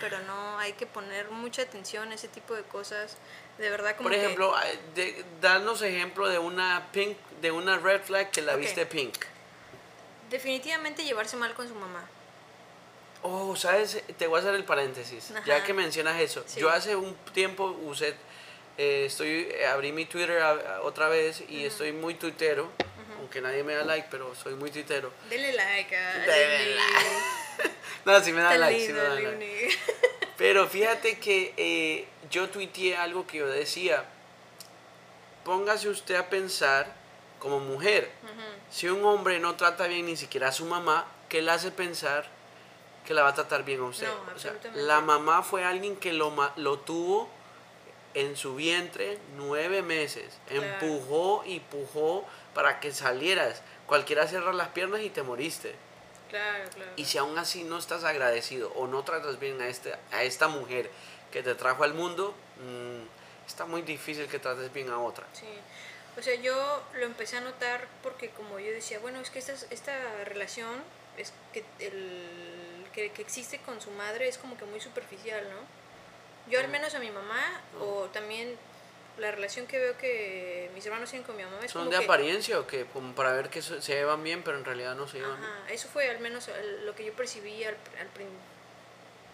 Pero 0.00 0.20
no, 0.20 0.58
hay 0.58 0.74
que 0.74 0.86
poner 0.86 1.30
mucha 1.30 1.62
atención 1.62 2.12
a 2.12 2.14
ese 2.14 2.28
tipo 2.28 2.54
de 2.54 2.62
cosas. 2.62 3.16
De 3.58 3.70
verdad, 3.70 3.96
como 3.96 4.08
Por 4.08 4.12
que- 4.12 4.24
ejemplo, 4.24 4.54
eh, 4.62 4.78
de, 4.94 5.24
danos 5.40 5.82
ejemplo 5.82 6.28
de 6.28 6.38
una 6.38 6.86
pink, 6.92 7.16
de 7.40 7.50
una 7.50 7.78
red 7.78 8.00
flag 8.02 8.30
que 8.30 8.40
la 8.42 8.54
viste 8.54 8.86
pink. 8.86 9.16
definitivamente 10.30 11.04
llevarse 11.04 11.36
mal 11.36 11.54
con 11.54 11.66
su 11.66 11.74
mamá. 11.74 12.04
Oh, 13.22 13.56
¿sabes? 13.56 14.00
Te 14.16 14.26
voy 14.28 14.36
a 14.38 14.40
hacer 14.42 14.54
el 14.54 14.64
paréntesis. 14.64 15.32
Ya 15.44 15.64
que 15.64 15.72
mencionas 15.74 16.20
eso. 16.20 16.44
Sí. 16.46 16.60
Yo 16.60 16.70
hace 16.70 16.94
un 16.94 17.16
tiempo 17.34 17.76
usé, 17.82 18.14
eh, 18.78 19.04
estoy, 19.06 19.48
eh, 19.50 19.66
abrí 19.66 19.92
mi 19.92 20.06
Twitter 20.06 20.38
a- 20.40 20.50
a- 20.76 20.80
otra 20.82 21.08
vez 21.08 21.42
y 21.48 21.64
estoy 21.66 21.92
muy 21.92 22.14
tuitero. 22.14 22.70
Aunque 23.18 23.40
nadie 23.42 23.62
me 23.64 23.74
da 23.74 23.84
like, 23.84 24.08
pero 24.10 24.34
soy 24.34 24.54
muy 24.54 24.70
tuitero. 24.70 25.12
Denle 25.28 25.52
like 25.52 25.94
a 25.96 26.18
Denle 26.20 26.58
Lili. 26.66 26.80
No, 28.04 28.20
sí 28.22 28.32
me 28.32 28.40
da 28.40 28.56
like, 28.56 28.80
sí 28.86 28.92
me 28.92 29.00
da 29.00 29.10
like. 29.14 29.76
Pero 30.38 30.68
fíjate 30.68 31.18
que 31.18 31.52
eh, 31.56 32.06
yo 32.30 32.48
tuiteé 32.48 32.96
algo 32.96 33.26
que 33.26 33.38
yo 33.38 33.48
decía. 33.48 34.04
Póngase 35.44 35.88
usted 35.88 36.14
a 36.14 36.28
pensar 36.30 36.86
como 37.38 37.58
mujer. 37.60 38.10
Si 38.70 38.88
un 38.88 39.04
hombre 39.04 39.40
no 39.40 39.56
trata 39.56 39.86
bien 39.88 40.06
ni 40.06 40.16
siquiera 40.16 40.48
a 40.48 40.52
su 40.52 40.64
mamá, 40.66 41.06
¿qué 41.28 41.42
le 41.42 41.50
hace 41.50 41.70
pensar 41.70 42.26
que 43.06 43.14
la 43.14 43.22
va 43.22 43.30
a 43.30 43.34
tratar 43.34 43.64
bien 43.64 43.80
a 43.80 43.84
usted? 43.84 44.06
No, 44.06 44.34
O 44.34 44.38
sea, 44.38 44.54
la 44.74 45.00
mamá 45.00 45.42
fue 45.42 45.64
alguien 45.64 45.96
que 45.96 46.12
lo, 46.12 46.30
ma- 46.30 46.52
lo 46.56 46.78
tuvo 46.78 47.28
en 48.14 48.36
su 48.36 48.54
vientre 48.54 49.18
nueve 49.36 49.82
meses. 49.82 50.38
Empujó 50.48 51.42
y 51.44 51.60
pujó 51.60 52.24
para 52.54 52.80
que 52.80 52.92
salieras. 52.92 53.62
Cualquiera 53.86 54.26
cierra 54.26 54.52
las 54.52 54.68
piernas 54.68 55.02
y 55.02 55.10
te 55.10 55.22
moriste. 55.22 55.74
Claro, 56.28 56.68
claro. 56.74 56.90
Y 56.96 57.04
si 57.06 57.18
aún 57.18 57.38
así 57.38 57.64
no 57.64 57.78
estás 57.78 58.04
agradecido 58.04 58.70
o 58.74 58.86
no 58.86 59.02
tratas 59.02 59.38
bien 59.38 59.60
a, 59.62 59.68
este, 59.68 59.94
a 60.12 60.22
esta 60.24 60.48
mujer 60.48 60.90
que 61.32 61.42
te 61.42 61.54
trajo 61.54 61.84
al 61.84 61.94
mundo, 61.94 62.34
mm, 62.58 63.46
está 63.46 63.64
muy 63.64 63.82
difícil 63.82 64.26
que 64.26 64.38
trates 64.38 64.72
bien 64.72 64.90
a 64.90 64.98
otra. 64.98 65.26
Sí. 65.32 65.46
O 66.18 66.22
sea, 66.22 66.34
yo 66.34 66.82
lo 66.94 67.06
empecé 67.06 67.36
a 67.36 67.40
notar 67.40 67.86
porque 68.02 68.30
como 68.30 68.58
yo 68.58 68.70
decía, 68.72 68.98
bueno, 68.98 69.20
es 69.20 69.30
que 69.30 69.38
esta, 69.38 69.54
esta 69.70 70.24
relación 70.24 70.82
es 71.16 71.32
que, 71.52 71.64
el, 71.78 72.86
que, 72.92 73.10
que 73.12 73.22
existe 73.22 73.58
con 73.60 73.80
su 73.80 73.90
madre 73.92 74.28
es 74.28 74.36
como 74.36 74.58
que 74.58 74.64
muy 74.64 74.80
superficial, 74.80 75.48
¿no? 75.48 75.77
Yo 76.50 76.60
al 76.60 76.68
menos 76.68 76.94
a 76.94 76.98
mi 76.98 77.10
mamá, 77.10 77.60
o 77.80 78.04
también 78.12 78.56
la 79.18 79.30
relación 79.32 79.66
que 79.66 79.78
veo 79.78 79.98
que 79.98 80.70
mis 80.74 80.86
hermanos 80.86 81.10
tienen 81.10 81.26
con 81.26 81.36
mi 81.36 81.42
mamá 81.42 81.58
es 81.62 81.72
¿Son 81.72 81.82
como 81.84 81.92
de 81.92 81.98
que... 81.98 82.04
apariencia 82.04 82.60
o 82.60 82.66
qué? 82.66 82.86
Como 82.86 83.14
para 83.14 83.32
ver 83.32 83.50
que 83.50 83.62
se 83.62 83.80
llevan 83.80 84.22
bien, 84.22 84.42
pero 84.42 84.56
en 84.56 84.64
realidad 84.64 84.94
no 84.94 85.08
se 85.08 85.18
llevan 85.18 85.38
bien. 85.40 85.50
Ajá, 85.50 85.72
eso 85.72 85.88
fue 85.88 86.08
al 86.08 86.20
menos 86.20 86.48
lo 86.84 86.94
que 86.94 87.04
yo 87.04 87.12
percibí 87.12 87.64
al, 87.64 87.74
al, 87.74 88.08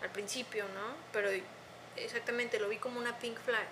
al 0.02 0.10
principio, 0.10 0.64
¿no? 0.64 0.94
Pero 1.12 1.28
exactamente 1.96 2.58
lo 2.58 2.68
vi 2.68 2.78
como 2.78 2.98
una 2.98 3.18
pink 3.18 3.38
flag. 3.38 3.66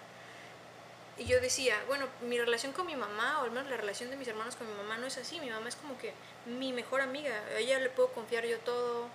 Y 1.18 1.26
yo 1.26 1.40
decía, 1.40 1.76
bueno, 1.88 2.06
mi 2.22 2.38
relación 2.38 2.72
con 2.72 2.86
mi 2.86 2.96
mamá, 2.96 3.40
o 3.40 3.44
al 3.44 3.50
menos 3.50 3.70
la 3.70 3.76
relación 3.76 4.10
de 4.10 4.16
mis 4.16 4.28
hermanos 4.28 4.56
con 4.56 4.66
mi 4.66 4.74
mamá, 4.74 4.96
no 4.96 5.06
es 5.06 5.18
así. 5.18 5.40
Mi 5.40 5.50
mamá 5.50 5.68
es 5.68 5.76
como 5.76 5.98
que 5.98 6.12
mi 6.46 6.72
mejor 6.72 7.02
amiga. 7.02 7.34
A 7.54 7.58
ella 7.58 7.78
le 7.78 7.90
puedo 7.90 8.08
confiar 8.12 8.46
yo 8.46 8.58
todo. 8.60 9.08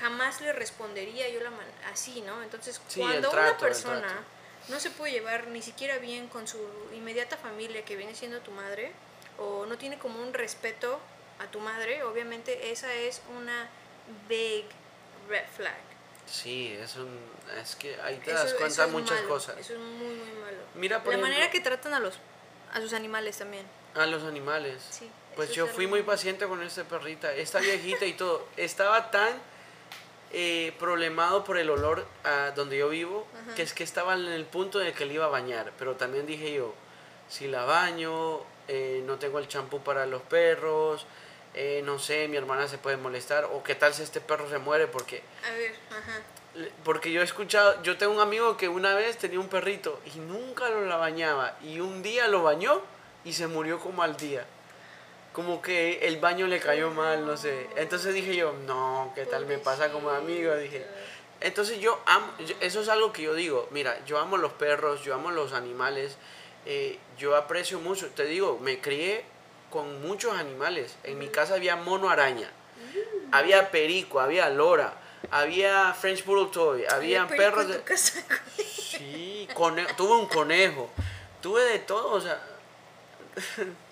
Jamás 0.00 0.40
le 0.40 0.52
respondería 0.52 1.28
yo 1.28 1.40
la 1.40 1.50
man- 1.50 1.66
así, 1.90 2.20
¿no? 2.22 2.42
Entonces, 2.42 2.80
Sí, 2.88 3.00
cuando 3.00 3.30
trato, 3.30 3.48
una 3.50 3.58
persona 3.58 4.24
no 4.68 4.78
se 4.80 4.90
puede 4.90 5.12
llevar 5.12 5.46
ni 5.48 5.62
siquiera 5.62 5.98
bien 5.98 6.28
con 6.28 6.46
su 6.46 6.58
inmediata 6.94 7.36
familia, 7.36 7.84
que 7.84 7.96
viene 7.96 8.14
siendo 8.14 8.40
tu 8.40 8.50
madre, 8.50 8.92
o 9.38 9.66
no 9.66 9.76
tiene 9.78 9.98
como 9.98 10.20
un 10.22 10.32
respeto 10.34 11.00
a 11.38 11.46
tu 11.50 11.60
madre, 11.60 12.02
obviamente 12.02 12.70
esa 12.70 12.92
es 12.92 13.22
una 13.36 13.68
big 14.28 14.64
red 15.28 15.44
flag. 15.56 15.76
Sí, 16.26 16.76
es, 16.80 16.96
un, 16.96 17.18
es 17.60 17.74
que 17.76 17.98
ahí 18.02 18.16
te 18.18 18.30
Eso- 18.32 18.42
das 18.44 18.54
cuenta 18.54 18.84
es 18.84 18.90
muchas 18.90 19.16
malo, 19.18 19.28
cosas. 19.28 19.56
Eso 19.58 19.72
es 19.74 19.78
muy, 19.78 20.14
muy 20.14 20.32
malo. 20.40 20.58
Mira, 20.74 21.02
por 21.02 21.14
La 21.14 21.18
manera 21.20 21.50
que 21.50 21.60
tratan 21.60 21.94
a 21.94 22.00
los 22.00 22.14
a 22.72 22.80
sus 22.80 22.92
animales 22.92 23.38
también. 23.38 23.64
A 23.94 24.04
los 24.06 24.22
animales. 24.24 24.82
Sí, 24.90 25.10
Pues 25.34 25.52
yo 25.52 25.66
fui 25.68 25.86
muy 25.86 26.02
paciente 26.02 26.46
con 26.46 26.62
esta 26.62 26.84
perrita, 26.84 27.32
esta 27.32 27.60
viejita 27.60 28.04
y 28.04 28.12
todo. 28.14 28.46
Estaba 28.58 29.10
tan 29.10 29.32
eh, 30.32 30.74
problemado 30.78 31.44
por 31.44 31.58
el 31.58 31.70
olor 31.70 32.04
a 32.24 32.50
donde 32.52 32.78
yo 32.78 32.88
vivo, 32.88 33.26
Ajá. 33.42 33.54
que 33.54 33.62
es 33.62 33.72
que 33.72 33.84
estaba 33.84 34.14
en 34.14 34.26
el 34.26 34.44
punto 34.44 34.80
en 34.80 34.88
el 34.88 34.92
que 34.94 35.06
le 35.06 35.14
iba 35.14 35.24
a 35.24 35.28
bañar. 35.28 35.72
Pero 35.78 35.96
también 35.96 36.26
dije 36.26 36.52
yo, 36.54 36.74
si 37.28 37.46
la 37.48 37.64
baño, 37.64 38.40
eh, 38.68 39.02
no 39.06 39.16
tengo 39.16 39.38
el 39.38 39.48
champú 39.48 39.80
para 39.80 40.06
los 40.06 40.22
perros, 40.22 41.06
eh, 41.54 41.82
no 41.84 41.98
sé, 41.98 42.28
mi 42.28 42.36
hermana 42.36 42.68
se 42.68 42.78
puede 42.78 42.96
molestar, 42.98 43.44
o 43.46 43.62
qué 43.62 43.74
tal 43.74 43.94
si 43.94 44.02
este 44.02 44.20
perro 44.20 44.48
se 44.50 44.58
muere, 44.58 44.86
porque 44.86 45.22
A 45.46 45.52
ver, 45.52 45.74
ajá. 45.90 46.20
le- 46.54 46.72
Porque 46.84 47.10
yo 47.10 47.20
he 47.20 47.24
escuchado, 47.24 47.82
yo 47.82 47.96
tengo 47.96 48.12
un 48.12 48.20
amigo 48.20 48.56
que 48.56 48.68
una 48.68 48.94
vez 48.94 49.16
tenía 49.18 49.40
un 49.40 49.48
perrito 49.48 49.98
y 50.14 50.18
nunca 50.18 50.68
lo 50.68 50.84
la 50.86 50.96
bañaba 50.96 51.56
y 51.62 51.80
un 51.80 52.02
día 52.02 52.28
lo 52.28 52.42
bañó 52.42 52.82
y 53.24 53.32
se 53.32 53.46
murió 53.46 53.78
como 53.78 54.02
al 54.02 54.16
día. 54.16 54.46
Como 55.38 55.62
que 55.62 56.00
el 56.08 56.16
baño 56.16 56.48
le 56.48 56.58
cayó 56.58 56.90
mal, 56.90 57.24
no 57.24 57.36
sé. 57.36 57.68
Entonces 57.76 58.12
dije 58.12 58.34
yo, 58.34 58.54
no, 58.66 59.12
¿qué 59.14 59.24
tal 59.24 59.46
me 59.46 59.58
pasa 59.58 59.92
como 59.92 60.10
amigo? 60.10 60.52
Dije. 60.56 60.84
Entonces 61.40 61.78
yo 61.78 62.00
amo, 62.06 62.26
eso 62.60 62.80
es 62.80 62.88
algo 62.88 63.12
que 63.12 63.22
yo 63.22 63.34
digo, 63.34 63.68
mira, 63.70 64.04
yo 64.04 64.18
amo 64.18 64.36
los 64.36 64.50
perros, 64.54 65.04
yo 65.04 65.14
amo 65.14 65.30
los 65.30 65.52
animales, 65.52 66.16
eh, 66.66 66.98
yo 67.18 67.36
aprecio 67.36 67.78
mucho, 67.78 68.08
te 68.08 68.24
digo, 68.24 68.58
me 68.60 68.80
crié 68.80 69.24
con 69.70 70.02
muchos 70.02 70.34
animales. 70.36 70.96
En 71.04 71.18
mi 71.20 71.28
casa 71.28 71.54
había 71.54 71.76
mono 71.76 72.10
araña, 72.10 72.50
había 73.30 73.70
perico, 73.70 74.18
había 74.18 74.50
lora, 74.50 74.94
había 75.30 75.94
French 75.94 76.24
Bulldog 76.24 76.50
Toy, 76.50 76.84
había 76.90 77.28
perros 77.28 77.68
de... 77.68 77.80
casa. 77.82 78.24
Sí, 78.56 79.48
cone- 79.54 79.86
tuve 79.96 80.16
un 80.16 80.26
conejo, 80.26 80.90
tuve 81.40 81.62
de 81.62 81.78
todo, 81.78 82.10
o 82.14 82.20
sea... 82.20 82.42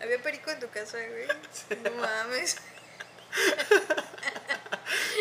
Había 0.00 0.22
perico 0.22 0.50
en 0.50 0.60
tu 0.60 0.68
casa, 0.70 0.98
güey. 0.98 1.26
No 1.82 1.90
mames. 1.92 2.56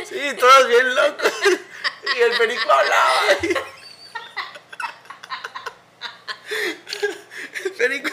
Sí, 0.07 0.19
todos 0.39 0.67
bien 0.67 0.95
locos. 0.95 1.33
Y 2.15 2.21
el 2.21 2.37
perico 2.37 2.71
hablaba. 2.71 3.21
El 7.65 7.71
perico... 7.77 8.09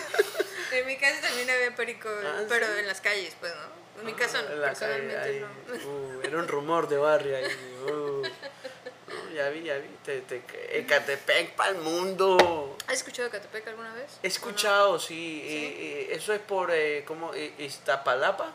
En 0.73 0.87
mi 0.87 0.97
casa 0.97 1.21
también 1.21 1.51
había 1.51 1.75
perico, 1.77 2.09
Ah, 2.25 2.43
pero 2.49 2.67
¿sí? 2.67 2.73
en 2.79 2.87
las 2.87 3.01
calles, 3.01 3.35
pues, 3.39 3.53
¿no? 3.55 4.01
En 4.01 4.07
mi 4.07 4.15
casa 4.15 4.39
En 4.41 4.61
la 4.61 4.73
calle, 4.73 4.87
personalmente 4.87 5.19
ahí, 5.19 5.41
no. 5.41 5.91
uh, 5.91 6.21
era 6.25 6.39
un 6.39 6.49
rumor 6.49 6.89
de 6.89 6.97
barrio 6.97 7.37
ahí. 7.37 7.45
uh. 7.87 8.23
Ya 9.33 9.49
vi, 9.49 9.63
ya 9.63 9.77
vi. 9.79 9.89
Te, 10.05 10.21
te, 10.23 10.43
Ecatepec 10.79 11.55
para 11.55 11.71
el 11.71 11.79
mundo. 11.79 12.77
¿Has 12.87 12.95
escuchado 12.95 13.29
Ecatepec 13.29 13.67
alguna 13.69 13.95
vez? 13.95 14.19
He 14.23 14.27
escuchado, 14.29 14.99
sí. 14.99 15.43
Eh, 15.45 16.09
eh, 16.11 16.15
eso 16.15 16.33
es 16.33 16.41
por, 16.41 16.71
eh, 16.71 17.05
¿cómo? 17.07 17.33
Eh, 17.35 17.53
Iztapalapa. 17.59 18.53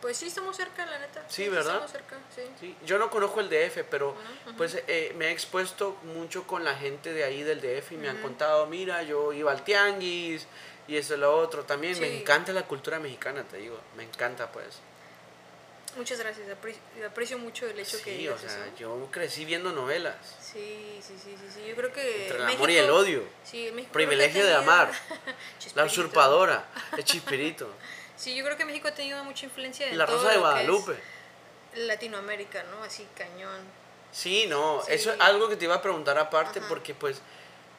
Pues 0.00 0.18
sí, 0.18 0.26
estamos 0.26 0.56
cerca, 0.56 0.84
la 0.86 0.98
neta. 0.98 1.24
Sí, 1.28 1.48
¿verdad? 1.48 1.74
Estamos 1.84 1.90
cerca, 1.90 2.16
sí. 2.34 2.42
Sí, 2.60 2.76
Yo 2.84 2.98
no 2.98 3.10
conozco 3.10 3.40
el 3.40 3.48
DF, 3.48 3.82
pero 3.90 4.14
pues 4.56 4.76
eh, 4.86 5.12
me 5.16 5.28
he 5.28 5.30
expuesto 5.32 5.96
mucho 6.04 6.46
con 6.46 6.64
la 6.64 6.74
gente 6.76 7.12
de 7.12 7.24
ahí 7.24 7.42
del 7.42 7.60
DF 7.60 7.92
y 7.92 7.96
me 7.96 8.08
han 8.08 8.20
contado, 8.22 8.66
mira, 8.66 9.02
yo 9.02 9.32
iba 9.32 9.50
al 9.50 9.64
tianguis 9.64 10.46
y 10.86 10.96
eso 10.96 11.14
y 11.14 11.18
lo 11.18 11.36
otro. 11.36 11.64
También 11.64 11.98
me 11.98 12.08
Sí. 12.10 12.18
encanta 12.18 12.52
la 12.52 12.66
cultura 12.66 12.98
mexicana, 13.00 13.42
te 13.44 13.56
digo. 13.56 13.78
Me 13.96 14.04
encanta, 14.04 14.52
pues. 14.52 14.78
Muchas 15.96 16.18
gracias, 16.18 16.46
apre- 16.48 16.76
aprecio 17.06 17.38
mucho 17.38 17.66
el 17.66 17.78
hecho 17.78 17.96
que 17.98 18.04
Sí, 18.16 18.28
o 18.28 18.36
digas 18.36 18.40
sea, 18.42 18.50
eso. 18.66 18.76
yo 18.78 19.08
crecí 19.10 19.44
viendo 19.46 19.72
novelas. 19.72 20.14
Sí, 20.40 20.98
sí, 21.00 21.14
sí, 21.22 21.34
sí, 21.40 21.46
sí. 21.54 21.66
Yo 21.66 21.74
creo 21.74 21.92
que. 21.92 22.22
Entre 22.26 22.36
el 22.36 22.44
amor 22.44 22.70
y 22.70 22.76
el 22.76 22.82
México- 22.86 22.98
odio. 22.98 23.22
Sí, 23.44 23.70
México 23.72 23.86
que 23.86 23.92
Privilegio 23.92 24.44
de 24.44 24.54
amar. 24.54 24.90
La 25.74 25.84
usurpadora, 25.84 26.64
el 26.96 27.04
chispirito. 27.04 27.70
Sí, 28.16 28.34
yo 28.36 28.44
creo 28.44 28.56
que 28.56 28.64
México 28.64 28.88
ha 28.88 28.94
tenido 28.94 29.22
mucha 29.24 29.46
influencia 29.46 29.88
en 29.88 29.96
La 29.98 30.06
todo 30.06 30.16
Rosa 30.16 30.28
de 30.28 30.32
que 30.32 30.36
es 30.36 30.40
Guadalupe. 30.42 30.96
Latinoamérica, 31.76 32.62
¿no? 32.64 32.82
Así 32.82 33.06
cañón. 33.16 33.60
Sí, 34.12 34.46
no, 34.48 34.82
Sí. 34.86 34.92
eso 34.92 35.12
es 35.12 35.20
algo 35.20 35.48
que 35.48 35.56
te 35.56 35.64
iba 35.64 35.74
a 35.76 35.82
preguntar 35.82 36.18
aparte 36.18 36.60
Ajá. 36.60 36.68
porque 36.68 36.94
pues, 36.94 37.20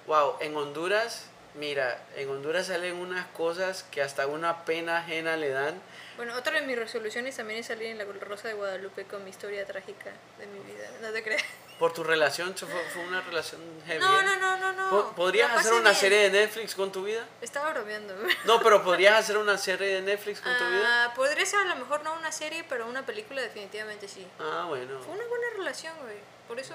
wow, 0.05 0.35
en 0.39 0.55
Honduras, 0.55 1.25
mira, 1.55 2.03
en 2.15 2.29
Honduras 2.29 2.67
salen 2.67 2.95
unas 2.97 3.25
cosas 3.27 3.83
que 3.91 4.01
hasta 4.01 4.27
una 4.27 4.65
pena 4.65 4.99
ajena 4.99 5.35
le 5.37 5.49
dan. 5.49 5.81
Bueno, 6.17 6.35
otra 6.35 6.53
de 6.59 6.61
mis 6.65 6.75
resoluciones 6.77 7.37
también 7.37 7.59
es 7.59 7.67
salir 7.67 7.87
en 7.87 7.97
la 7.99 8.03
Rosa 8.05 8.47
de 8.47 8.55
Guadalupe 8.55 9.05
con 9.05 9.23
mi 9.23 9.29
historia 9.29 9.65
trágica 9.65 10.11
de 10.39 10.47
mi 10.47 10.59
vida. 10.59 10.89
No 11.01 11.09
te 11.11 11.23
creas. 11.23 11.43
Por 11.77 11.93
tu 11.93 12.03
relación, 12.03 12.55
fue, 12.57 12.67
fue 12.91 13.03
una 13.03 13.21
relación 13.21 13.61
heavy. 13.85 13.99
No, 13.99 14.19
¿eh? 14.19 14.23
no, 14.23 14.35
no, 14.37 14.57
no, 14.57 14.73
no. 14.73 14.89
Po- 14.89 15.11
¿Podrías 15.15 15.53
La 15.53 15.59
hacer 15.59 15.73
una 15.73 15.91
bien. 15.91 15.95
serie 15.95 16.17
de 16.17 16.29
Netflix 16.31 16.73
con 16.73 16.91
tu 16.91 17.03
vida? 17.03 17.23
Estaba 17.39 17.69
bromeando. 17.71 18.15
No, 18.45 18.59
pero 18.63 18.83
¿podrías 18.83 19.15
hacer 19.19 19.37
una 19.37 19.57
serie 19.59 19.87
de 19.87 20.01
Netflix 20.01 20.41
con 20.41 20.57
tu 20.57 20.63
vida? 20.67 21.05
Ah, 21.05 21.13
podría 21.13 21.45
ser 21.45 21.59
a 21.59 21.65
lo 21.65 21.75
mejor 21.75 22.01
no 22.03 22.15
una 22.15 22.31
serie, 22.31 22.63
pero 22.67 22.87
una 22.87 23.05
película 23.05 23.41
definitivamente 23.43 24.07
sí. 24.07 24.25
Ah, 24.39 24.65
bueno. 24.67 24.99
Fue 25.03 25.13
una 25.13 25.25
buena 25.27 25.45
relación, 25.55 25.93
güey. 26.01 26.17
Por 26.47 26.59
eso, 26.59 26.73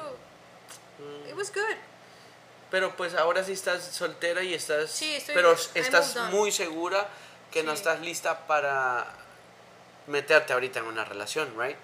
Mm. 0.98 1.31
it 1.31 1.35
was 1.37 1.52
good. 1.52 1.76
Pero 2.70 2.94
pues 2.96 3.14
ahora 3.14 3.42
sí 3.42 3.52
estás 3.52 3.83
soltera 3.83 4.42
y 4.44 4.55
estás... 4.55 4.90
Sí, 4.92 5.14
estoy- 5.16 5.35
Pero 5.35 5.52
estás 5.74 6.14
muy 6.31 6.52
segura 6.52 7.09
que 7.50 7.62
no 7.64 7.72
estás 7.72 8.00
lista 8.00 8.46
para 8.46 9.12
meterte 10.07 10.53
ahorita 10.53 10.81
en 10.81 10.87
una 10.87 11.05
relación, 11.05 11.53
¿right? 11.59 11.77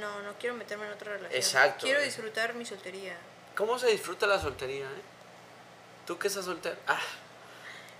No, 0.00 0.22
no 0.22 0.34
quiero 0.38 0.54
meterme 0.54 0.86
en 0.86 0.92
otra 0.92 1.12
relación. 1.12 1.36
Exacto. 1.40 1.86
Quiero 1.86 2.00
disfrutar 2.02 2.54
mi 2.54 2.64
soltería. 2.66 3.16
¿Cómo 3.56 3.78
se 3.78 3.88
disfruta 3.88 4.26
la 4.26 4.40
soltería, 4.40 4.84
eh? 4.86 5.02
¿Tú 6.06 6.18
que 6.18 6.28
estás 6.28 6.44
soltera? 6.44 6.76
Ah, 6.86 7.00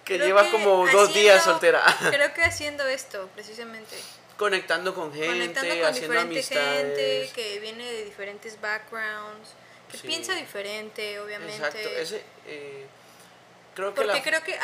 que 0.04 0.14
Creo 0.16 0.26
llevas 0.26 0.46
que 0.46 0.52
como 0.52 0.86
dos 0.88 1.12
días 1.14 1.42
soltera. 1.44 1.82
Creo 2.10 2.32
que 2.34 2.42
haciendo 2.42 2.86
esto, 2.86 3.28
precisamente. 3.34 3.96
Conectando 4.36 4.94
con 4.94 5.12
gente, 5.12 5.26
Conectando 5.26 5.74
con 5.76 5.84
haciendo 5.86 6.14
diferente 6.14 6.34
amistades. 6.54 6.76
gente 6.76 7.30
que 7.34 7.58
viene 7.60 7.84
de 7.90 8.04
diferentes 8.04 8.60
backgrounds, 8.60 9.50
que 9.90 9.98
Sí. 9.98 10.06
piensa 10.06 10.34
diferente, 10.34 11.18
obviamente. 11.20 11.56
Exacto, 11.56 11.88
ese... 11.88 12.22
eh, 12.46 12.86
creo 13.74 13.90
que 13.94 13.96
Porque 14.02 14.12
la... 14.18 14.22
creo 14.22 14.42
que 14.44 14.54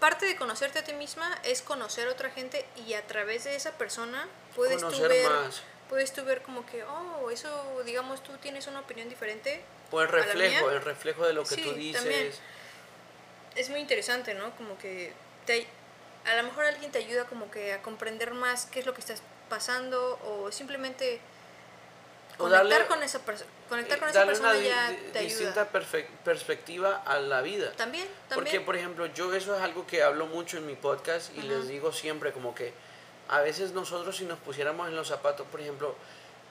parte 0.00 0.26
de 0.26 0.36
conocerte 0.36 0.78
a 0.80 0.84
ti 0.84 0.92
misma 0.92 1.30
es 1.44 1.62
conocer 1.62 2.08
a 2.08 2.12
otra 2.12 2.30
gente 2.30 2.64
y 2.86 2.94
a 2.94 3.06
través 3.06 3.44
de 3.44 3.54
esa 3.56 3.72
persona 3.72 4.28
puedes 4.54 4.80
tú 4.80 5.00
ver 5.00 5.30
más. 5.30 5.62
puedes 5.88 6.12
tú 6.12 6.24
ver 6.24 6.42
como 6.42 6.66
que 6.66 6.84
oh 6.84 7.30
eso 7.30 7.82
digamos 7.86 8.22
tú 8.22 8.32
tienes 8.38 8.66
una 8.66 8.80
opinión 8.80 9.08
diferente 9.08 9.62
O 9.90 10.00
el 10.02 10.08
reflejo, 10.08 10.70
el 10.70 10.82
reflejo 10.82 11.26
de 11.26 11.32
lo 11.32 11.42
que 11.44 11.54
Sí, 11.54 11.62
tú 11.62 11.72
dices. 11.74 12.02
también. 12.02 12.30
es 13.54 13.70
muy 13.70 13.80
interesante 13.80 14.34
no 14.34 14.54
como 14.56 14.76
que 14.78 15.12
te, 15.46 15.66
a 16.26 16.36
lo 16.36 16.42
mejor 16.42 16.64
alguien 16.64 16.90
te 16.90 16.98
ayuda 16.98 17.24
como 17.26 17.50
que 17.50 17.72
a 17.72 17.82
comprender 17.82 18.32
más 18.34 18.66
qué 18.66 18.80
es 18.80 18.86
lo 18.86 18.94
que 18.94 19.00
estás 19.00 19.22
pasando 19.48 20.18
o 20.24 20.50
simplemente 20.52 21.20
conectar 22.38 22.66
darle- 22.68 22.86
con 22.86 23.02
esa 23.02 23.18
persona 23.20 23.50
conectar 23.68 23.98
con 23.98 24.08
esa 24.08 24.26
persona 24.26 24.50
una 24.50 24.60
ya 24.60 24.88
te 25.12 25.20
distinta 25.20 25.62
ayuda 25.62 25.68
perspectiva 26.24 27.02
a 27.06 27.18
la 27.18 27.40
vida. 27.42 27.72
también 27.72 28.06
Porque, 28.28 28.34
también 28.50 28.64
por 28.64 28.76
ejemplo, 28.76 29.06
yo 29.06 29.32
eso 29.34 29.54
es 29.56 29.62
algo 29.62 29.86
que 29.86 30.02
hablo 30.02 30.26
mucho 30.26 30.56
en 30.58 30.66
mi 30.66 30.74
podcast 30.74 31.30
y 31.36 31.42
les 31.42 31.68
digo 31.68 31.92
siempre 31.92 32.32
como 32.32 32.54
que 32.54 32.72
a 33.28 33.40
veces 33.40 33.72
nosotros 33.72 34.16
si 34.16 34.24
nos 34.24 34.38
pusiéramos 34.40 34.88
en 34.88 34.96
los 34.96 35.08
zapatos, 35.08 35.46
por 35.50 35.60
ejemplo, 35.60 35.94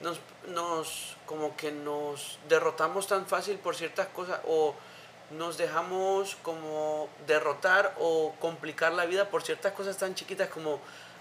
nos, 0.00 0.18
nos 0.48 1.16
como 1.26 1.56
que 1.56 1.70
nos 1.70 2.38
derrotamos 2.48 3.06
tan 3.06 3.26
fácil 3.26 3.58
por 3.58 3.76
ciertas 3.76 4.08
cosas 4.08 4.40
o 4.46 4.74
nos 5.30 5.56
dejamos 5.56 6.36
como 6.42 7.08
derrotar 7.26 7.94
o 7.98 8.34
complicar 8.40 8.92
la 8.92 9.06
vida 9.06 9.30
por 9.30 9.42
ciertas 9.42 9.72
cosas 9.72 9.96
tan 9.96 10.14
chiquitas 10.14 10.48
como, 10.48 10.80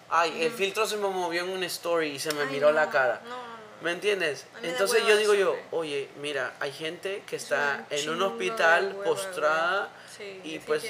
ay, 0.10 0.44
el 0.44 0.52
filtro 0.52 0.86
se 0.86 0.98
me 0.98 1.08
movió 1.08 1.44
en 1.44 1.50
una 1.50 1.66
story 1.68 2.10
y 2.10 2.20
se 2.20 2.34
me 2.34 2.42
Ay, 2.42 2.48
miró 2.50 2.72
la 2.72 2.90
cara. 2.90 3.22
no, 3.24 3.30
no. 3.30 3.63
¿Me 3.84 3.92
entiendes? 3.92 4.46
Me 4.62 4.70
Entonces 4.70 5.06
yo 5.06 5.18
digo 5.18 5.34
yo, 5.34 5.56
oye, 5.72 6.10
mira, 6.22 6.54
hay 6.62 6.72
gente 6.72 7.22
que 7.28 7.36
Es 7.36 7.44
está 7.44 7.86
en 7.90 8.10
un 8.10 8.22
hospital 8.22 8.94
hueva, 8.94 9.04
postrada. 9.04 9.90
Sí, 10.18 10.40
y 10.44 10.60
pues 10.60 10.86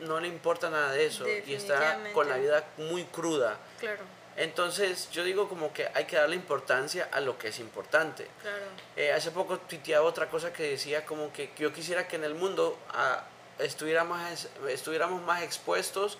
no 0.00 0.18
le 0.20 0.28
importa 0.28 0.70
nada 0.70 0.92
de 0.92 1.04
eso 1.06 1.26
y 1.28 1.52
está 1.54 1.98
con 2.14 2.28
la 2.28 2.36
vida 2.38 2.64
muy 2.78 3.04
cruda. 3.04 3.58
claro 3.78 4.02
Entonces 4.36 5.10
yo 5.10 5.24
digo 5.24 5.48
como 5.48 5.72
que 5.72 5.88
hay 5.94 6.04
que 6.06 6.16
darle 6.16 6.36
importancia 6.36 7.08
a 7.12 7.20
lo 7.20 7.36
que 7.38 7.48
es 7.48 7.58
importante. 7.58 8.26
claro 8.40 8.64
Eh, 8.96 9.12
hace 9.12 9.30
poco 9.32 9.58
tuiteaba 9.58 10.06
otra 10.06 10.30
cosa 10.30 10.52
que 10.52 10.62
decía 10.62 11.04
como 11.04 11.32
que 11.32 11.50
yo 11.58 11.72
quisiera 11.72 12.08
que 12.08 12.16
en 12.16 12.24
el 12.24 12.34
mundo 12.34 12.78
ah, 12.90 13.24
estuviéramos, 13.58 14.18
es- 14.30 14.48
estuviéramos 14.68 15.20
más 15.22 15.42
expuestos 15.42 16.16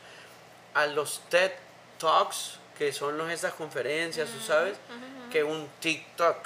a 0.75 0.87
los 0.87 1.23
TED 1.31 1.53
Talks, 1.99 2.59
que 2.79 2.93
son 2.93 3.19
los, 3.19 3.31
estas 3.31 3.53
conferencias, 3.55 4.31
tú 4.31 4.41
sabes, 4.41 4.77
que 5.33 5.43
un 5.45 5.69
TikTok. 5.81 6.37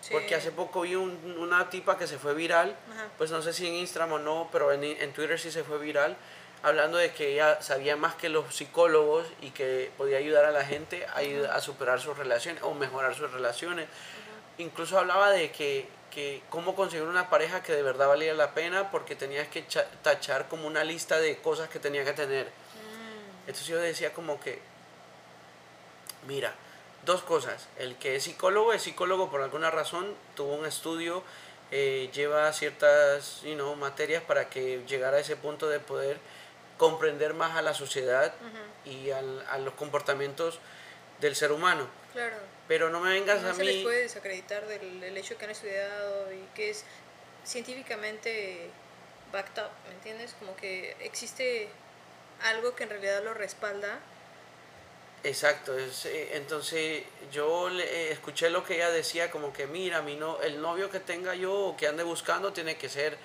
Sí. 0.00 0.08
Porque 0.12 0.34
hace 0.34 0.50
poco 0.52 0.82
vi 0.82 0.94
un- 0.94 1.36
una 1.38 1.68
tipa 1.70 1.98
que 1.98 2.06
se 2.06 2.18
fue 2.18 2.32
viral, 2.32 2.74
Ajá. 2.94 3.08
pues 3.18 3.30
no 3.30 3.42
sé 3.42 3.52
si 3.52 3.66
en 3.66 3.74
Instagram 3.74 4.12
o 4.12 4.18
no, 4.18 4.48
pero 4.50 4.72
en, 4.72 4.82
en 4.84 5.12
Twitter 5.12 5.38
sí 5.38 5.50
se 5.50 5.64
fue 5.64 5.78
viral, 5.78 6.16
hablando 6.62 6.96
de 6.98 7.12
que 7.12 7.32
ella 7.34 7.60
sabía 7.60 7.96
más 7.96 8.14
que 8.14 8.28
los 8.28 8.54
psicólogos 8.54 9.26
y 9.42 9.50
que 9.50 9.90
podía 9.98 10.18
ayudar 10.18 10.44
a 10.44 10.50
la 10.52 10.64
gente 10.64 11.04
a, 11.06 11.54
a 11.54 11.60
superar 11.60 12.00
sus 12.00 12.16
relaciones 12.16 12.62
o 12.62 12.72
mejorar 12.74 13.14
sus 13.14 13.30
relaciones. 13.32 13.88
Incluso 14.58 14.98
hablaba 14.98 15.30
de 15.30 15.50
que, 15.52 15.86
que 16.12 16.42
cómo 16.48 16.74
conseguir 16.74 17.06
una 17.06 17.28
pareja 17.28 17.62
que 17.62 17.72
de 17.74 17.82
verdad 17.82 18.08
valía 18.08 18.34
la 18.34 18.54
pena 18.54 18.90
porque 18.90 19.14
tenías 19.16 19.48
que 19.48 19.66
cha- 19.66 19.86
tachar 20.02 20.48
como 20.48 20.66
una 20.66 20.82
lista 20.84 21.20
de 21.20 21.36
cosas 21.38 21.68
que 21.68 21.78
tenía 21.80 22.04
que 22.04 22.12
tener. 22.12 22.46
Mm, 22.46 23.40
Entonces 23.48 23.66
yo 23.66 23.78
decía 23.78 24.12
como 24.12 24.40
que, 24.40 24.60
mira, 26.28 26.54
dos 27.04 27.22
cosas. 27.22 27.66
El 27.78 27.96
que 27.96 28.14
es 28.16 28.22
psicólogo 28.24 28.72
es 28.72 28.82
psicólogo 28.82 29.30
por 29.30 29.40
alguna 29.42 29.70
razón, 29.70 30.14
tuvo 30.36 30.54
un 30.54 30.66
estudio, 30.66 31.24
eh, 31.72 32.08
lleva 32.14 32.52
ciertas 32.52 33.40
you 33.42 33.54
know, 33.54 33.74
materias 33.74 34.22
para 34.22 34.48
que 34.48 34.82
llegara 34.86 35.16
a 35.16 35.20
ese 35.20 35.34
punto 35.36 35.68
de 35.68 35.80
poder 35.80 36.18
comprender 36.76 37.34
más 37.34 37.56
a 37.56 37.62
la 37.62 37.74
sociedad 37.74 38.32
y 38.84 39.10
al- 39.10 39.44
a 39.50 39.58
los 39.58 39.74
comportamientos 39.74 40.60
del 41.20 41.34
ser 41.34 41.50
humano. 41.50 41.88
claro 42.12 42.36
Pero 42.68 42.90
no 42.90 43.00
me 43.00 43.10
vengas 43.10 43.42
no 43.42 43.48
a 43.50 43.54
se 43.54 43.64
les 43.64 43.82
puede 43.82 44.02
desacreditar 44.02 44.66
del, 44.68 45.00
del 45.00 45.16
hecho 45.16 45.36
que 45.36 45.44
han 45.46 45.50
estudiado 45.50 46.32
y 46.32 46.44
que 46.54 46.70
es 46.70 46.84
científicamente 47.44 48.70
backed 49.32 49.60
up 49.62 49.70
¿me 49.88 49.94
entiendes? 49.94 50.34
como 50.38 50.54
que 50.56 50.96
existe 51.00 51.68
algo 52.44 52.74
que 52.76 52.84
en 52.84 52.90
realidad 52.90 53.22
lo 53.24 53.34
respalda 53.34 53.98
Exacto, 55.24 55.76
es, 55.76 56.06
eh, 56.06 56.30
entonces 56.36 57.02
yo 57.32 57.68
le, 57.68 57.82
eh, 57.84 58.12
escuché 58.12 58.50
lo 58.50 58.62
que 58.64 58.76
ella 58.76 58.90
decía, 58.90 59.30
como 59.30 59.52
que 59.52 59.66
mira, 59.66 60.00
mi 60.00 60.14
no, 60.14 60.40
el 60.40 60.60
novio 60.60 60.90
que 60.90 61.00
tenga 61.00 61.34
yo 61.34 61.52
o 61.52 61.76
que 61.76 61.88
ande 61.88 62.04
buscando 62.04 62.52
tiene 62.52 62.76
que 62.76 62.88
ser 62.88 63.16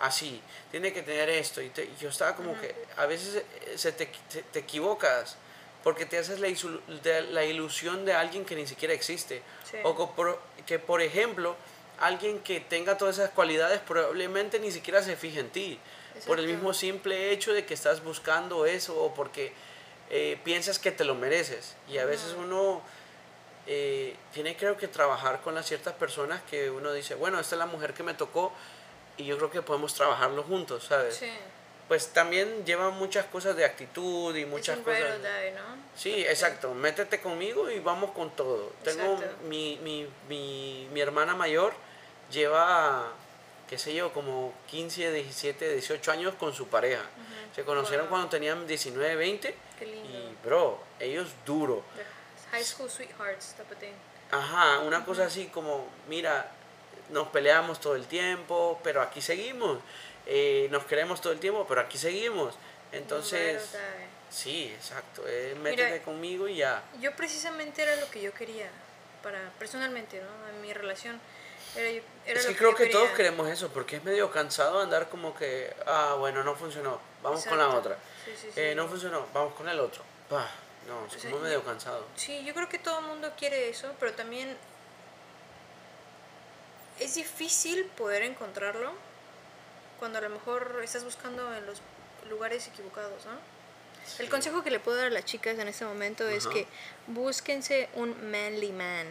así, 0.00 0.40
tiene 0.70 0.92
que 0.92 1.02
tener 1.02 1.28
esto. 1.30 1.62
Y, 1.62 1.70
te- 1.70 1.84
y 1.84 1.94
yo 2.00 2.10
estaba 2.10 2.36
como 2.36 2.58
que 2.60 2.74
a 2.96 3.06
veces 3.06 3.36
eh, 3.36 3.44
se 3.76 3.92
te, 3.92 4.06
te, 4.06 4.42
te 4.42 4.58
equivocas 4.58 5.36
porque 5.82 6.04
te 6.06 6.18
haces 6.18 6.38
la, 6.40 6.48
de- 6.48 7.22
la 7.22 7.44
ilusión 7.44 8.04
de 8.04 8.12
alguien 8.12 8.44
que 8.44 8.54
ni 8.54 8.66
siquiera 8.66 8.92
existe. 8.92 9.42
Sí. 9.70 9.78
O 9.84 10.14
por- 10.14 10.38
que, 10.66 10.78
por 10.78 11.00
ejemplo, 11.00 11.56
alguien 11.98 12.40
que 12.40 12.60
tenga 12.60 12.98
todas 12.98 13.16
esas 13.18 13.30
cualidades 13.30 13.80
probablemente 13.80 14.60
ni 14.60 14.70
siquiera 14.70 15.02
se 15.02 15.16
fije 15.16 15.40
en 15.40 15.48
ti. 15.50 15.78
Por 16.26 16.40
el 16.40 16.46
mismo 16.48 16.74
simple 16.74 17.30
hecho 17.30 17.52
de 17.52 17.64
que 17.64 17.74
estás 17.74 18.02
buscando 18.04 18.66
eso 18.66 19.00
o 19.02 19.14
porque 19.14 19.52
eh, 20.10 20.38
piensas 20.44 20.78
que 20.78 20.90
te 20.90 21.04
lo 21.04 21.14
mereces. 21.14 21.74
Y 21.88 21.98
a 21.98 22.04
veces 22.04 22.34
uno 22.36 22.82
eh, 23.66 24.16
tiene 24.32 24.56
creo 24.56 24.76
que 24.76 24.88
trabajar 24.88 25.40
con 25.42 25.54
las 25.54 25.66
ciertas 25.66 25.94
personas 25.94 26.40
que 26.50 26.70
uno 26.70 26.92
dice, 26.92 27.14
bueno, 27.14 27.38
esta 27.40 27.54
es 27.54 27.58
la 27.58 27.66
mujer 27.66 27.92
que 27.94 28.02
me 28.02 28.14
tocó 28.14 28.52
y 29.16 29.24
yo 29.24 29.36
creo 29.36 29.50
que 29.50 29.62
podemos 29.62 29.94
trabajarlo 29.94 30.42
juntos, 30.44 30.84
¿sabes? 30.84 31.16
sí 31.16 31.30
Pues 31.88 32.08
también 32.12 32.64
lleva 32.64 32.90
muchas 32.90 33.26
cosas 33.26 33.56
de 33.56 33.64
actitud 33.64 34.34
y 34.36 34.44
muchas 34.46 34.78
cosas. 34.78 35.20
die, 35.22 35.50
¿no? 35.52 35.62
Sí, 35.96 36.24
exacto. 36.26 36.72
Métete 36.74 37.20
conmigo 37.20 37.70
y 37.70 37.80
vamos 37.80 38.12
con 38.12 38.30
todo. 38.36 38.72
Tengo 38.84 39.14
Exacto. 39.14 39.36
mi, 39.48 39.78
mi, 39.82 40.06
mi, 40.28 40.88
mi 40.92 41.00
hermana 41.00 41.34
mayor 41.34 41.72
lleva 42.30 43.12
qué 43.68 43.76
sé 43.78 43.92
yo, 43.94 44.12
como 44.14 44.54
15, 44.70 45.12
17, 45.12 45.72
18 45.74 46.10
años 46.12 46.34
con 46.38 46.54
su 46.54 46.68
pareja. 46.68 47.02
Se 47.54 47.64
conocieron 47.64 48.06
Wow. 48.06 48.10
cuando 48.10 48.28
tenían 48.30 48.66
19, 48.66 49.16
20 49.16 49.54
Qué 49.78 49.86
lindo. 49.86 50.08
y, 50.08 50.36
bro, 50.44 50.80
ellos 50.98 51.28
duro. 51.46 51.82
The 51.96 52.56
high 52.56 52.64
school 52.64 52.88
sweethearts, 52.90 53.54
type 53.56 53.72
of 53.72 53.78
thing. 53.78 53.92
Ajá, 54.30 54.80
una 54.80 55.04
cosa 55.04 55.24
así 55.24 55.46
como, 55.46 55.86
mira, 56.08 56.50
nos 57.10 57.28
peleamos 57.28 57.80
todo 57.80 57.94
el 57.96 58.06
tiempo, 58.06 58.78
pero 58.82 59.00
aquí 59.02 59.22
seguimos. 59.22 59.78
Eh, 60.26 60.68
nos 60.70 60.84
queremos 60.84 61.20
todo 61.20 61.32
el 61.32 61.40
tiempo, 61.40 61.64
pero 61.66 61.80
aquí 61.80 61.96
seguimos. 61.96 62.54
Entonces, 62.92 63.70
No 63.72 63.78
sí, 64.30 64.72
exacto. 64.74 65.22
eh, 65.26 65.56
métete 65.62 66.02
conmigo 66.02 66.48
y 66.48 66.56
ya. 66.56 66.82
Yo 67.00 67.14
precisamente 67.16 67.82
era 67.82 67.96
lo 67.96 68.10
que 68.10 68.20
yo 68.20 68.32
quería, 68.34 68.68
para 69.22 69.50
personalmente, 69.58 70.20
¿no? 70.20 70.48
En 70.50 70.60
mi 70.60 70.72
relación. 70.72 71.20
Era, 71.76 72.40
es 72.40 72.46
que 72.46 72.56
creo 72.56 72.74
que 72.74 72.86
todos 72.86 73.10
queremos 73.10 73.48
eso, 73.48 73.68
porque 73.68 73.96
es 73.96 74.04
medio 74.04 74.30
cansado 74.30 74.80
andar 74.80 75.08
como 75.08 75.34
que, 75.34 75.74
ah, 75.86 76.16
bueno, 76.18 76.42
no 76.42 76.54
funcionó, 76.56 76.98
vamos 77.22 77.44
con 77.44 77.58
la 77.58 77.68
otra. 77.68 77.98
Sí, 78.28 78.42
sí, 78.46 78.48
sí. 78.54 78.60
Eh, 78.60 78.74
no 78.74 78.86
funcionó, 78.88 79.26
vamos 79.32 79.54
con 79.54 79.68
el 79.68 79.78
otro. 79.80 80.02
Bah, 80.30 80.48
no, 80.86 81.08
sea, 81.10 81.18
somos 81.20 81.38
yo- 81.40 81.44
medio 81.44 81.64
cansados. 81.64 82.04
Sí, 82.16 82.44
yo 82.44 82.54
creo 82.54 82.68
que 82.68 82.78
todo 82.78 82.98
el 83.00 83.06
mundo 83.06 83.32
quiere 83.36 83.68
eso, 83.68 83.92
pero 83.98 84.12
también 84.12 84.56
es 86.98 87.14
difícil 87.14 87.84
poder 87.96 88.22
encontrarlo 88.22 88.92
cuando 89.98 90.18
a 90.18 90.22
lo 90.22 90.30
mejor 90.30 90.80
estás 90.82 91.04
buscando 91.04 91.54
en 91.54 91.64
los 91.66 91.80
lugares 92.28 92.66
equivocados, 92.68 93.24
¿no? 93.26 93.32
El 94.18 94.30
consejo 94.30 94.62
que 94.62 94.70
le 94.70 94.80
puedo 94.80 94.96
dar 94.96 95.08
a 95.08 95.10
las 95.10 95.24
chicas 95.24 95.58
en 95.58 95.68
este 95.68 95.84
momento 95.84 96.26
es 96.28 96.46
que 96.46 96.66
búsquense 97.08 97.88
un 97.94 98.30
manly 98.30 98.72
man. 98.72 99.06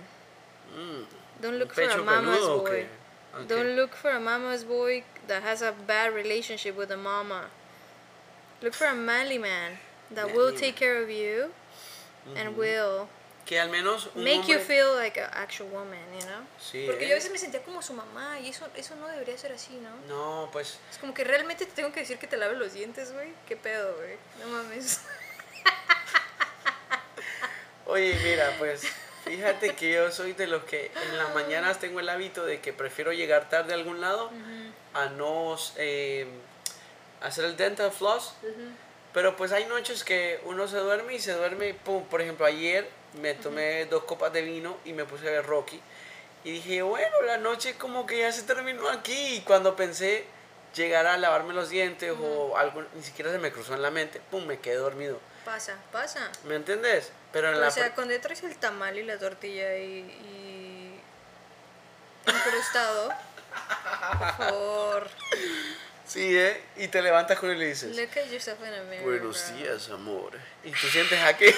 Mm, 0.75 1.41
Don't 1.41 1.53
¿un 1.53 1.59
look 1.59 1.73
for 1.73 1.83
a 1.83 1.97
mama's 1.97 2.37
peludo 2.37 2.53
o 2.55 2.61
boy. 2.61 2.71
qué? 2.71 2.87
Ok. 3.35 3.47
Don't 3.47 3.75
look 3.75 3.93
for 3.95 4.11
a 4.11 4.19
mama's 4.19 4.63
boy 4.65 5.03
that 5.27 5.43
has 5.43 5.61
a 5.61 5.71
bad 5.85 6.13
relationship 6.13 6.75
with 6.75 6.91
a 6.91 6.97
mama. 6.97 7.47
Look 8.61 8.73
for 8.73 8.87
a 8.87 8.95
manly 8.95 9.37
man 9.37 9.77
that 10.13 10.33
will 10.33 10.55
take 10.55 10.75
care 10.75 11.01
of 11.01 11.09
you 11.09 11.51
and 12.35 12.57
will 12.57 13.07
Que 13.45 13.61
al 13.61 13.69
menos 13.69 14.09
un 14.13 14.25
make 14.25 14.45
you 14.45 14.59
feel 14.59 14.93
like 14.95 15.17
an 15.17 15.29
actual 15.31 15.69
woman, 15.69 16.03
you 16.13 16.19
know? 16.25 16.41
Sí, 16.59 16.83
Porque 16.85 17.05
¿eh? 17.05 17.07
yo 17.07 17.13
a 17.13 17.15
veces 17.15 17.31
me 17.31 17.37
sentía 17.37 17.61
como 17.61 17.81
su 17.81 17.93
mamá 17.93 18.37
y 18.41 18.49
eso, 18.49 18.67
eso 18.75 18.93
no 18.97 19.07
debería 19.07 19.37
ser 19.37 19.53
así, 19.53 19.77
¿no? 19.77 19.95
No, 20.07 20.49
pues 20.51 20.79
Es 20.91 20.97
como 20.97 21.13
que 21.13 21.23
realmente 21.23 21.65
te 21.65 21.71
tengo 21.71 21.93
que 21.93 22.01
decir 22.01 22.17
que 22.17 22.27
te 22.27 22.35
laves 22.35 22.57
los 22.57 22.73
dientes, 22.73 23.13
güey. 23.13 23.31
¿Qué 23.47 23.55
pedo, 23.55 23.95
güey? 23.95 24.17
No 24.41 24.47
mames. 24.49 24.99
Oye, 27.85 28.19
mira, 28.21 28.53
pues 28.59 28.81
fíjate 29.23 29.75
que 29.75 29.93
yo 29.93 30.11
soy 30.11 30.33
de 30.33 30.47
los 30.47 30.65
que 30.65 30.91
en 31.09 31.17
las 31.17 31.33
mañanas 31.33 31.79
tengo 31.79 32.01
el 32.01 32.09
hábito 32.09 32.45
de 32.45 32.59
que 32.59 32.73
prefiero 32.73 33.13
llegar 33.13 33.47
tarde 33.47 33.71
a 33.71 33.77
algún 33.77 34.01
lado 34.01 34.29
a 34.93 35.05
no 35.05 35.55
eh, 35.77 36.27
hacer 37.21 37.45
el 37.45 37.57
dental 37.57 37.91
floss. 37.91 38.33
Pero 39.13 39.35
pues 39.35 39.51
hay 39.51 39.65
noches 39.65 40.03
que 40.03 40.39
uno 40.43 40.67
se 40.67 40.77
duerme 40.77 41.15
y 41.15 41.19
se 41.19 41.33
duerme, 41.33 41.73
pum, 41.73 42.05
por 42.05 42.21
ejemplo, 42.21 42.45
ayer 42.45 42.87
me 43.21 43.33
tomé 43.33 43.85
dos 43.85 44.03
copas 44.03 44.31
de 44.31 44.41
vino 44.43 44.77
y 44.85 44.93
me 44.93 45.05
puse 45.05 45.27
a 45.27 45.31
ver 45.31 45.45
Rocky. 45.45 45.81
Y 46.43 46.51
dije, 46.51 46.81
bueno, 46.83 47.21
la 47.23 47.37
noche 47.37 47.75
como 47.77 48.05
que 48.05 48.19
ya 48.19 48.31
se 48.31 48.43
terminó 48.43 48.87
aquí. 48.89 49.37
Y 49.37 49.41
cuando 49.41 49.75
pensé 49.75 50.25
llegar 50.75 51.07
a 51.07 51.17
lavarme 51.17 51.53
los 51.53 51.69
dientes 51.69 52.13
o 52.19 52.55
algo, 52.57 52.83
ni 52.93 53.01
siquiera 53.01 53.31
se 53.31 53.39
me 53.39 53.51
cruzó 53.51 53.73
en 53.73 53.81
la 53.81 53.89
mente, 53.89 54.21
pum, 54.29 54.45
me 54.45 54.59
quedé 54.59 54.75
dormido. 54.75 55.19
Pasa, 55.45 55.75
pasa. 55.91 56.29
¿Me 56.43 56.55
entiendes? 56.55 57.11
Pero 57.31 57.49
en 57.51 57.59
la... 57.59 57.69
O 57.69 57.71
sea, 57.71 57.87
pr- 57.87 57.95
cuando 57.95 58.19
traes 58.21 58.43
el 58.43 58.55
tamal 58.57 58.97
y 58.97 59.03
la 59.03 59.17
tortilla 59.17 59.77
y, 59.77 60.01
y 60.01 61.01
incrustado, 62.27 63.09
por 64.19 64.37
favor, 64.37 65.09
Sí, 66.07 66.37
¿eh? 66.37 66.61
Y 66.77 66.87
te 66.87 67.01
levantas 67.01 67.37
con 67.37 67.49
él 67.49 67.57
y 67.57 67.59
le 67.59 67.65
dices, 67.67 67.93
look 67.95 68.09
at 68.17 68.31
yourself 68.31 68.59
in 68.61 68.73
a 68.73 68.81
mirror. 68.83 69.03
buenos 69.03 69.45
bro. 69.49 69.57
días, 69.57 69.89
amor. 69.89 70.31
Y 70.63 70.71
tú 70.71 70.87
sientes 70.87 71.21
aquí... 71.21 71.47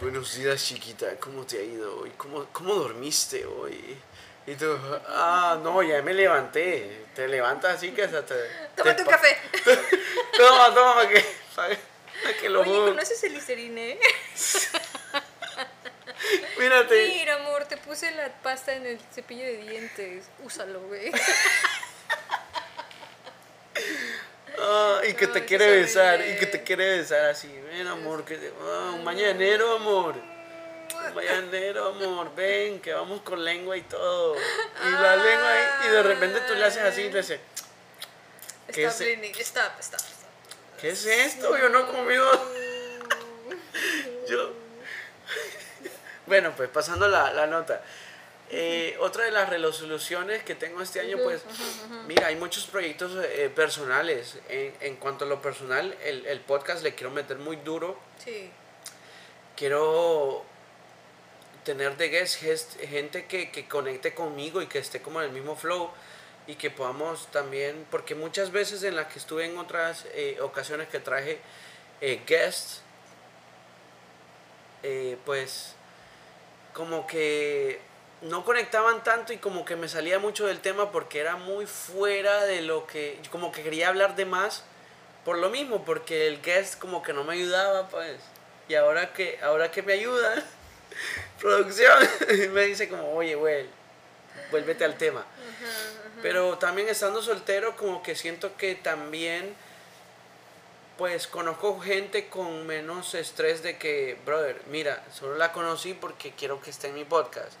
buenos 0.00 0.34
días, 0.34 0.64
chiquita. 0.64 1.14
¿Cómo 1.20 1.44
te 1.44 1.58
ha 1.58 1.62
ido 1.62 2.00
hoy? 2.00 2.10
¿Cómo, 2.16 2.46
cómo 2.52 2.74
dormiste 2.74 3.44
hoy? 3.44 3.98
Y 4.46 4.54
tú, 4.54 4.78
ah, 5.08 5.60
no, 5.62 5.82
ya 5.82 6.00
me 6.00 6.14
levanté. 6.14 7.04
Te 7.14 7.28
levantas 7.28 7.76
así 7.76 7.90
que 7.90 8.04
hasta 8.04 8.24
te... 8.24 8.34
Toma 8.74 8.96
te 8.96 9.04
tu 9.04 9.10
café. 9.10 9.36
Toma, 10.38 10.74
toma, 10.74 10.94
para 10.94 11.08
que, 11.10 11.22
para 11.54 11.76
que 12.40 12.48
lo 12.48 12.62
Oye. 12.62 12.92
¿conoces 12.92 13.22
el 13.24 13.34
Listerine? 13.34 14.00
Mírate. 16.58 17.08
Mira, 17.08 17.34
amor, 17.36 17.64
te 17.66 17.76
puse 17.76 18.10
la 18.12 18.28
pasta 18.42 18.74
en 18.74 18.86
el 18.86 18.98
cepillo 19.14 19.44
de 19.44 19.56
dientes. 19.58 20.26
Úsalo, 20.42 20.80
güey. 20.82 21.10
Ah, 24.62 25.00
y 25.08 25.14
que 25.14 25.26
te 25.26 25.44
quiere 25.46 25.80
es 25.80 25.86
besar, 25.86 26.20
y 26.20 26.36
que 26.36 26.44
te 26.46 26.62
quiere 26.62 26.98
besar 26.98 27.30
así. 27.30 27.48
Ven, 27.70 27.86
amor, 27.86 28.24
que 28.26 28.36
te- 28.36 28.52
ah, 28.62 28.92
un 28.94 29.04
mañanero, 29.04 29.76
amor. 29.76 30.16
Un 30.16 31.14
mañanero, 31.14 31.88
amor. 31.88 32.34
Ven, 32.34 32.80
que 32.80 32.92
vamos 32.92 33.22
con 33.22 33.42
lengua 33.42 33.76
y 33.76 33.82
todo. 33.82 34.36
Y 34.36 34.90
la 34.90 35.16
lengua 35.16 35.48
ahí, 35.52 35.64
y 35.86 35.88
de 35.92 36.02
repente 36.02 36.40
tú 36.46 36.54
le 36.54 36.64
haces 36.64 36.82
así 36.82 37.02
y 37.02 37.10
le 37.10 37.18
dices, 37.22 37.40
¿Qué 38.72 38.84
Stop, 38.84 39.00
es- 39.00 39.06
Lenny. 39.06 39.28
Stop, 39.38 39.72
stop, 39.80 40.00
stop. 40.00 40.80
¿qué 40.80 40.90
es 40.90 41.06
esto? 41.06 41.56
Yo 41.56 41.68
no 41.70 41.80
he 41.80 41.86
comido. 41.86 42.30
Yo. 44.28 44.52
Bueno, 46.30 46.52
pues 46.56 46.68
pasando 46.68 47.08
la, 47.08 47.32
la 47.32 47.48
nota. 47.48 47.82
Eh, 48.50 48.96
otra 49.00 49.24
de 49.24 49.32
las 49.32 49.48
resoluciones 49.48 50.44
que 50.44 50.54
tengo 50.54 50.80
este 50.80 51.00
año, 51.00 51.18
pues, 51.24 51.42
mira, 52.06 52.28
hay 52.28 52.36
muchos 52.36 52.66
proyectos 52.68 53.10
eh, 53.24 53.50
personales. 53.52 54.38
En, 54.48 54.72
en 54.80 54.94
cuanto 54.94 55.24
a 55.24 55.28
lo 55.28 55.42
personal, 55.42 55.92
el, 56.04 56.24
el 56.26 56.38
podcast 56.38 56.84
le 56.84 56.94
quiero 56.94 57.10
meter 57.10 57.38
muy 57.38 57.56
duro. 57.56 57.98
Sí. 58.24 58.48
Quiero 59.56 60.44
tener 61.64 61.96
de 61.96 62.10
guest 62.10 62.78
gente 62.78 63.26
que, 63.26 63.50
que 63.50 63.66
conecte 63.66 64.14
conmigo 64.14 64.62
y 64.62 64.68
que 64.68 64.78
esté 64.78 65.02
como 65.02 65.20
en 65.20 65.30
el 65.30 65.32
mismo 65.32 65.56
flow 65.56 65.90
y 66.46 66.54
que 66.54 66.70
podamos 66.70 67.26
también, 67.32 67.84
porque 67.90 68.14
muchas 68.14 68.52
veces 68.52 68.84
en 68.84 68.94
las 68.94 69.08
que 69.08 69.18
estuve 69.18 69.46
en 69.46 69.58
otras 69.58 70.06
eh, 70.14 70.38
ocasiones 70.40 70.86
que 70.86 71.00
traje 71.00 71.40
eh, 72.00 72.22
guests, 72.24 72.82
pues 75.24 75.74
como 76.72 77.06
que 77.06 77.80
no 78.22 78.44
conectaban 78.44 79.02
tanto 79.02 79.32
y 79.32 79.38
como 79.38 79.64
que 79.64 79.76
me 79.76 79.88
salía 79.88 80.18
mucho 80.18 80.46
del 80.46 80.60
tema 80.60 80.90
porque 80.90 81.20
era 81.20 81.36
muy 81.36 81.66
fuera 81.66 82.44
de 82.44 82.62
lo 82.62 82.86
que, 82.86 83.20
como 83.30 83.50
que 83.52 83.62
quería 83.62 83.88
hablar 83.88 84.16
de 84.16 84.26
más 84.26 84.64
por 85.24 85.38
lo 85.38 85.50
mismo, 85.50 85.84
porque 85.84 86.26
el 86.26 86.40
guest 86.40 86.78
como 86.78 87.02
que 87.02 87.12
no 87.12 87.24
me 87.24 87.34
ayudaba, 87.34 87.88
pues. 87.88 88.20
Y 88.68 88.74
ahora 88.74 89.12
que, 89.12 89.38
ahora 89.42 89.70
que 89.70 89.82
me 89.82 89.92
ayudan, 89.94 90.42
producción, 91.40 91.98
me 92.52 92.66
dice 92.66 92.88
como, 92.88 93.12
oye, 93.12 93.34
güey, 93.34 93.66
vuélvete 94.50 94.84
al 94.84 94.96
tema. 94.96 95.24
Pero 96.22 96.58
también 96.58 96.88
estando 96.88 97.22
soltero, 97.22 97.76
como 97.76 98.02
que 98.02 98.14
siento 98.14 98.56
que 98.56 98.74
también, 98.74 99.54
pues 101.00 101.26
conozco 101.28 101.80
gente 101.80 102.28
con 102.28 102.66
menos 102.66 103.14
estrés 103.14 103.62
de 103.62 103.78
que, 103.78 104.18
brother, 104.26 104.60
mira, 104.66 105.02
solo 105.18 105.34
la 105.36 105.50
conocí 105.50 105.94
porque 105.94 106.32
quiero 106.32 106.60
que 106.60 106.68
esté 106.68 106.88
en 106.88 106.94
mi 106.94 107.06
podcast. 107.06 107.54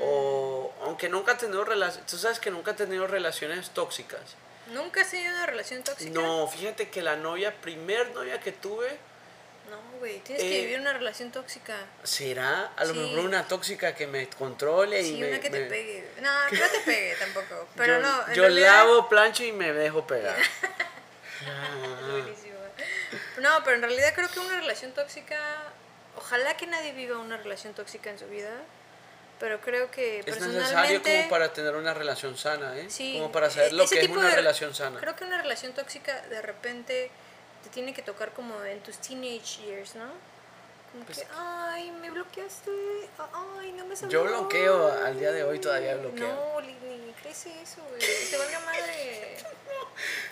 O, 0.00 0.74
aunque 0.82 1.08
nunca 1.08 1.32
he 1.32 1.34
tenido 1.36 1.64
relaciones, 1.64 2.04
tú 2.10 2.18
sabes 2.18 2.40
que 2.40 2.50
nunca 2.50 2.72
he 2.72 2.74
tenido 2.74 3.06
relaciones 3.06 3.70
tóxicas. 3.70 4.34
¿Nunca 4.72 5.02
has 5.02 5.10
tenido 5.12 5.32
una 5.36 5.46
relación 5.46 5.84
tóxica? 5.84 6.10
No, 6.10 6.48
fíjate 6.48 6.88
que 6.90 7.00
la 7.00 7.14
novia, 7.14 7.54
primer 7.60 8.10
novia 8.10 8.40
que 8.40 8.50
tuve, 8.50 8.88
No, 9.70 9.76
güey. 10.00 10.18
Tienes 10.24 10.42
Eh, 10.42 10.48
que 10.48 10.60
vivir 10.62 10.80
una 10.80 10.92
relación 10.92 11.30
tóxica. 11.30 11.76
será 12.02 12.72
a 12.76 12.84
lo 12.86 12.92
Sí. 12.92 12.98
mejor 12.98 13.20
una 13.20 13.46
tóxica 13.46 13.94
que 13.94 14.08
me 14.08 14.28
controle 14.28 15.00
y 15.00 15.04
Sí, 15.10 15.20
me, 15.20 15.28
una 15.28 15.38
que 15.40 15.48
te 15.48 15.60
me- 15.60 15.66
pegue. 15.66 16.08
No, 16.20 16.28
que 16.50 16.56
no 16.58 16.66
te 16.66 16.80
pegue 16.80 17.14
tampoco. 17.14 17.68
Pero 17.76 17.94
yo, 17.94 18.02
no, 18.02 18.32
yo 18.34 18.42
realidad- 18.42 18.84
lavo, 18.86 19.08
plancho 19.08 19.44
y 19.44 19.52
me 19.52 19.72
dejo 19.72 20.04
pegar. 20.08 20.36
Buenísimo. 22.10 22.49
No, 23.40 23.62
pero 23.64 23.76
en 23.76 23.82
realidad 23.82 24.12
creo 24.14 24.28
que 24.30 24.40
una 24.40 24.56
relación 24.60 24.92
tóxica. 24.92 25.38
Ojalá 26.16 26.56
que 26.56 26.66
nadie 26.66 26.92
viva 26.92 27.18
una 27.18 27.36
relación 27.36 27.72
tóxica 27.74 28.10
en 28.10 28.18
su 28.18 28.26
vida. 28.26 28.50
Pero 29.38 29.58
creo 29.62 29.90
que 29.90 30.18
Es 30.18 30.24
personalmente. 30.26 30.60
necesario 30.60 31.02
como 31.02 31.28
para 31.30 31.52
tener 31.52 31.74
una 31.74 31.94
relación 31.94 32.36
sana, 32.36 32.76
¿eh? 32.76 32.90
Sí, 32.90 33.14
como 33.14 33.32
para 33.32 33.48
saber 33.48 33.70
e- 33.72 33.74
lo 33.74 33.88
que 33.88 34.00
es 34.00 34.08
una 34.10 34.28
de- 34.28 34.34
relación 34.36 34.74
sana. 34.74 35.00
Creo 35.00 35.16
que 35.16 35.24
una 35.24 35.40
relación 35.40 35.72
tóxica 35.72 36.20
de 36.28 36.42
repente 36.42 37.10
te 37.64 37.70
tiene 37.70 37.94
que 37.94 38.02
tocar 38.02 38.32
como 38.32 38.62
en 38.64 38.80
tus 38.82 38.98
teenage 38.98 39.62
years, 39.64 39.94
¿no? 39.94 40.10
Como 40.92 41.04
Pues 41.06 41.18
que, 41.20 41.26
ay, 41.34 41.90
me 41.92 42.10
bloqueaste, 42.10 42.70
ay, 43.60 43.72
no 43.72 43.86
me 43.86 43.96
sabes. 43.96 44.12
Yo 44.12 44.24
bloqueo, 44.24 44.92
al 45.04 45.18
día 45.18 45.32
de 45.32 45.44
hoy 45.44 45.58
todavía 45.58 45.94
bloqueo. 45.96 46.26
No, 46.34 46.60
ni, 46.60 46.74
ni 46.74 47.12
crece 47.14 47.48
eso, 47.62 47.80
güey. 47.88 48.00
Te 48.30 48.36
valga 48.36 48.60
madre. 48.60 49.36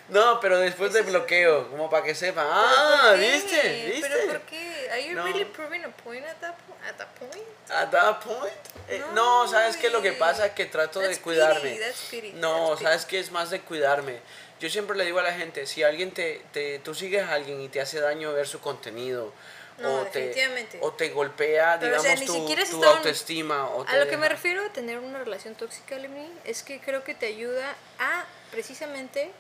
No, 0.09 0.41
pero 0.41 0.59
después 0.59 0.93
de 0.95 1.03
bloqueo, 1.03 1.69
como 1.71 1.91
para 1.91 2.03
que 2.05 2.15
sepan. 2.15 2.47
¿Pero 2.47 2.59
Ah? 2.61 3.15
¿viste? 3.19 3.91
¿Viste? 3.93 4.09
¿Pero 4.09 4.27
por 4.33 4.41
qué? 4.43 4.89
are 4.91 5.07
you 5.07 5.15
No. 5.15 5.25
really 5.25 5.45
proving 5.45 5.85
a 5.85 5.89
point 5.91 6.25
at 6.25 6.37
that, 6.41 6.55
po- 6.55 6.77
at 6.89 6.97
that 6.97 7.09
point? 7.19 7.45
At 7.71 7.91
that 7.91 8.21
point. 8.25 8.53
eh, 8.89 8.99
no, 9.13 9.45
No, 9.45 9.49
¿sabes 9.51 9.77
qué? 9.77 9.91
Lo 9.91 10.01
que 10.01 10.13
pasa 10.13 10.47
es 10.47 10.53
que 10.53 10.65
trato 10.65 11.01
de 11.01 11.15
cuidarme. 11.19 11.71
pity, 11.73 11.79
that's 11.81 12.01
pity, 12.11 12.33
no, 12.33 12.71
that's 12.71 12.83
¿sabes 12.83 13.05
qué? 13.05 13.19
Es 13.21 13.31
más 13.31 13.51
de 13.51 13.61
cuidarme. 13.61 14.21
Yo 14.61 14.71
siempre 14.71 14.97
le 14.97 15.05
digo 15.05 15.19
a 15.19 15.23
la 15.23 15.35
gente, 15.35 15.67
si 15.67 15.83
alguien 15.83 16.11
te, 16.13 16.43
te 16.53 16.79
tú 16.81 16.95
sigues 16.95 17.23
a 17.25 17.35
alguien 17.35 17.61
y 17.61 17.69
te 17.69 17.81
hace 17.81 18.01
daño 18.01 18.33
ver 18.33 18.49
su 18.49 18.61
contenido, 18.61 19.33
No, 19.79 20.01
o, 20.01 20.05
te, 20.07 20.35
o 20.81 20.93
te 20.95 21.11
golpea, 21.11 21.77
Pero, 21.79 21.99
o 21.99 22.03
digamos, 22.03 22.19
sea, 22.19 22.67
tu, 22.71 22.85
autoestima. 22.85 23.67
O 23.67 23.87
A 23.87 23.97
lo 23.97 24.09
que 24.09 24.17
me 24.17 24.29
refiero 24.29 24.65
a 24.65 24.71
tener 24.73 24.99
una 24.99 25.19
relación 25.21 25.55
tóxica, 25.55 25.97
Lemmy, 25.97 26.33
es 26.45 26.63
que 26.65 26.81
creo 26.81 27.05
que 27.05 27.15
te 27.15 27.27
ayuda 27.27 27.77
a 28.01 28.25
precisamente 28.51 29.31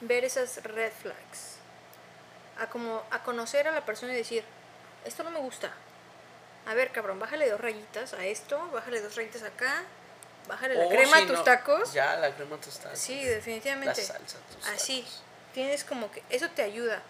ver 0.00 0.24
esas 0.24 0.62
red 0.64 0.92
flags. 0.92 1.56
A 2.58 2.68
como 2.68 3.02
a 3.10 3.22
conocer 3.22 3.66
a 3.68 3.72
la 3.72 3.84
persona 3.86 4.12
y 4.12 4.16
decir, 4.16 4.44
esto 5.04 5.22
no 5.22 5.30
me 5.30 5.38
gusta. 5.40 5.72
A 6.66 6.74
ver, 6.74 6.92
cabrón, 6.92 7.18
bájale 7.18 7.48
dos 7.48 7.60
rayitas 7.60 8.12
a 8.12 8.24
esto, 8.24 8.58
bájale 8.72 9.00
dos 9.00 9.16
rayitas 9.16 9.42
acá, 9.42 9.82
bájale 10.46 10.74
la 10.74 10.84
O 10.84 10.88
crema 10.90 11.16
si 11.18 11.22
a 11.22 11.26
tus 11.26 11.38
no- 11.38 11.44
tacos. 11.44 11.92
Ya, 11.92 12.16
la 12.16 12.34
crema 12.34 12.56
a 12.56 12.60
tus 12.60 12.78
tacos. 12.78 12.98
Sí, 12.98 13.22
La 13.24 13.30
definitivamente. 13.30 14.02
salsa 14.02 14.38
a 14.38 14.54
tus 14.56 14.66
Así, 14.68 15.00
tacos. 15.02 15.22
tienes 15.54 15.84
como 15.84 16.10
que 16.10 16.22
eso 16.28 16.48
te 16.50 16.62
ayuda, 16.62 17.00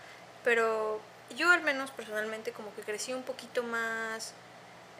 pero 0.44 1.00
yo 1.36 1.50
al 1.50 1.62
menos 1.62 1.90
personalmente 1.90 2.52
como 2.52 2.74
que 2.76 2.82
crecí 2.82 3.12
un 3.12 3.22
poquito 3.24 3.62
más 3.64 4.34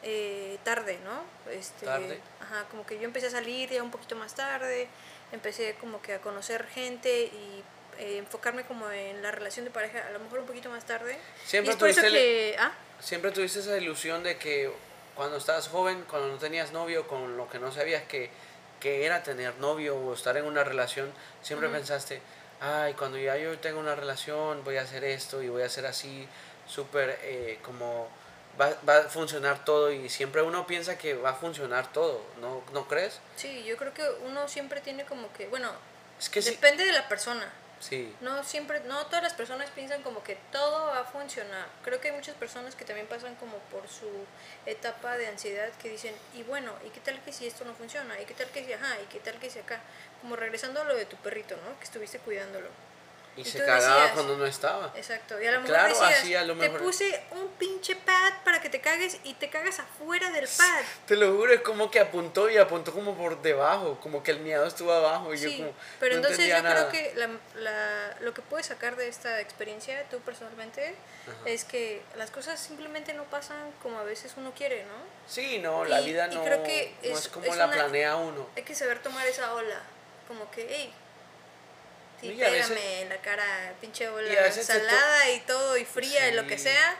eh, 0.03 0.57
tarde, 0.63 0.99
¿no? 1.03 1.23
Este, 1.51 1.85
¿Tarde? 1.85 2.19
Ajá, 2.41 2.65
como 2.71 2.85
que 2.85 2.97
yo 2.99 3.05
empecé 3.05 3.27
a 3.27 3.31
salir 3.31 3.69
ya 3.69 3.83
un 3.83 3.91
poquito 3.91 4.15
más 4.15 4.33
tarde, 4.35 4.87
empecé 5.31 5.75
como 5.75 6.01
que 6.01 6.15
a 6.15 6.19
conocer 6.21 6.65
gente 6.67 7.23
y 7.25 7.63
eh, 7.99 8.17
enfocarme 8.17 8.63
como 8.63 8.89
en 8.91 9.21
la 9.21 9.31
relación 9.31 9.65
de 9.65 9.71
pareja 9.71 10.05
a 10.07 10.11
lo 10.11 10.19
mejor 10.19 10.39
un 10.39 10.45
poquito 10.45 10.69
más 10.69 10.85
tarde. 10.85 11.17
Siempre 11.45 11.73
y 11.73 11.77
tuviste 11.77 12.09
que... 12.09 12.55
Ah, 12.59 12.71
Siempre 12.99 13.31
tuviste 13.31 13.59
esa 13.59 13.77
ilusión 13.77 14.23
de 14.23 14.37
que 14.37 14.71
cuando 15.15 15.37
estabas 15.37 15.67
joven, 15.67 16.05
cuando 16.09 16.27
no 16.27 16.37
tenías 16.37 16.71
novio, 16.71 17.07
con 17.07 17.35
lo 17.35 17.49
que 17.49 17.57
no 17.59 17.71
sabías 17.71 18.03
que, 18.03 18.29
que 18.79 19.05
era 19.05 19.23
tener 19.23 19.55
novio 19.57 19.95
o 19.97 20.13
estar 20.13 20.37
en 20.37 20.45
una 20.45 20.63
relación, 20.63 21.11
siempre 21.41 21.67
pensaste, 21.69 22.21
ay, 22.59 22.93
cuando 22.93 23.17
ya 23.17 23.37
yo 23.37 23.57
tenga 23.59 23.79
una 23.79 23.95
relación 23.95 24.63
voy 24.63 24.77
a 24.77 24.83
hacer 24.83 25.03
esto 25.03 25.41
y 25.41 25.49
voy 25.49 25.63
a 25.63 25.65
hacer 25.65 25.85
así, 25.87 26.27
súper 26.67 27.19
eh, 27.23 27.59
como 27.63 28.07
va, 28.59 28.75
va 28.87 28.97
a 28.97 29.03
funcionar 29.03 29.65
todo 29.65 29.91
y 29.91 30.09
siempre 30.09 30.41
uno 30.41 30.67
piensa 30.67 30.97
que 30.97 31.15
va 31.15 31.31
a 31.31 31.35
funcionar 31.35 31.91
todo, 31.91 32.21
¿no, 32.39 32.61
¿no 32.73 32.87
crees? 32.87 33.19
sí, 33.35 33.63
yo 33.63 33.77
creo 33.77 33.93
que 33.93 34.07
uno 34.25 34.47
siempre 34.47 34.81
tiene 34.81 35.05
como 35.05 35.31
que, 35.33 35.47
bueno, 35.47 35.71
Es 36.19 36.29
que 36.29 36.41
sí, 36.41 36.51
depende 36.51 36.85
de 36.85 36.91
la 36.93 37.07
persona. 37.07 37.51
Sí, 37.81 38.15
No 38.21 38.43
siempre, 38.43 38.79
no 38.81 39.05
todas 39.07 39.23
las 39.23 39.33
personas 39.33 39.69
piensan 39.71 40.01
como 40.03 40.23
que 40.23 40.37
todo 40.51 40.87
va 40.87 40.99
a 40.99 41.03
funcionar. 41.03 41.67
Creo 41.83 41.99
que 41.99 42.09
hay 42.09 42.15
muchas 42.15 42.35
personas 42.35 42.75
que 42.75 42.85
también 42.85 43.07
pasan 43.07 43.35
como 43.35 43.57
por 43.71 43.87
su 43.89 44.09
etapa 44.65 45.17
de 45.17 45.27
ansiedad 45.27 45.69
que 45.81 45.89
dicen, 45.89 46.15
y 46.33 46.43
bueno, 46.43 46.73
¿y 46.85 46.89
qué 46.89 46.99
tal 46.99 47.19
que 47.21 47.33
si 47.33 47.47
esto 47.47 47.65
no 47.65 47.73
funciona? 47.73 48.19
¿Y 48.21 48.25
qué 48.25 48.33
tal 48.33 48.47
que 48.47 48.63
si 48.63 48.71
ajá? 48.73 49.01
¿Y 49.01 49.05
qué 49.07 49.19
tal 49.19 49.39
que 49.39 49.49
si 49.49 49.59
acá? 49.59 49.81
Como 50.21 50.35
regresando 50.35 50.81
a 50.81 50.83
lo 50.85 50.95
de 50.95 51.05
tu 51.05 51.17
perrito, 51.17 51.57
¿no? 51.57 51.77
Que 51.79 51.85
estuviste 51.85 52.19
cuidándolo. 52.19 52.69
Y 53.37 53.41
y 53.41 53.45
se 53.45 53.59
cagaba 53.59 53.95
decías- 54.01 54.11
cuando 54.13 54.37
no 54.37 54.45
estaba. 54.45 54.91
Exacto. 54.95 55.41
Y 55.41 55.47
a 55.47 55.51
lo 55.51 55.61
mejor 55.61 55.75
Claro, 55.75 55.87
decías, 55.93 56.19
así 56.19 56.35
a 56.35 56.43
lo 56.43 56.53
te 56.53 56.59
mejor- 56.59 56.81
puse 56.81 57.23
un 57.31 57.47
pinche 57.57 57.95
pad 57.95 58.33
para 58.43 58.59
que 58.61 58.69
te 58.69 58.81
cagues 58.81 59.17
y 59.23 59.33
te 59.35 59.49
cagas 59.49 59.79
afuera 59.79 60.29
del 60.31 60.47
pad. 60.47 60.81
Te 61.07 61.15
lo 61.15 61.33
juro, 61.35 61.53
es 61.53 61.61
como 61.61 61.89
que 61.89 61.99
apuntó 62.01 62.49
y 62.49 62.57
apuntó 62.57 62.91
como 62.91 63.15
por 63.15 63.41
debajo, 63.41 63.97
como 64.01 64.21
que 64.21 64.31
el 64.31 64.39
miedo 64.41 64.65
estuvo 64.65 64.91
abajo 64.91 65.33
y 65.33 65.37
yo 65.37 65.49
Sí, 65.49 65.57
como 65.59 65.73
pero 65.99 66.15
no 66.15 66.21
entonces 66.21 66.47
yo 66.47 66.61
nada. 66.61 66.89
creo 66.89 66.89
que 66.89 67.13
la, 67.15 67.29
la- 67.55 68.17
lo 68.19 68.33
que 68.33 68.41
puedes 68.41 68.65
sacar 68.65 68.95
de 68.97 69.07
esta 69.07 69.39
experiencia, 69.39 70.03
tú 70.09 70.19
personalmente, 70.19 70.95
es 71.45 71.63
que 71.63 72.01
las 72.17 72.31
cosas 72.31 72.59
simplemente 72.59 73.13
no 73.13 73.23
pasan 73.25 73.71
como 73.81 73.97
a 73.99 74.03
veces 74.03 74.33
uno 74.35 74.51
quiere, 74.55 74.83
¿no? 74.83 74.93
Sí, 75.27 75.59
no, 75.59 75.85
la 75.85 76.01
Y- 76.01 76.05
vida 76.07 76.27
y 76.29 76.35
no, 76.35 76.43
creo 76.43 76.63
que 76.63 76.93
no 77.03 77.09
es- 77.09 77.19
es 77.19 77.27
como 77.29 77.45
es 77.45 77.55
la 77.55 77.65
una- 77.65 77.73
planea 77.75 78.15
uno. 78.17 78.49
Hay 78.57 78.63
que 78.63 78.75
saber 78.75 79.01
tomar 79.01 79.25
esa 79.27 79.53
ola, 79.53 79.79
como 80.27 80.49
que, 80.51 80.67
hey, 80.69 80.93
Y 82.21 82.35
veces- 82.35 82.67
pégame 82.69 83.01
en 83.01 83.09
la 83.09 83.17
cara, 83.17 83.73
pinche 83.81 84.03
y 84.03 84.07
a 84.07 84.11
ola 84.13 84.41
veces 84.41 84.67
te 84.67 84.73
to- 84.73 84.79
salada 84.79 85.29
y 85.31 85.39
todo, 85.41 85.77
y 85.77 85.85
fría 85.85 86.27
y 86.29 86.33
lo 86.33 86.45
que 86.47 86.57
sea, 86.57 86.95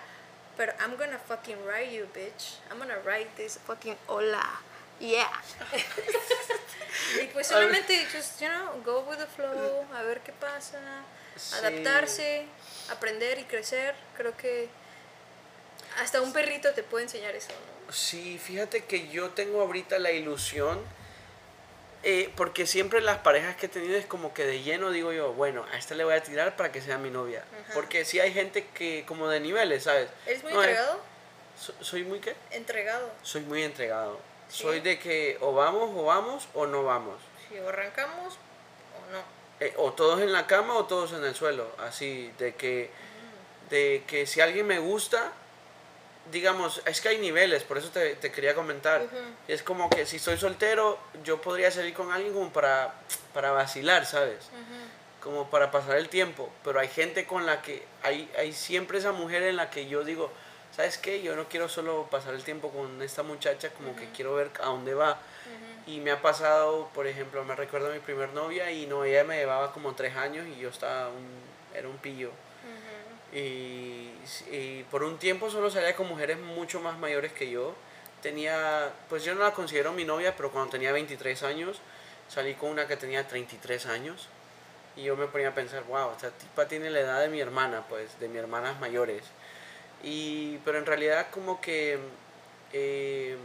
pero 0.58 0.74
I'm 0.80 0.96
gonna 0.98 1.20
fucking 1.28 1.58
ride 1.68 1.92
you, 1.92 2.08
bitch. 2.14 2.60
I'm 2.70 2.80
gonna 2.80 2.98
ride 3.06 3.30
this 3.36 3.60
fucking 3.66 3.98
ola. 4.08 4.62
Yeah. 5.00 5.32
y 7.22 7.26
pues 7.28 7.48
solamente, 7.48 8.06
just, 8.12 8.40
you 8.40 8.48
know, 8.48 8.82
go 8.84 9.02
with 9.02 9.18
the 9.18 9.26
flow, 9.28 9.86
a 9.96 10.04
ver 10.04 10.22
qué 10.22 10.32
pasa, 10.34 10.80
Sí. 11.36 11.56
adaptarse, 11.56 12.46
aprender 12.90 13.40
y 13.40 13.46
crecer. 13.46 13.96
Creo 14.16 14.36
que 14.38 14.70
hasta 16.00 16.22
un 16.22 16.32
perrito 16.34 16.74
te 16.74 16.84
puede 16.84 17.06
enseñar 17.06 17.36
eso, 17.36 17.50
¿no? 17.50 17.94
Sí, 17.94 18.38
fíjate 18.38 18.86
que 18.86 19.08
yo 19.10 19.32
tengo 19.32 19.62
ahorita 19.62 19.98
la 20.00 20.12
ilusión, 20.12 20.82
eh, 22.04 22.32
porque 22.36 22.66
siempre 22.66 23.00
las 23.02 23.20
parejas 23.20 23.56
que 23.56 23.68
he 23.68 23.70
tenido 23.70 23.98
es 23.98 24.06
como 24.06 24.34
que 24.34 24.46
de 24.46 24.62
lleno 24.64 24.90
digo 24.92 25.12
yo, 25.12 25.34
bueno, 25.34 25.66
a 25.72 25.78
esta 25.78 25.94
le 25.96 26.04
voy 26.04 26.14
a 26.16 26.24
tirar 26.24 26.56
para 26.56 26.72
que 26.72 26.82
sea 26.82 26.98
mi 26.98 27.10
novia. 27.10 27.44
Ajá. 27.64 27.74
Porque 27.74 28.06
sí 28.06 28.20
hay 28.20 28.34
gente 28.34 28.66
que 28.74 29.04
como 29.08 29.28
de 29.28 29.40
niveles, 29.40 29.84
¿sabes? 29.84 30.10
¿Eres 30.26 30.44
muy 30.44 30.54
No, 30.54 30.64
eh, 30.64 30.68
entregado? 30.70 31.00
so- 31.60 31.74
¿Soy 31.82 32.04
muy 32.04 32.20
qué? 32.20 32.36
Entregado. 32.52 33.12
Soy 33.22 33.42
muy 33.42 33.64
entregado. 33.64 34.20
Sí. 34.50 34.64
Soy 34.64 34.80
de 34.82 34.98
que 35.00 35.38
o 35.42 35.54
vamos 35.54 35.92
o 35.96 36.04
vamos 36.06 36.48
o 36.54 36.66
no 36.66 36.84
vamos. 36.84 37.18
Si 37.48 37.58
arrancamos 37.58 38.34
o 38.36 39.12
no. 39.12 39.42
Eh, 39.60 39.74
o 39.78 39.94
todos 39.94 40.20
en 40.22 40.34
la 40.34 40.48
cama 40.48 40.74
o 40.76 40.86
todos 40.86 41.14
en 41.14 41.24
el 41.24 41.36
suelo. 41.36 41.68
Así, 41.78 42.34
de 42.40 42.56
que, 42.56 42.90
de 43.70 44.04
que 44.08 44.26
si 44.26 44.42
alguien 44.42 44.66
me 44.66 44.80
gusta, 44.80 45.32
digamos, 46.32 46.82
es 46.86 47.02
que 47.02 47.10
hay 47.10 47.18
niveles, 47.18 47.64
por 47.64 47.78
eso 47.78 47.90
te, 47.90 48.16
te 48.16 48.32
quería 48.32 48.54
comentar. 48.54 49.02
Ujú. 49.02 49.16
Es 49.48 49.64
como 49.64 49.90
que 49.90 50.06
si 50.06 50.18
estoy 50.18 50.38
soltero, 50.38 51.00
yo 51.24 51.42
podría 51.42 51.72
salir 51.72 51.94
con 51.94 52.12
alguien 52.12 52.34
como 52.34 52.52
para, 52.52 52.94
para 53.34 53.52
vacilar, 53.52 54.06
¿sabes? 54.06 54.50
Como 55.22 55.50
para 55.50 55.72
pasar 55.72 55.98
el 55.98 56.10
tiempo. 56.10 56.50
Pero 56.64 56.80
hay 56.80 56.88
gente 56.88 57.26
con 57.26 57.46
la 57.46 57.62
que, 57.62 57.84
hay, 58.04 58.30
hay 58.38 58.54
siempre 58.54 59.00
esa 59.00 59.12
mujer 59.12 59.44
en 59.44 59.56
la 59.56 59.70
que 59.70 59.88
yo 59.88 60.04
digo, 60.04 60.32
¿sabes 60.76 60.98
qué? 60.98 61.22
Yo 61.22 61.36
no 61.36 61.48
quiero 61.48 61.70
solo 61.70 62.08
pasar 62.10 62.34
el 62.34 62.44
tiempo 62.44 62.70
con 62.70 63.02
esta 63.02 63.24
muchacha, 63.24 63.70
como 63.70 63.96
que 63.96 64.10
quiero 64.12 64.36
ver 64.36 64.52
a 64.62 64.68
dónde 64.68 64.94
va. 64.94 65.20
Y 65.88 66.00
me 66.00 66.12
ha 66.12 66.22
pasado, 66.22 66.90
por 66.94 67.08
ejemplo, 67.08 67.44
me 67.44 67.56
recuerdo 67.56 67.90
a 67.90 67.94
mi 67.94 68.00
primer 68.00 68.30
novia 68.34 68.72
y 68.72 68.86
no, 68.86 69.04
ella 69.04 69.24
me 69.24 69.38
llevaba 69.38 69.74
como 69.74 69.96
tres 69.96 70.16
años 70.16 70.46
y 70.48 70.60
yo 70.60 70.70
estaba 70.70 71.10
un, 71.10 71.28
era 71.76 71.88
un 71.88 71.98
pillo. 71.98 72.32
Y, 73.34 74.11
y 74.52 74.84
por 74.84 75.04
un 75.04 75.18
tiempo 75.18 75.50
solo 75.50 75.70
salía 75.70 75.96
con 75.96 76.08
mujeres 76.08 76.40
mucho 76.40 76.80
más 76.80 76.98
mayores 76.98 77.32
que 77.34 77.50
yo. 77.50 77.76
Tenía, 78.22 78.92
pues 79.10 79.24
yo 79.24 79.34
no 79.34 79.44
la 79.44 79.54
considero 79.54 79.94
mi 79.94 80.06
novia, 80.06 80.36
pero 80.36 80.52
cuando 80.52 80.72
tenía 80.72 80.92
23 80.92 81.44
años 81.44 81.82
salí 82.30 82.54
con 82.56 82.70
una 82.70 82.88
que 82.88 82.98
tenía 82.98 83.28
33 83.28 83.86
años. 83.88 84.28
Y 84.96 85.04
yo 85.04 85.16
me 85.16 85.28
ponía 85.28 85.50
a 85.50 85.56
pensar, 85.56 85.84
wow, 85.84 86.12
esta 86.12 86.32
tipa 86.32 86.68
tiene 86.68 86.90
la 86.90 87.00
edad 87.00 87.22
de 87.22 87.30
mi 87.30 87.40
hermana, 87.40 87.86
pues, 87.88 88.20
de 88.20 88.28
mis 88.28 88.40
hermanas 88.40 88.80
mayores. 88.80 89.24
Y, 90.04 90.58
pero 90.60 90.78
en 90.78 90.86
realidad 90.86 91.28
como 91.32 91.62
que 91.62 91.98
eh, 92.74 93.38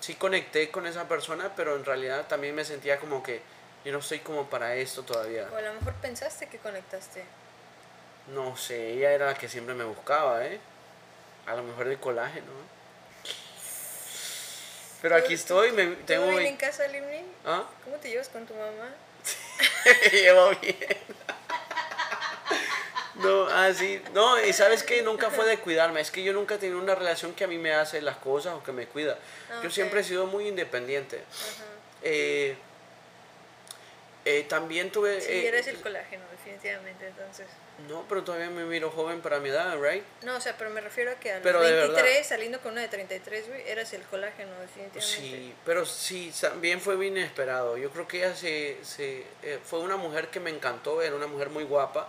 sí 0.00 0.14
conecté 0.14 0.70
con 0.70 0.86
esa 0.86 1.08
persona, 1.08 1.52
pero 1.54 1.76
en 1.76 1.84
realidad 1.84 2.26
también 2.28 2.54
me 2.54 2.64
sentía 2.64 2.98
como 2.98 3.22
que 3.22 3.42
yo 3.84 3.92
no 3.92 3.98
estoy 3.98 4.20
como 4.20 4.48
para 4.48 4.74
esto 4.76 5.02
todavía. 5.02 5.48
O 5.52 5.56
a 5.56 5.62
lo 5.62 5.74
mejor 5.74 5.94
pensaste 5.94 6.48
que 6.48 6.58
conectaste. 6.58 7.24
No 8.28 8.56
sé, 8.56 8.92
ella 8.92 9.12
era 9.12 9.26
la 9.26 9.34
que 9.34 9.48
siempre 9.48 9.74
me 9.74 9.84
buscaba, 9.84 10.44
¿eh? 10.46 10.58
A 11.46 11.54
lo 11.54 11.62
mejor 11.62 11.86
el 11.86 11.98
colágeno. 11.98 12.52
Pero 15.02 15.14
aquí 15.16 15.34
estoy, 15.34 15.70
me 15.72 15.86
tengo... 15.86 16.24
¿Todo 16.24 16.30
bien 16.32 16.42
vein- 16.42 16.46
en 16.52 16.56
casa, 16.56 16.88
Limni? 16.88 17.22
¿Ah? 17.44 17.64
¿Cómo 17.84 17.96
te 17.98 18.08
llevas 18.08 18.28
con 18.28 18.44
tu 18.46 18.54
mamá? 18.54 18.90
Me 19.84 20.08
llevo 20.18 20.50
bien. 20.60 20.76
No, 23.16 23.46
así, 23.46 24.02
no, 24.12 24.42
y 24.44 24.52
sabes 24.52 24.82
que 24.82 25.00
nunca 25.02 25.30
fue 25.30 25.46
de 25.46 25.58
cuidarme, 25.58 26.00
es 26.00 26.10
que 26.10 26.22
yo 26.22 26.32
nunca 26.34 26.56
he 26.56 26.58
tenido 26.58 26.78
una 26.80 26.94
relación 26.94 27.32
que 27.34 27.44
a 27.44 27.46
mí 27.46 27.56
me 27.56 27.72
hace 27.72 28.02
las 28.02 28.16
cosas 28.16 28.54
o 28.54 28.62
que 28.62 28.72
me 28.72 28.86
cuida. 28.86 29.16
Yo 29.62 29.68
Ok. 29.68 29.74
siempre 29.74 30.00
he 30.00 30.04
sido 30.04 30.26
muy 30.26 30.48
independiente. 30.48 31.22
Eh, 32.02 32.56
eh, 34.24 34.44
también 34.48 34.90
tuve... 34.90 35.20
Sí, 35.20 35.30
eh, 35.32 35.48
eres 35.48 35.66
el 35.68 35.80
colágeno, 35.80 36.24
definitivamente, 36.46 37.08
entonces. 37.08 37.46
No, 37.88 38.04
pero 38.08 38.24
todavía 38.24 38.48
me 38.50 38.64
miro 38.64 38.90
joven 38.90 39.20
para 39.20 39.38
mi 39.40 39.48
edad, 39.48 39.76
¿right? 39.80 40.02
No, 40.22 40.36
o 40.36 40.40
sea, 40.40 40.56
pero 40.56 40.70
me 40.70 40.80
refiero 40.80 41.10
a 41.10 41.14
que 41.16 41.32
a 41.32 41.42
Pero 41.42 41.60
de 41.60 41.72
23, 41.72 42.04
verdad. 42.04 42.28
saliendo 42.28 42.60
con 42.60 42.72
una 42.72 42.82
de 42.82 42.88
33, 42.88 43.48
güey, 43.48 43.68
eras 43.68 43.92
el 43.92 44.02
colágeno, 44.02 44.52
definitivamente. 44.60 45.00
Sí, 45.00 45.54
pero 45.64 45.84
sí, 45.84 46.32
también 46.40 46.80
fue 46.80 46.96
bien 46.96 47.16
inesperado. 47.16 47.76
Yo 47.76 47.90
creo 47.90 48.08
que 48.08 48.18
ella 48.18 48.34
se, 48.34 48.78
se, 48.82 49.24
eh, 49.42 49.58
fue 49.62 49.80
una 49.80 49.96
mujer 49.96 50.28
que 50.28 50.40
me 50.40 50.50
encantó, 50.50 51.02
era 51.02 51.14
una 51.14 51.26
mujer 51.26 51.50
muy 51.50 51.64
guapa. 51.64 52.08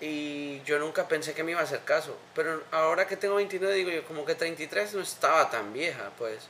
Y 0.00 0.60
yo 0.64 0.78
nunca 0.78 1.08
pensé 1.08 1.32
que 1.34 1.44
me 1.44 1.52
iba 1.52 1.60
a 1.60 1.64
hacer 1.64 1.80
caso. 1.84 2.18
Pero 2.34 2.62
ahora 2.72 3.06
que 3.06 3.16
tengo 3.16 3.36
29, 3.36 3.74
digo 3.74 3.90
yo, 3.90 4.04
como 4.04 4.24
que 4.24 4.34
33 4.34 4.94
no 4.94 5.00
estaba 5.00 5.48
tan 5.50 5.72
vieja, 5.72 6.10
pues. 6.18 6.48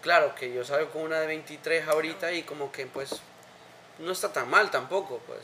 Claro 0.00 0.34
que 0.34 0.52
yo 0.52 0.64
salgo 0.64 0.90
con 0.90 1.02
una 1.02 1.20
de 1.20 1.26
23 1.26 1.86
ahorita 1.86 2.32
y 2.32 2.42
como 2.42 2.72
que 2.72 2.86
pues 2.86 3.20
no 3.98 4.12
está 4.12 4.32
tan 4.32 4.48
mal 4.48 4.70
tampoco, 4.70 5.20
pues. 5.26 5.40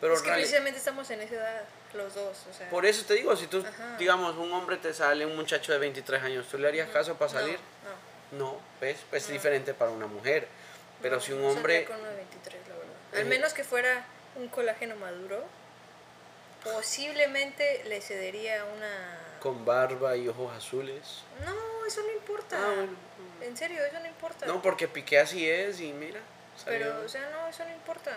Pero 0.00 0.14
es 0.14 0.22
que 0.22 0.30
precisamente 0.30 0.78
estamos 0.78 1.08
en 1.10 1.22
esa 1.22 1.34
edad, 1.34 1.62
los 1.94 2.14
dos, 2.14 2.36
o 2.50 2.52
sea. 2.56 2.68
Por 2.68 2.84
eso 2.84 3.04
te 3.06 3.14
digo, 3.14 3.34
si 3.36 3.46
tú, 3.46 3.64
Ajá. 3.66 3.96
digamos, 3.98 4.36
un 4.36 4.52
hombre 4.52 4.76
te 4.76 4.92
sale, 4.92 5.24
un 5.24 5.36
muchacho 5.36 5.72
de 5.72 5.78
23 5.78 6.22
años, 6.22 6.46
¿tú 6.48 6.58
le 6.58 6.68
harías 6.68 6.88
caso 6.90 7.14
para 7.14 7.32
No, 7.32 7.38
salir? 7.40 7.58
No, 8.32 8.38
No, 8.38 8.60
¿ves? 8.80 8.98
Pues 9.08 9.24
es 9.24 9.30
diferente 9.30 9.72
para 9.74 9.90
una 9.90 10.06
mujer. 10.06 10.48
Pero 11.00 11.16
no, 11.16 11.22
si 11.22 11.32
un 11.32 11.42
no 11.42 11.48
hombre... 11.48 11.84
con 11.84 11.98
uno 12.00 12.08
de 12.08 12.16
23, 12.16 12.68
la 12.68 12.74
verdad. 12.74 12.92
Al 13.14 13.20
Eh. 13.20 13.24
menos 13.24 13.52
que 13.54 13.64
fuera 13.64 14.04
un 14.34 14.48
colágeno 14.48 14.96
maduro, 14.96 15.44
posiblemente 16.64 17.84
le 17.84 18.00
cedería 18.00 18.64
una... 18.76 19.18
con 19.40 19.64
barba 19.64 20.16
y 20.16 20.28
ojos 20.28 20.52
azules. 20.56 21.22
No, 21.44 21.86
eso 21.86 22.02
no 22.02 22.12
importa. 22.12 22.58
Ah, 22.60 22.72
bueno. 22.74 22.92
En 23.42 23.56
serio, 23.56 23.84
eso 23.84 23.98
no 24.00 24.06
importa. 24.06 24.46
No, 24.46 24.60
porque 24.62 24.88
Piqué 24.88 25.18
así 25.20 25.48
es 25.48 25.80
y 25.80 25.92
mira. 25.92 26.20
Pero, 26.64 27.02
o 27.04 27.08
sea, 27.08 27.28
no, 27.30 27.46
eso 27.48 27.64
no 27.64 27.72
importa. 27.72 28.16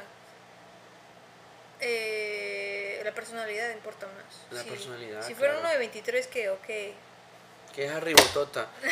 Eh, 1.82 3.02
la 3.04 3.12
personalidad 3.14 3.72
importa 3.72 4.08
más. 4.08 4.26
La 4.52 4.64
personalidad, 4.70 5.26
Si 5.26 5.34
fuera 5.34 5.54
claro. 5.54 5.66
uno 5.68 5.72
de 5.74 5.78
23, 5.80 6.28
que 6.28 6.50
ok. 6.50 6.66
que 7.76 7.86
es 7.86 7.92
arribotota. 7.92 8.68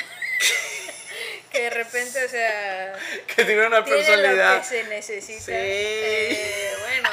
Que 1.52 1.62
de 1.62 1.70
repente, 1.70 2.26
o 2.26 2.30
sea, 2.30 2.94
que 3.36 3.46
tiene 3.46 3.66
una 3.66 3.84
tiene 3.84 4.02
lo 4.02 4.06
personalidad. 4.06 4.60
que 4.60 4.68
se 4.68 4.84
necesita. 4.84 5.46
Sí. 5.46 5.52
Eh, 5.54 6.74
bueno, 6.82 7.10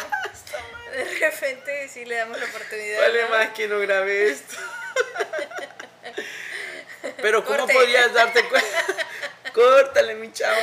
de 0.93 1.19
repente 1.21 1.89
sí 1.89 2.05
le 2.05 2.17
damos 2.17 2.39
la 2.39 2.45
oportunidad. 2.47 3.01
Vale 3.01 3.23
¿no? 3.23 3.29
más 3.29 3.49
que 3.51 3.69
no 3.69 3.79
grabé 3.79 4.31
esto. 4.31 4.57
Pero 7.23 7.45
¿cómo 7.45 7.59
Corte. 7.61 7.75
podrías 7.75 8.13
darte 8.13 8.47
cuenta? 8.49 8.69
Córtale, 9.55 10.15
mi 10.17 10.33
chavo. 10.33 10.61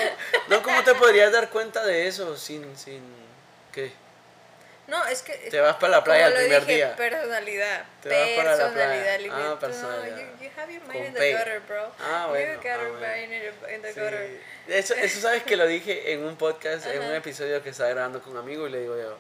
No, 0.50 0.62
¿cómo 0.62 0.84
te 0.84 0.94
podrías 0.96 1.32
dar 1.32 1.50
cuenta 1.50 1.84
de 1.86 2.08
eso 2.08 2.38
sin, 2.38 2.78
sin, 2.78 3.02
qué? 3.72 3.92
No, 4.92 5.08
es 5.08 5.22
que. 5.22 5.34
Te 5.50 5.60
vas 5.62 5.78
para 5.78 5.92
la 5.94 6.04
playa 6.04 6.28
el 6.28 6.34
primer 6.34 6.60
dije, 6.66 6.76
día. 6.76 6.96
Personalidad. 6.98 7.86
Te 8.04 8.10
vas 8.10 8.30
para 8.36 8.56
la 8.58 8.58
personalidad. 8.66 9.16
playa. 9.18 9.34
Ah, 9.34 9.46
no, 9.48 9.60
personalidad. 9.60 10.18
you, 10.18 10.44
you 10.44 10.50
have 10.58 10.70
your 10.74 10.82
Con 10.84 10.94
mind 10.94 11.06
in 11.08 11.14
the 11.14 11.32
gutter, 11.32 11.62
bro. 11.66 11.92
Ah, 12.00 12.24
You 12.26 12.30
bueno, 12.32 12.56
got 12.58 12.66
ah, 12.66 12.82
your 12.84 12.92
bueno. 12.92 13.08
mind 13.08 13.34
in 13.34 13.82
the, 13.82 13.88
the 13.88 13.94
Sí. 13.94 14.00
gutter. 14.02 14.42
Eso, 14.68 14.94
eso 14.96 15.22
sabes 15.22 15.44
que 15.44 15.56
lo 15.56 15.66
dije 15.66 16.12
en 16.12 16.26
un 16.26 16.36
podcast, 16.36 16.86
en 16.88 17.02
un 17.02 17.14
episodio 17.16 17.64
que 17.64 17.70
estaba 17.70 17.90
grabando 17.90 18.22
con 18.22 18.34
un 18.34 18.40
amigo 18.40 18.68
y 18.68 18.72
le 18.72 18.82
digo 18.82 18.98
yo, 18.98 19.18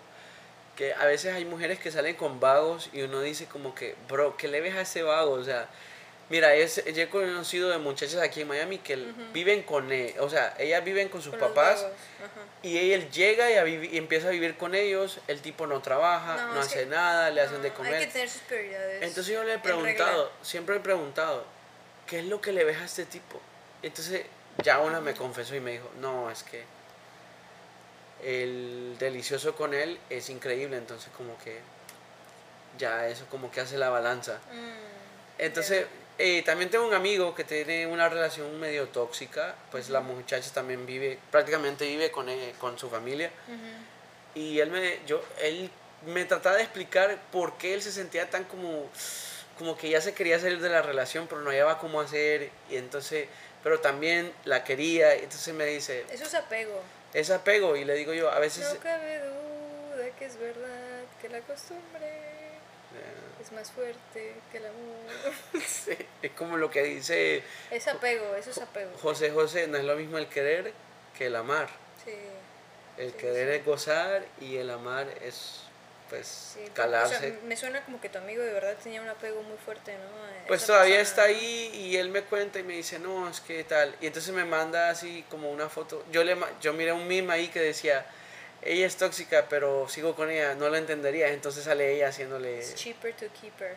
que 0.76 0.94
a 0.94 1.06
veces 1.06 1.34
hay 1.34 1.46
mujeres 1.46 1.80
que 1.80 1.90
salen 1.90 2.16
con 2.16 2.40
vagos 2.42 2.90
y 2.92 3.04
uno 3.04 3.22
dice 3.22 3.46
como 3.46 3.74
que, 3.74 3.96
bro, 4.10 4.36
¿qué 4.36 4.50
le 4.50 4.60
ves 4.60 4.76
a 4.76 4.82
ese 4.82 5.04
vago? 5.04 5.32
O 5.32 5.44
sea, 5.44 5.68
mira, 6.32 6.56
es, 6.56 6.84
yo 6.86 7.04
he 7.04 7.10
conocido 7.10 7.70
de 7.70 7.78
muchachas 7.78 8.20
aquí 8.22 8.42
en 8.42 8.48
Miami 8.48 8.80
que 8.80 8.96
viven 9.34 9.62
con 9.62 9.92
él, 9.92 10.16
o 10.20 10.30
sea, 10.30 10.56
ellas 10.58 10.84
viven 10.84 11.10
con 11.10 11.22
sus 11.22 11.32
Con 11.36 11.40
papás 11.50 11.86
y 12.64 12.92
él 12.94 13.12
llega 13.12 13.52
y, 13.52 13.56
a 13.58 13.64
vivi- 13.66 13.90
y 13.92 13.98
empieza 13.98 14.30
a 14.30 14.32
vivir 14.32 14.56
con 14.58 14.74
ellos, 14.74 15.20
el 15.28 15.42
tipo 15.42 15.68
no 15.68 15.82
trabaja, 15.82 16.52
no, 16.54 16.60
hace 16.62 16.86
nada, 16.88 17.30
le 17.30 17.42
hacen 17.42 17.62
de 17.62 17.72
comer. 17.74 17.94
Hay 17.96 18.06
que 18.08 18.12
tener 18.14 18.30
sus 18.30 18.42
prioridades. 18.42 19.04
Entonces 19.04 19.34
yo 19.34 19.44
le 19.44 19.54
he 19.56 19.60
preguntado, 19.60 20.32
siempre 20.42 20.78
he 20.78 20.80
preguntado, 20.80 21.46
¿qué 22.08 22.20
es 22.20 22.26
lo 22.26 22.40
que 22.42 22.52
le 22.54 22.64
ves 22.64 22.78
a 22.80 22.86
este 22.86 23.06
tipo? 23.06 23.40
Entonces 23.84 24.26
ya 24.64 24.80
una 24.80 25.02
me 25.02 25.14
confesó 25.14 25.56
y 25.56 25.60
me 25.60 25.74
dijo, 25.74 25.90
no, 26.00 26.32
es 26.32 26.44
que 26.44 26.64
el 28.24 28.96
delicioso 29.00 29.56
con 29.56 29.74
él 29.74 30.00
es 30.10 30.30
increíble, 30.30 30.78
entonces 30.78 31.10
como 31.18 31.38
que 31.40 31.60
ya 32.78 33.08
eso 33.08 33.26
como 33.30 33.52
que 33.52 33.62
hace 33.62 33.78
la 33.78 33.90
balanza. 33.90 34.40
Mm, 34.54 35.42
Entonces 35.42 35.86
eh, 36.18 36.43
también 36.43 36.70
tengo 36.70 36.86
un 36.88 36.93
amigo 36.93 37.34
que 37.36 37.43
tiene 37.43 37.88
una 37.88 38.07
relación 38.09 38.59
medio 38.59 38.88
tóxica, 38.89 39.55
pues 39.72 39.89
la 39.89 40.01
muchacha 40.01 40.51
también 40.53 40.86
vive, 40.86 41.18
prácticamente 41.32 41.86
vive 41.86 42.12
con, 42.12 42.30
él- 42.30 42.53
con 42.59 42.78
su 42.78 42.89
familia. 42.89 43.32
Ujú. 43.47 44.39
Y 44.39 44.59
él 44.59 44.70
me, 44.72 44.99
yo, 45.07 45.22
él 45.41 45.70
me 46.05 46.26
trataba 46.26 46.55
de 46.57 46.64
explicar 46.64 47.18
por 47.32 47.57
qué 47.57 47.74
él 47.74 47.82
se 47.82 47.91
sentía 47.91 48.30
tan 48.30 48.43
como, 48.45 48.89
como 49.57 49.78
que 49.78 49.89
ya 49.89 49.99
se 50.01 50.14
quería 50.14 50.39
salir 50.39 50.59
de 50.62 50.70
la 50.70 50.82
relación, 50.82 51.28
pero 51.28 51.41
no 51.41 51.49
hallaba 51.49 51.80
cómo 51.80 51.99
hacer. 52.01 52.49
Y 52.70 52.78
entonces, 52.78 53.28
pero 53.64 53.80
también 53.80 54.32
la 54.45 54.64
quería. 54.64 55.16
y 55.16 55.24
Entonces 55.24 55.53
me 55.53 55.66
dice, 55.66 56.05
Eso 56.12 56.24
es 56.26 56.34
apego. 56.36 56.82
es 57.14 57.30
apego. 57.30 57.76
Y 57.76 57.84
le 57.86 57.93
digo 57.95 58.14
yo, 58.14 58.32
a 58.32 58.39
veces... 58.39 58.72
No 58.74 58.80
cabe 58.80 59.20
duda 59.20 60.09
que 60.18 60.26
es 60.26 60.38
verdad 60.39 61.01
que 61.22 61.30
la 61.30 61.41
costumbre 61.41 62.41
es 63.42 63.52
más 63.52 63.72
fuerte 63.72 64.34
que 64.52 64.58
el 64.58 64.66
amor. 64.66 65.62
sí, 65.68 65.98
es 66.22 66.32
como 66.32 66.58
lo 66.58 66.70
que 66.72 66.84
dice 66.84 67.44
Es 67.70 67.88
apego, 67.88 68.36
eso 68.36 68.52
es 68.52 68.58
apego. 68.60 68.92
José 69.02 69.32
José, 69.32 69.68
no 69.68 69.78
es 69.78 69.84
lo 69.84 69.96
mismo 69.96 70.18
el 70.18 70.28
querer 70.28 70.72
que 71.18 71.28
el 71.28 71.36
amar. 71.36 71.70
Sí. 72.06 72.14
El 72.98 73.12
Sí, 73.12 73.18
querer 73.18 73.54
sí. 73.54 73.60
es 73.60 73.66
gozar 73.66 74.26
y 74.39 74.58
el 74.58 74.70
amar 74.70 75.08
es, 75.22 75.62
pues, 76.10 76.28
Sí, 76.54 76.60
pero, 76.64 76.74
calarse. 76.74 77.16
o 77.16 77.20
sea, 77.20 77.39
me 77.46 77.56
suena 77.58 77.84
como 77.86 78.00
que 78.02 78.10
tu 78.10 78.18
amigo 78.18 78.44
de 78.44 78.54
verdad 78.54 78.76
tenía 78.84 79.02
un 79.02 79.08
apego 79.10 79.42
muy 79.44 79.58
fuerte, 79.58 79.94
¿no? 79.94 80.22
Pues 80.48 80.64
esa 80.64 80.74
todavía 80.74 80.98
persona, 80.98 81.10
está 81.10 81.24
ahí 81.24 81.72
y 81.74 81.96
él 81.98 82.10
me 82.10 82.24
cuenta 82.24 82.60
y 82.60 82.64
me 82.64 82.74
dice, 82.74 83.00
no, 83.00 83.30
es 83.30 83.39
que 83.42 83.64
tal. 83.64 83.96
Y 84.02 84.08
entonces 84.08 84.34
me 84.34 84.44
manda 84.46 84.89
así 84.89 85.24
como 85.30 85.50
una 85.52 85.70
foto. 85.70 86.04
Yo, 86.12 86.24
le, 86.24 86.36
yo 86.62 86.74
miré 86.74 86.92
un 86.92 87.08
meme 87.08 87.34
ahí 87.34 87.48
que 87.48 87.60
decía, 87.62 88.06
ella 88.62 88.86
es 88.86 88.97
tóxica, 88.97 89.47
pero 89.49 89.88
sigo 89.89 90.16
con 90.16 90.30
ella, 90.30 90.55
no 90.55 90.70
la 90.70 90.78
entendería. 90.78 91.30
Entonces 91.30 91.64
sale 91.64 91.93
ella 91.95 92.09
haciéndole... 92.09 92.59
It's 92.59 92.76
cheaper 92.76 93.14
to 93.16 93.26
keep 93.39 93.53
her. 93.59 93.76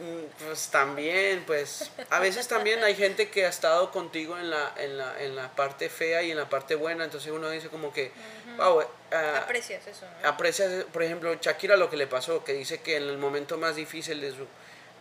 Mm, 0.00 0.44
Pues 0.46 0.68
también, 0.68 1.42
pues 1.44 1.90
a 2.10 2.20
veces 2.20 2.46
también 2.46 2.84
hay 2.84 2.94
gente 2.94 3.30
que 3.30 3.46
ha 3.46 3.48
estado 3.48 3.90
contigo 3.90 4.38
en 4.38 4.48
la, 4.48 4.72
en 4.76 4.96
la, 4.96 5.20
en 5.22 5.34
la 5.34 5.50
parte 5.56 5.88
fea 5.88 6.22
y 6.22 6.30
en 6.30 6.36
la 6.36 6.48
parte 6.48 6.76
buena, 6.76 7.02
entonces 7.02 7.32
uno 7.32 7.50
dice 7.50 7.68
como 7.68 7.92
que, 7.92 8.12
wow, 8.58 8.80
ah, 9.10 9.38
Aprecias 9.42 9.84
eso, 9.88 10.06
¿no? 10.22 10.28
aprecias, 10.28 10.84
por 10.92 11.02
ejemplo, 11.02 11.34
Shakira 11.34 11.76
lo 11.76 11.90
que 11.90 11.96
le 11.96 12.06
pasó, 12.06 12.44
que 12.44 12.52
dice 12.52 12.80
que 12.80 12.96
en 12.96 13.08
el 13.08 13.18
momento 13.18 13.58
más 13.58 13.74
difícil 13.74 14.20
de 14.20 14.30
su, 14.30 14.46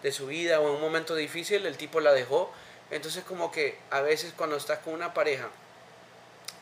de 0.01 0.11
su 0.11 0.25
vida 0.25 0.59
o 0.61 0.67
en 0.67 0.75
un 0.75 0.81
momento 0.81 1.13
difícil 1.13 1.67
el 1.67 1.77
tipo 1.77 1.99
la 1.99 2.11
dejó. 2.13 2.51
Entonces 2.89 3.23
como 3.23 3.51
que 3.51 3.77
a 3.91 4.01
veces 4.01 4.33
cuando 4.35 4.55
estás 4.55 4.79
con 4.79 4.93
una 4.93 5.13
pareja 5.13 5.47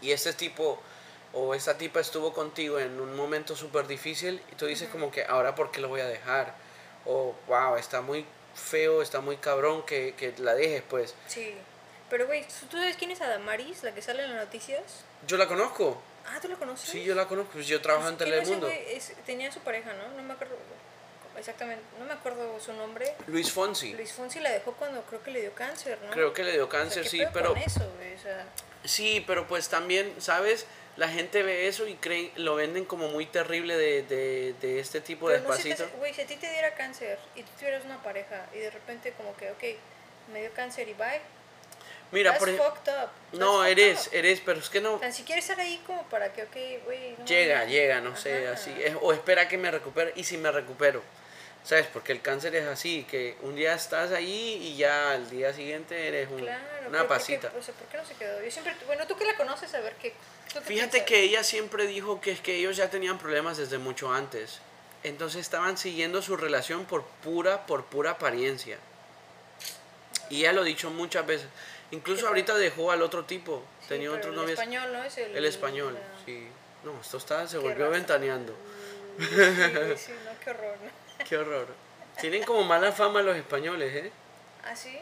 y 0.01 0.11
este 0.11 0.33
tipo 0.33 0.81
o 1.35 1.53
esta 1.53 1.77
tipa 1.77 1.99
estuvo 1.99 2.33
contigo 2.33 2.79
en 2.79 2.99
un 2.99 3.15
momento 3.15 3.55
súper 3.55 3.85
difícil 3.87 4.41
y 4.51 4.55
tú 4.55 4.65
dices 4.65 4.89
como 4.89 5.11
que 5.11 5.23
ahora 5.25 5.53
por 5.53 5.69
qué 5.71 5.79
lo 5.81 5.89
voy 5.89 6.01
a 6.01 6.07
dejar. 6.07 6.53
O 7.05 7.35
wow, 7.47 7.75
está 7.75 8.01
muy 8.01 8.25
feo, 8.55 9.01
está 9.03 9.21
muy 9.21 9.37
cabrón 9.37 9.83
que, 9.85 10.15
que 10.17 10.33
la 10.39 10.55
dejes 10.55 10.81
pues. 10.89 11.13
Sí. 11.27 11.53
Pero, 12.09 12.25
güey, 12.27 12.45
¿tú 12.69 12.77
sabes 12.77 12.95
quién 12.97 13.11
es 13.11 13.21
Adamaris, 13.21 13.83
la 13.83 13.93
que 13.93 14.01
sale 14.01 14.23
en 14.23 14.33
las 14.35 14.45
noticias? 14.45 14.81
Yo 15.27 15.37
la 15.37 15.47
conozco, 15.47 16.01
Ah, 16.27 16.39
¿tú 16.41 16.47
la 16.47 16.55
conoces? 16.55 16.89
sí, 16.89 17.03
yo 17.03 17.13
la 17.15 17.27
conozco, 17.27 17.51
pues 17.53 17.67
yo 17.67 17.81
trabajo 17.81 18.07
en 18.09 18.15
¿Quién 18.15 18.29
es 18.29 18.35
ese 18.35 18.43
Telemundo. 18.53 18.69
Es- 18.69 19.13
tenía 19.25 19.51
su 19.51 19.59
pareja, 19.59 19.91
¿no? 19.93 20.07
No 20.15 20.23
me 20.23 20.33
acuerdo 20.33 20.55
exactamente, 21.37 21.83
no 21.99 22.05
me 22.05 22.13
acuerdo 22.13 22.59
su 22.59 22.73
nombre. 22.73 23.13
Luis 23.27 23.51
Fonsi. 23.51 23.93
Luis 23.93 24.13
Fonsi 24.13 24.39
la 24.39 24.51
dejó 24.51 24.71
cuando 24.73 25.01
creo 25.03 25.21
que 25.21 25.31
le 25.31 25.41
dio 25.41 25.53
cáncer, 25.53 25.99
¿no? 26.03 26.11
Creo 26.11 26.33
que 26.33 26.43
le 26.43 26.53
dio 26.53 26.65
O 26.67 26.71
sea, 26.71 26.79
cáncer, 26.79 27.03
¿qué 27.03 27.09
sí, 27.09 27.21
pero 27.33 27.49
con 27.53 27.57
eso, 27.61 27.91
güey? 27.97 28.13
O 28.15 28.19
sea, 28.19 28.45
Sí, 28.83 29.23
pero 29.25 29.47
pues 29.47 29.67
también, 29.67 30.13
¿sabes? 30.19 30.65
La 30.97 31.09
gente 31.09 31.43
ve 31.43 31.67
eso 31.67 31.87
y 31.87 31.95
creen, 31.95 32.31
lo 32.37 32.55
venden 32.55 32.85
como 32.85 33.09
muy 33.09 33.25
terrible 33.25 33.75
de, 33.77 34.03
de, 34.03 34.53
de 34.61 34.79
este 34.79 35.01
tipo 35.01 35.27
de 35.29 35.39
pero 35.39 35.49
no 35.49 35.55
te 35.55 35.63
despacito. 35.63 35.87
hace- 35.89 35.97
güey, 35.97 36.13
si 36.13 36.21
a 36.21 36.25
ti 36.25 36.35
te 36.37 36.49
diera 36.49 36.73
cáncer 36.73 37.19
y 37.35 37.43
tú 37.43 37.49
tuvieras 37.59 37.83
una 37.83 38.01
pareja 38.01 38.45
y 38.53 38.59
de 38.59 38.69
repente 38.69 39.11
como 39.17 39.35
que, 39.35 39.51
ok, 39.51 39.63
me 40.31 40.39
dio 40.41 40.51
cáncer 40.53 40.87
y 40.87 40.93
bye, 40.93 41.19
Mira, 42.11 42.31
that's 42.31 42.39
por 42.39 42.47
ejemplo, 42.49 42.71
fucked 42.75 42.93
up. 42.93 43.09
no, 43.33 43.57
fucked 43.59 43.71
eres, 43.71 44.07
up. 44.07 44.13
eres, 44.15 44.41
pero 44.45 44.59
es 44.59 44.69
que 44.69 44.79
no 44.79 44.97
Tan 44.99 45.11
siquiera 45.11 45.39
estar 45.39 45.59
ahí 45.59 45.81
como 45.85 46.03
para 46.03 46.31
que, 46.31 46.43
ok, 46.43 46.85
güey, 46.85 47.15
no 47.17 47.25
llega, 47.25 47.65
llega, 47.65 47.99
no 47.99 48.15
sé, 48.15 48.45
Ajá. 48.47 48.53
así. 48.53 48.73
es- 48.81 48.95
o 49.01 49.11
espera 49.11 49.47
que 49.49 49.57
me 49.57 49.69
recupere 49.71 50.13
y 50.15 50.23
si 50.23 50.37
me 50.37 50.49
recupero. 50.51 51.03
¿Sabes? 51.65 51.87
Porque 51.87 52.11
el 52.11 52.21
cáncer 52.21 52.55
es 52.55 52.67
así, 52.67 53.07
que 53.09 53.37
un 53.41 53.55
día 53.55 53.73
estás 53.73 54.11
ahí 54.11 54.59
y 54.61 54.77
ya 54.77 55.11
al 55.13 55.27
día 55.31 55.51
siguiente 55.51 56.07
eres 56.07 56.29
un- 56.29 56.37
Claro, 56.39 56.61
una 56.81 56.89
pero 56.89 56.91
¿por 56.91 57.01
qué- 57.01 57.07
pasita. 57.15 57.51
o 57.57 57.61
sea, 57.63 57.73
¿por 57.73 57.87
qué 57.87 57.97
no 57.97 58.05
se 58.05 58.13
quedó? 58.13 58.43
Yo 58.43 58.51
siempre, 58.51 58.75
bueno, 58.85 59.07
tú 59.07 59.17
que 59.17 59.25
la 59.25 59.35
conoces, 59.35 59.73
a 59.73 59.79
ver 59.79 59.95
qué. 59.95 60.11
¿tú 60.11 60.59
qué 60.59 60.61
Fíjate 60.61 60.89
piensas? 60.91 61.01
que 61.09 61.19
ella 61.21 61.43
siempre 61.43 61.87
dijo 61.87 62.21
que 62.21 62.31
es 62.31 62.39
que 62.39 62.55
ellos 62.57 62.77
ya 62.77 62.91
tenían 62.91 63.17
problemas 63.17 63.57
desde 63.57 63.79
mucho 63.79 64.13
antes. 64.13 64.59
Entonces 65.03 65.41
estaban 65.41 65.75
siguiendo 65.79 66.21
su 66.21 66.37
relación 66.37 66.85
por 66.85 67.03
pura, 67.23 67.65
por 67.65 67.85
pura 67.85 68.11
apariencia. 68.11 68.77
Y 70.29 70.41
ella 70.41 70.53
lo 70.53 70.61
ha 70.61 70.65
dicho 70.65 70.89
muchas 70.91 71.25
veces. 71.25 71.47
Incluso 71.91 72.21
Sí, 72.21 72.27
ahorita 72.27 72.55
dejó 72.57 72.91
al 72.91 73.01
otro 73.01 73.25
tipo. 73.25 73.63
Sí, 73.81 73.89
Tenía 73.89 74.09
pero 74.11 74.29
otros 74.31 74.43
el 74.45 74.49
español, 74.51 74.93
¿no? 74.93 75.03
Es 75.03 75.17
el, 75.17 75.35
El 75.35 75.45
español, 75.45 75.93
la- 75.95 76.25
sí. 76.25 76.47
No, 76.83 76.99
esto 77.01 77.17
está, 77.17 77.47
se 77.47 77.57
volvió 77.57 77.85
raza. 77.85 77.89
ventaneando. 77.89 78.55
Sí, 79.17 79.25
güey, 79.25 79.97
sí, 79.97 80.11
no, 80.25 80.31
qué 80.43 80.49
horror. 80.51 80.77
¿no? 80.83 81.04
Qué 81.27 81.37
horror. 81.37 81.67
Tienen 82.19 82.43
como 82.43 82.63
mala 82.63 82.91
fama 82.91 83.21
los 83.21 83.35
españoles, 83.35 83.93
¿eh? 84.05 84.11
¿Ah, 84.63 84.75
sí? 84.75 84.97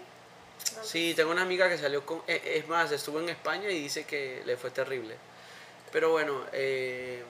No, 0.76 0.84
Sí, 0.84 1.14
tengo 1.16 1.32
una 1.32 1.42
amiga 1.44 1.70
que 1.70 1.78
salió 1.78 2.06
con... 2.06 2.24
eh, 2.28 2.42
Es 2.58 2.68
más, 2.68 2.92
estuvo 2.92 3.20
en 3.20 3.30
España 3.30 3.70
y 3.70 3.80
dice 3.80 4.06
que 4.06 4.42
le 4.46 4.58
fue 4.58 4.72
terrible. 4.72 5.16
Pero 5.92 6.12
bueno, 6.12 6.44
eh, 6.54 7.24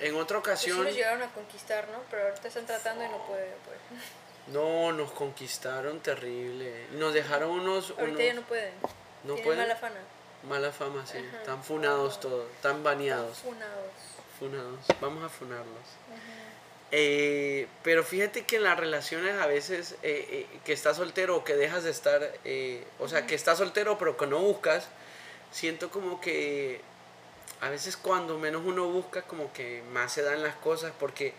en 0.00 0.14
otra 0.14 0.40
pues 0.40 0.60
sí 0.60 0.70
ocasión... 0.70 0.84
los 0.84 0.94
llegaron 0.94 1.22
a 1.22 1.32
conquistar, 1.32 1.88
¿no? 1.88 1.98
Pero 2.10 2.28
ahorita 2.28 2.48
están 2.48 2.66
tratando 2.66 3.04
y 3.04 3.08
no 3.08 3.26
puede, 3.26 3.52
pues. 3.64 3.78
No, 4.48 4.92
nos 4.92 5.10
conquistaron 5.12 5.98
terrible. 6.00 6.86
Nos 6.92 7.12
dejaron 7.12 7.50
unos... 7.50 7.90
Ahorita 7.98 8.04
unos 8.12 8.18
ya 8.24 8.34
no 8.34 8.42
pueden. 8.42 8.72
no 9.24 9.34
Tienen 9.34 9.44
pueden. 9.44 9.60
mala 9.62 9.76
fama. 9.76 9.96
Mala 10.48 10.70
fama, 10.72 11.04
sí. 11.06 11.18
Ajá. 11.18 11.38
Están 11.38 11.64
funados 11.64 12.20
todos. 12.20 12.48
Están 12.52 12.84
baneados. 12.84 13.36
Están 13.38 13.52
funados. 13.54 13.92
Funados. 14.38 14.80
Vamos 15.00 15.24
a 15.24 15.28
funarlos. 15.28 15.66
Ajá. 16.12 16.45
Eh, 16.98 17.66
pero 17.82 18.02
fíjate 18.02 18.46
que 18.46 18.56
en 18.56 18.62
las 18.62 18.80
relaciones 18.80 19.38
a 19.38 19.46
veces 19.46 19.96
eh, 20.02 20.26
eh, 20.30 20.46
que 20.64 20.72
estás 20.72 20.96
soltero 20.96 21.36
o 21.36 21.44
que 21.44 21.54
dejas 21.54 21.84
de 21.84 21.90
estar, 21.90 22.32
o 22.98 23.06
sea, 23.06 23.26
que 23.26 23.34
estás 23.34 23.58
soltero 23.58 23.98
pero 23.98 24.16
que 24.16 24.26
no 24.26 24.38
buscas, 24.38 24.88
siento 25.52 25.90
como 25.90 26.22
que 26.22 26.80
a 27.60 27.68
veces 27.68 27.98
cuando 27.98 28.38
menos 28.38 28.62
uno 28.64 28.88
busca 28.88 29.20
como 29.20 29.52
que 29.52 29.82
más 29.92 30.10
se 30.10 30.22
dan 30.22 30.42
las 30.42 30.54
cosas 30.54 30.90
porque 30.98 31.34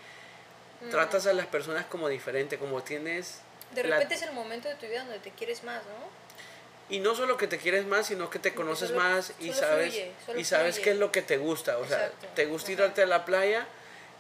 tratas 0.92 1.26
a 1.26 1.34
las 1.34 1.48
personas 1.48 1.88
como 1.88 2.08
diferente, 2.08 2.60
como 2.60 2.84
tienes... 2.84 3.42
De 3.74 3.82
repente 3.82 4.14
es 4.14 4.22
el 4.22 4.34
momento 4.34 4.70
de 4.70 4.76
tu 4.76 4.86
vida 4.86 5.00
donde 5.06 5.18
te 5.18 5.32
quieres 5.32 5.64
más, 5.64 5.82
¿no? 5.86 6.96
Y 6.96 7.00
no 7.00 7.16
solo 7.16 7.36
que 7.36 7.48
te 7.48 7.58
quieres 7.58 7.88
más, 7.88 8.06
sino 8.06 8.30
que 8.30 8.38
te 8.38 8.54
conoces 8.54 8.92
más 8.92 9.34
y 9.40 9.52
sabes 9.54 10.00
y 10.38 10.44
sabes 10.44 10.80
qué 10.80 10.92
es 10.92 10.98
lo 10.98 11.12
que 11.12 11.24
te 11.24 11.38
gusta. 11.38 11.80
O 11.80 11.88
sea, 11.88 12.12
te 12.36 12.46
gusta 12.46 12.74
irte 12.74 13.02
a 13.02 13.08
la 13.08 13.26
playa 13.26 13.66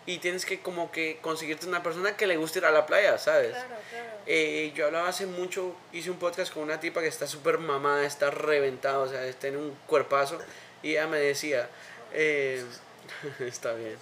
y 0.07 0.17
tienes 0.17 0.45
que 0.45 0.61
como 0.61 0.89
que 0.89 1.19
conseguirte 1.21 1.67
una 1.67 1.83
persona 1.83 2.17
que 2.17 2.25
le 2.25 2.37
guste 2.37 2.59
ir 2.59 2.65
a 2.65 2.71
la 2.71 2.85
playa, 2.85 3.17
¿sabes? 3.17 3.51
Claro, 3.51 3.75
claro. 3.91 4.09
Eh, 4.25 4.71
yo 4.73 4.87
hablaba 4.87 5.09
hace 5.09 5.27
mucho, 5.27 5.75
hice 5.91 6.09
un 6.09 6.17
podcast 6.17 6.51
con 6.51 6.63
una 6.63 6.79
tipa 6.79 7.01
que 7.01 7.07
está 7.07 7.27
súper 7.27 7.59
mamada, 7.59 8.05
está 8.05 8.31
reventada, 8.31 8.99
o 8.99 9.07
sea, 9.07 9.29
tiene 9.33 9.57
un 9.57 9.77
cuerpazo. 9.85 10.39
Y 10.81 10.91
ella 10.91 11.07
me 11.07 11.19
decía, 11.19 11.69
eh, 12.13 12.65
está 13.39 13.73
bien. 13.73 13.97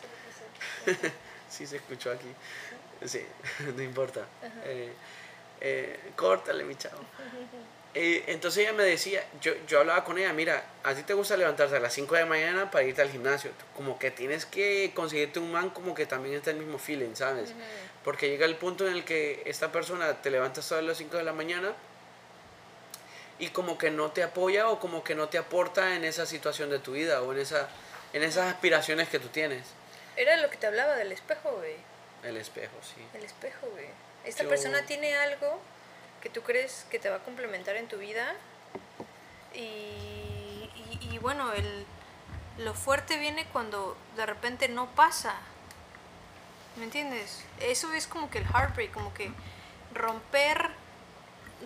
sí 1.49 1.65
se 1.65 1.77
escuchó 1.77 2.11
aquí. 2.11 2.27
Sí, 3.03 3.25
no 3.75 3.81
importa. 3.81 4.25
Eh, 4.63 4.93
eh, 5.59 5.99
córtale, 6.15 6.63
mi 6.63 6.75
chavo. 6.75 6.99
Eh, 7.97 8.25
entonces 8.27 8.63
ella 8.63 8.73
me 8.73 8.83
decía, 8.83 9.23
yo, 9.39 9.53
yo 9.67 9.79
hablaba 9.79 10.03
con 10.03 10.17
ella, 10.17 10.33
mira, 10.33 10.65
a 10.83 10.93
ti 10.93 11.03
te 11.03 11.13
gusta 11.13 11.37
levantarte 11.37 11.77
a 11.77 11.79
las 11.79 11.93
5 11.93 12.13
de 12.13 12.21
la 12.21 12.27
mañana 12.27 12.69
para 12.69 12.83
irte 12.83 13.01
al 13.01 13.09
gimnasio. 13.09 13.51
Como 13.73 13.97
que 13.97 14.11
tienes 14.11 14.45
que 14.45 14.91
conseguirte 14.93 15.39
un 15.39 15.49
man 15.49 15.69
como 15.69 15.95
que 15.95 16.05
también 16.05 16.35
está 16.35 16.51
el 16.51 16.57
mismo 16.57 16.77
feeling, 16.77 17.15
¿sabes? 17.15 17.53
Porque 18.03 18.27
llega 18.27 18.45
el 18.45 18.57
punto 18.57 18.85
en 18.85 18.93
el 18.93 19.05
que 19.05 19.43
esta 19.45 19.71
persona 19.71 20.21
te 20.21 20.29
levantas 20.29 20.73
a 20.73 20.81
las 20.81 20.97
5 20.97 21.15
de 21.15 21.23
la 21.23 21.31
mañana 21.31 21.73
y 23.39 23.47
como 23.49 23.77
que 23.77 23.91
no 23.91 24.11
te 24.11 24.23
apoya 24.23 24.67
o 24.69 24.79
como 24.81 25.01
que 25.01 25.15
no 25.15 25.29
te 25.29 25.37
aporta 25.37 25.95
en 25.95 26.03
esa 26.03 26.25
situación 26.25 26.69
de 26.69 26.79
tu 26.79 26.91
vida 26.91 27.21
o 27.21 27.31
en, 27.31 27.39
esa, 27.39 27.69
en 28.11 28.23
esas 28.23 28.53
aspiraciones 28.53 29.07
que 29.07 29.19
tú 29.19 29.29
tienes. 29.29 29.67
Era 30.17 30.35
lo 30.35 30.49
que 30.49 30.57
te 30.57 30.67
hablaba 30.67 30.95
del 30.97 31.13
espejo, 31.13 31.49
güey. 31.51 31.75
El 32.23 32.35
espejo, 32.35 32.75
sí. 32.81 33.01
El 33.13 33.23
espejo, 33.23 33.67
güey. 33.71 33.87
Esta 34.25 34.43
persona 34.43 34.85
tiene 34.85 35.15
algo 35.15 35.61
que 36.25 36.31
tú 36.31 36.41
crees 36.41 36.87
que 36.89 36.97
te 36.97 37.07
va 37.11 37.17
a 37.17 37.19
complementar 37.19 37.75
en 37.75 37.87
tu 37.87 37.97
vida. 37.99 38.33
Y, 39.53 41.19
bueno, 41.21 41.53
el, 41.53 41.85
lo 42.57 42.73
fuerte 42.73 43.19
viene 43.19 43.45
cuando 43.53 43.95
de 44.15 44.25
repente 44.25 44.67
no 44.67 44.87
pasa. 44.95 45.35
¿Me 46.77 46.85
entiendes? 46.85 47.45
Eso 47.59 47.93
es 47.93 48.07
como 48.07 48.31
que 48.31 48.39
el 48.39 48.45
heartbreak, 48.45 48.91
como 48.91 49.13
que 49.13 49.31
romper 49.93 50.71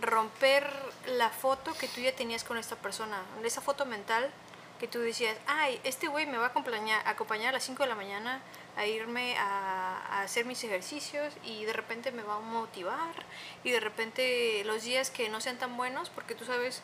romper 0.02 0.70
la 1.08 1.30
foto 1.30 1.74
que 1.76 1.88
tú 1.88 2.02
ya 2.02 2.14
tenías 2.14 2.44
con 2.44 2.58
esta 2.58 2.76
persona, 2.76 3.24
esa 3.44 3.62
foto 3.62 3.86
mental 3.86 4.30
que 4.78 4.88
tú 4.88 5.00
decías, 5.00 5.38
ay, 5.48 5.80
este 5.84 6.08
güey 6.08 6.26
me 6.26 6.38
va 6.38 6.48
a 6.48 6.50
acompañar, 6.50 7.02
acompañar 7.08 7.50
a 7.50 7.54
las 7.54 7.64
5 7.64 7.84
de 7.84 7.90
la 7.90 7.96
mañana 7.96 8.42
a 8.80 8.88
irme 8.88 9.36
a, 9.38 10.22
hacer 10.22 10.46
mis 10.46 10.64
ejercicios 10.64 11.34
y 11.44 11.66
de 11.66 11.74
repente 11.74 12.12
me 12.12 12.24
va 12.24 12.36
a 12.36 12.40
motivar 12.40 13.14
y 13.64 13.72
de 13.72 13.80
repente 13.80 14.64
los 14.64 14.84
días 14.84 15.10
que 15.10 15.28
no 15.28 15.42
sean 15.42 15.58
tan 15.58 15.76
buenos, 15.76 16.10
porque 16.10 16.34
tú 16.34 16.46
sabes, 16.46 16.82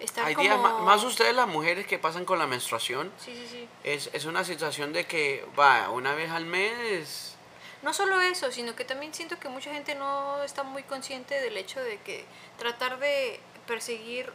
estar 0.00 0.24
Hay 0.24 0.34
días, 0.34 0.58
más 0.58 1.04
ustedes 1.04 1.34
las 1.36 1.46
mujeres 1.46 1.86
que 1.86 1.98
pasan 1.98 2.24
con 2.24 2.40
la 2.40 2.48
menstruación, 2.48 3.12
sí, 3.16 3.32
sí, 3.32 3.46
sí. 3.48 3.68
Es, 3.84 4.10
es 4.12 4.24
una 4.24 4.42
situación 4.42 4.92
de 4.92 5.06
que, 5.06 5.44
va, 5.58 5.90
una 5.90 6.14
vez 6.14 6.30
al 6.30 6.46
mes... 6.46 7.36
No 7.82 7.94
solo 7.94 8.20
eso, 8.20 8.50
sino 8.50 8.74
que 8.74 8.84
también 8.84 9.14
siento 9.14 9.38
que 9.38 9.48
mucha 9.48 9.72
gente 9.72 9.94
no 9.94 10.42
está 10.42 10.64
muy 10.64 10.82
consciente 10.82 11.40
del 11.40 11.56
hecho 11.56 11.80
de 11.80 11.98
que 11.98 12.24
tratar 12.58 12.98
de 12.98 13.38
perseguir 13.68 14.32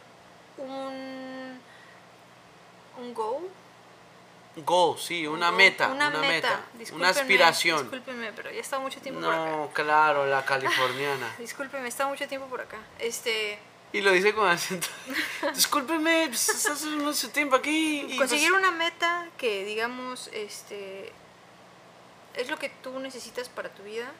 un, 0.56 1.60
un 2.98 3.14
goal 3.14 3.50
Goal, 4.56 4.98
sí, 4.98 5.26
una 5.26 5.50
meta. 5.50 5.88
Una, 5.88 6.10
meta, 6.10 6.60
una 6.92 7.08
aspiración. 7.08 7.90
Discúlpeme, 7.90 8.32
pero 8.32 8.50
ya 8.50 8.60
está 8.60 8.78
mucho 8.78 9.00
tiempo 9.00 9.22
por 9.22 9.32
acá. 9.32 9.50
No, 9.50 9.70
claro, 9.72 10.26
la 10.26 10.44
californiana. 10.44 11.34
discúlpeme, 11.38 11.88
está 11.88 12.06
mucho 12.06 12.28
tiempo 12.28 12.46
por 12.48 12.60
acá. 12.60 12.78
Este. 12.98 13.58
Y 13.94 14.02
lo 14.02 14.10
dice 14.12 14.34
con 14.34 14.48
acento. 14.48 14.88
discúlpeme, 15.54 16.26
pues, 16.28 16.50
estás 16.50 16.84
mucho 16.84 17.30
tiempo 17.30 17.56
aquí. 17.56 18.06
Y 18.08 18.16
Conseguir 18.16 18.50
pues 18.50 18.62
una 18.62 18.70
meta 18.72 19.28
que, 19.38 19.64
digamos, 19.64 20.28
este. 20.34 21.12
Es 22.34 22.50
lo 22.50 22.58
que 22.58 22.68
tú 22.68 22.98
necesitas 22.98 23.48
para 23.48 23.70
tu 23.70 23.82
vida. 23.82 24.10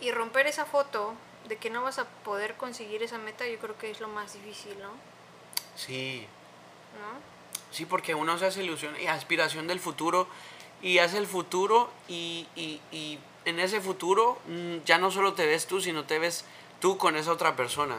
Y 0.00 0.12
romper 0.12 0.46
esa 0.46 0.64
foto 0.64 1.14
de 1.48 1.56
que 1.56 1.70
no 1.70 1.82
vas 1.82 1.98
a 1.98 2.04
poder 2.04 2.54
conseguir 2.56 3.02
esa 3.02 3.18
meta, 3.18 3.46
yo 3.48 3.58
creo 3.58 3.76
que 3.76 3.90
es 3.90 4.00
lo 4.00 4.08
más 4.08 4.34
difícil, 4.34 4.78
¿no? 4.80 4.92
Sí. 5.74 6.26
¿No? 6.94 7.29
Sí, 7.70 7.86
porque 7.86 8.14
uno 8.14 8.36
se 8.38 8.46
hace 8.46 8.62
ilusión 8.62 8.94
y 9.00 9.06
aspiración 9.06 9.66
del 9.66 9.80
futuro 9.80 10.26
y 10.82 10.98
hace 10.98 11.18
el 11.18 11.26
futuro 11.26 11.90
y, 12.08 12.46
y, 12.56 12.80
y 12.90 13.18
en 13.44 13.60
ese 13.60 13.80
futuro 13.80 14.38
mm, 14.46 14.78
ya 14.84 14.98
no 14.98 15.10
solo 15.10 15.34
te 15.34 15.46
ves 15.46 15.66
tú, 15.66 15.80
sino 15.80 16.04
te 16.04 16.18
ves 16.18 16.44
tú 16.80 16.98
con 16.98 17.16
esa 17.16 17.32
otra 17.32 17.56
persona. 17.56 17.96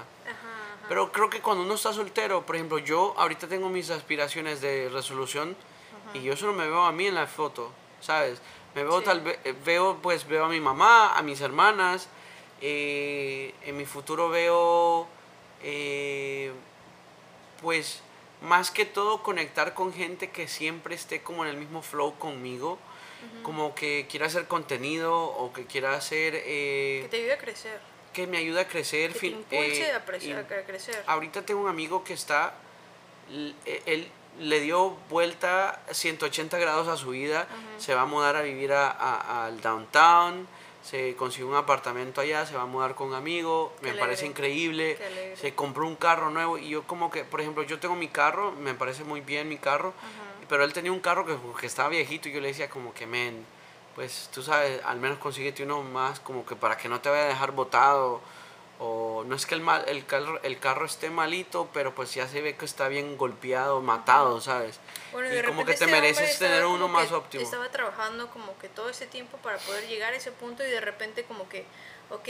Pero 0.90 1.12
creo 1.12 1.30
que 1.30 1.40
cuando 1.40 1.64
uno 1.64 1.76
está 1.76 1.94
soltero, 1.94 2.46
por 2.46 2.56
ejemplo, 2.56 2.78
yo 2.78 3.14
ahorita 3.18 3.48
tengo 3.48 3.70
mis 3.70 3.90
aspiraciones 3.92 4.60
de 4.60 4.90
resolución 4.90 5.56
y 6.14 6.22
yo 6.22 6.36
solo 6.36 6.52
me 6.52 6.68
veo 6.68 6.84
a 6.84 6.92
mí 6.92 7.08
en 7.08 7.16
la 7.16 7.28
foto, 7.28 7.72
¿sabes? 8.02 8.42
Me 8.76 8.84
veo 8.84 9.02
tal 9.02 9.22
vez, 9.22 9.40
eh, 9.46 9.56
veo, 9.64 10.00
pues 10.02 10.28
veo 10.28 10.46
a 10.46 10.50
mi 10.50 10.60
mamá, 10.60 11.18
a 11.18 11.22
mis 11.22 11.40
hermanas, 11.40 12.10
eh, 12.60 13.54
en 13.64 13.78
mi 13.78 13.86
futuro 13.86 14.28
veo, 14.28 15.08
eh, 15.64 16.52
pues, 17.62 18.02
más 18.42 18.72
que 18.72 18.86
todo 18.86 19.24
conectar 19.24 19.74
con 19.74 19.94
gente 19.94 20.30
que 20.30 20.48
siempre 20.48 20.96
esté 20.96 21.22
como 21.22 21.46
en 21.46 21.52
el 21.52 21.58
mismo 21.58 21.82
flow 21.82 22.18
conmigo, 22.18 22.80
como 23.44 23.76
que 23.76 24.08
quiera 24.10 24.26
hacer 24.26 24.48
contenido 24.48 25.16
o 25.16 25.54
que 25.54 25.66
quiera 25.66 25.94
hacer... 25.94 26.34
Eh, 26.36 27.02
que 27.04 27.10
te 27.10 27.18
ayude 27.18 27.34
a 27.34 27.38
crecer. 27.38 27.80
Que 28.14 28.26
me 28.26 28.38
ayude 28.38 28.62
a 28.62 28.68
crecer. 28.68 29.14
Que 29.14 29.20
te 29.20 29.28
impulse 29.28 29.90
eh, 29.90 29.94
a, 29.94 30.66
crecer. 30.66 31.04
Ahorita 31.06 31.44
tengo 31.44 31.62
un 31.62 31.70
amigo 31.70 32.04
que 32.04 32.14
está, 32.14 32.56
eh, 33.30 33.84
él 33.86 34.08
le 34.40 34.60
dio 34.60 34.98
vuelta 35.10 35.84
180 35.92 36.58
grados 36.58 36.88
a 36.88 36.98
su 36.98 37.12
vida, 37.12 37.48
se 37.78 37.94
va 37.94 38.02
a 38.02 38.06
mudar 38.06 38.36
a 38.36 38.42
vivir 38.42 38.74
al 38.74 39.62
downtown 39.62 40.48
se 40.84 41.16
consiguió 41.16 41.48
un 41.48 41.56
apartamento 41.56 42.22
allá, 42.22 42.46
se 42.46 42.56
va 42.56 42.64
a 42.64 42.66
mudar 42.66 42.96
con 42.96 43.10
un 43.10 43.14
amigo, 43.14 43.74
me 43.82 43.94
parece 43.94 44.26
increíble, 44.26 44.98
se 45.36 45.54
compró 45.54 45.88
un 45.88 45.96
carro 45.96 46.30
nuevo 46.30 46.58
y 46.58 46.70
yo 46.70 46.84
como 46.84 47.12
que, 47.12 47.24
por 47.24 47.42
ejemplo, 47.42 47.64
yo 47.64 47.80
tengo 47.80 47.96
mi 47.96 48.08
carro, 48.08 48.52
me 48.52 48.74
parece 48.74 49.04
muy 49.04 49.22
bien 49.22 49.48
mi 49.48 49.58
carro, 49.58 49.94
pero 50.50 50.64
él 50.64 50.74
tenía 50.74 50.92
un 50.92 51.00
carro 51.00 51.26
que, 51.26 51.38
que, 51.60 51.66
estaba 51.66 51.90
viejito 51.90 52.30
y 52.30 52.34
yo 52.34 52.42
le 52.42 52.50
decía 52.50 52.70
como 52.70 52.94
que, 52.94 53.06
men, 53.06 53.46
pues 53.96 54.30
tú 54.34 54.42
sabes, 54.42 54.82
al 54.84 55.00
menos 55.00 55.18
consíguete 55.20 55.64
uno 55.64 55.84
más 55.84 56.20
como 56.20 56.46
que 56.46 56.56
para 56.56 56.78
que 56.78 56.90
no 56.90 57.00
te 57.00 57.10
vaya 57.10 57.24
a 57.24 57.28
dejar 57.28 57.52
botado 57.52 58.22
o 58.84 59.24
no 59.28 59.36
es 59.36 59.46
que 59.46 59.54
el, 59.54 59.62
mal, 59.62 59.84
el, 59.88 60.08
carro, 60.08 60.42
el 60.42 60.58
carro 60.58 60.88
esté 60.88 61.12
malito, 61.12 61.70
pero 61.72 61.94
pues 61.94 62.16
ya 62.16 62.28
se 62.28 62.42
ve 62.42 62.56
que 62.56 62.66
está 62.66 62.88
bien 62.88 63.16
golpeado, 63.16 63.80
matado, 63.80 64.42
¿sabes? 64.42 64.80
y 65.14 65.46
como 65.46 65.66
que 65.66 65.76
te 65.76 65.86
mereces 65.86 66.40
tener 66.40 66.66
uno 66.66 66.88
más 66.88 67.12
óptimo. 67.12 67.44
Estaba 67.44 67.70
trabajando 67.70 68.28
como 68.32 68.58
que 68.58 68.70
todo 68.70 68.90
ese 68.90 69.06
tiempo 69.06 69.38
para 69.38 69.60
poder 69.60 69.88
llegar 69.88 70.14
a 70.14 70.16
ese 70.16 70.32
punto 70.32 70.66
y 70.66 70.70
de 70.72 70.82
repente 70.82 71.26
como 71.26 71.48
que, 71.48 71.64
ok, 72.10 72.28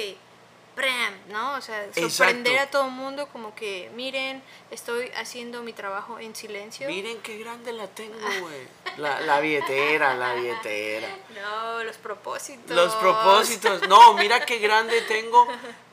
¡pram! 0.76 1.14
¿no? 1.30 1.56
O 1.56 1.62
sea, 1.62 1.88
sorprender 1.94 2.60
a 2.60 2.70
todo 2.70 2.88
el 2.88 2.92
mundo 2.92 3.30
como 3.30 3.56
que, 3.56 3.90
miren, 3.96 4.44
estoy 4.72 5.10
haciendo 5.16 5.64
mi 5.64 5.72
trabajo 5.72 6.20
en 6.20 6.36
silencio. 6.36 6.86
Miren 6.90 7.22
qué 7.22 7.38
grande 7.38 7.72
la 7.72 7.88
tengo, 7.88 8.18
güey. 8.42 8.68
La, 8.98 9.22
la 9.22 9.40
billetera, 9.40 10.16
la 10.16 10.34
billetera. 10.34 11.08
No, 11.42 11.84
los 11.84 11.98
propósitos. 11.98 12.76
Los 12.76 12.94
propósitos. 12.96 13.88
No, 13.88 14.14
mira 14.16 14.46
qué 14.46 14.60
grande 14.60 15.02
tengo 15.02 15.48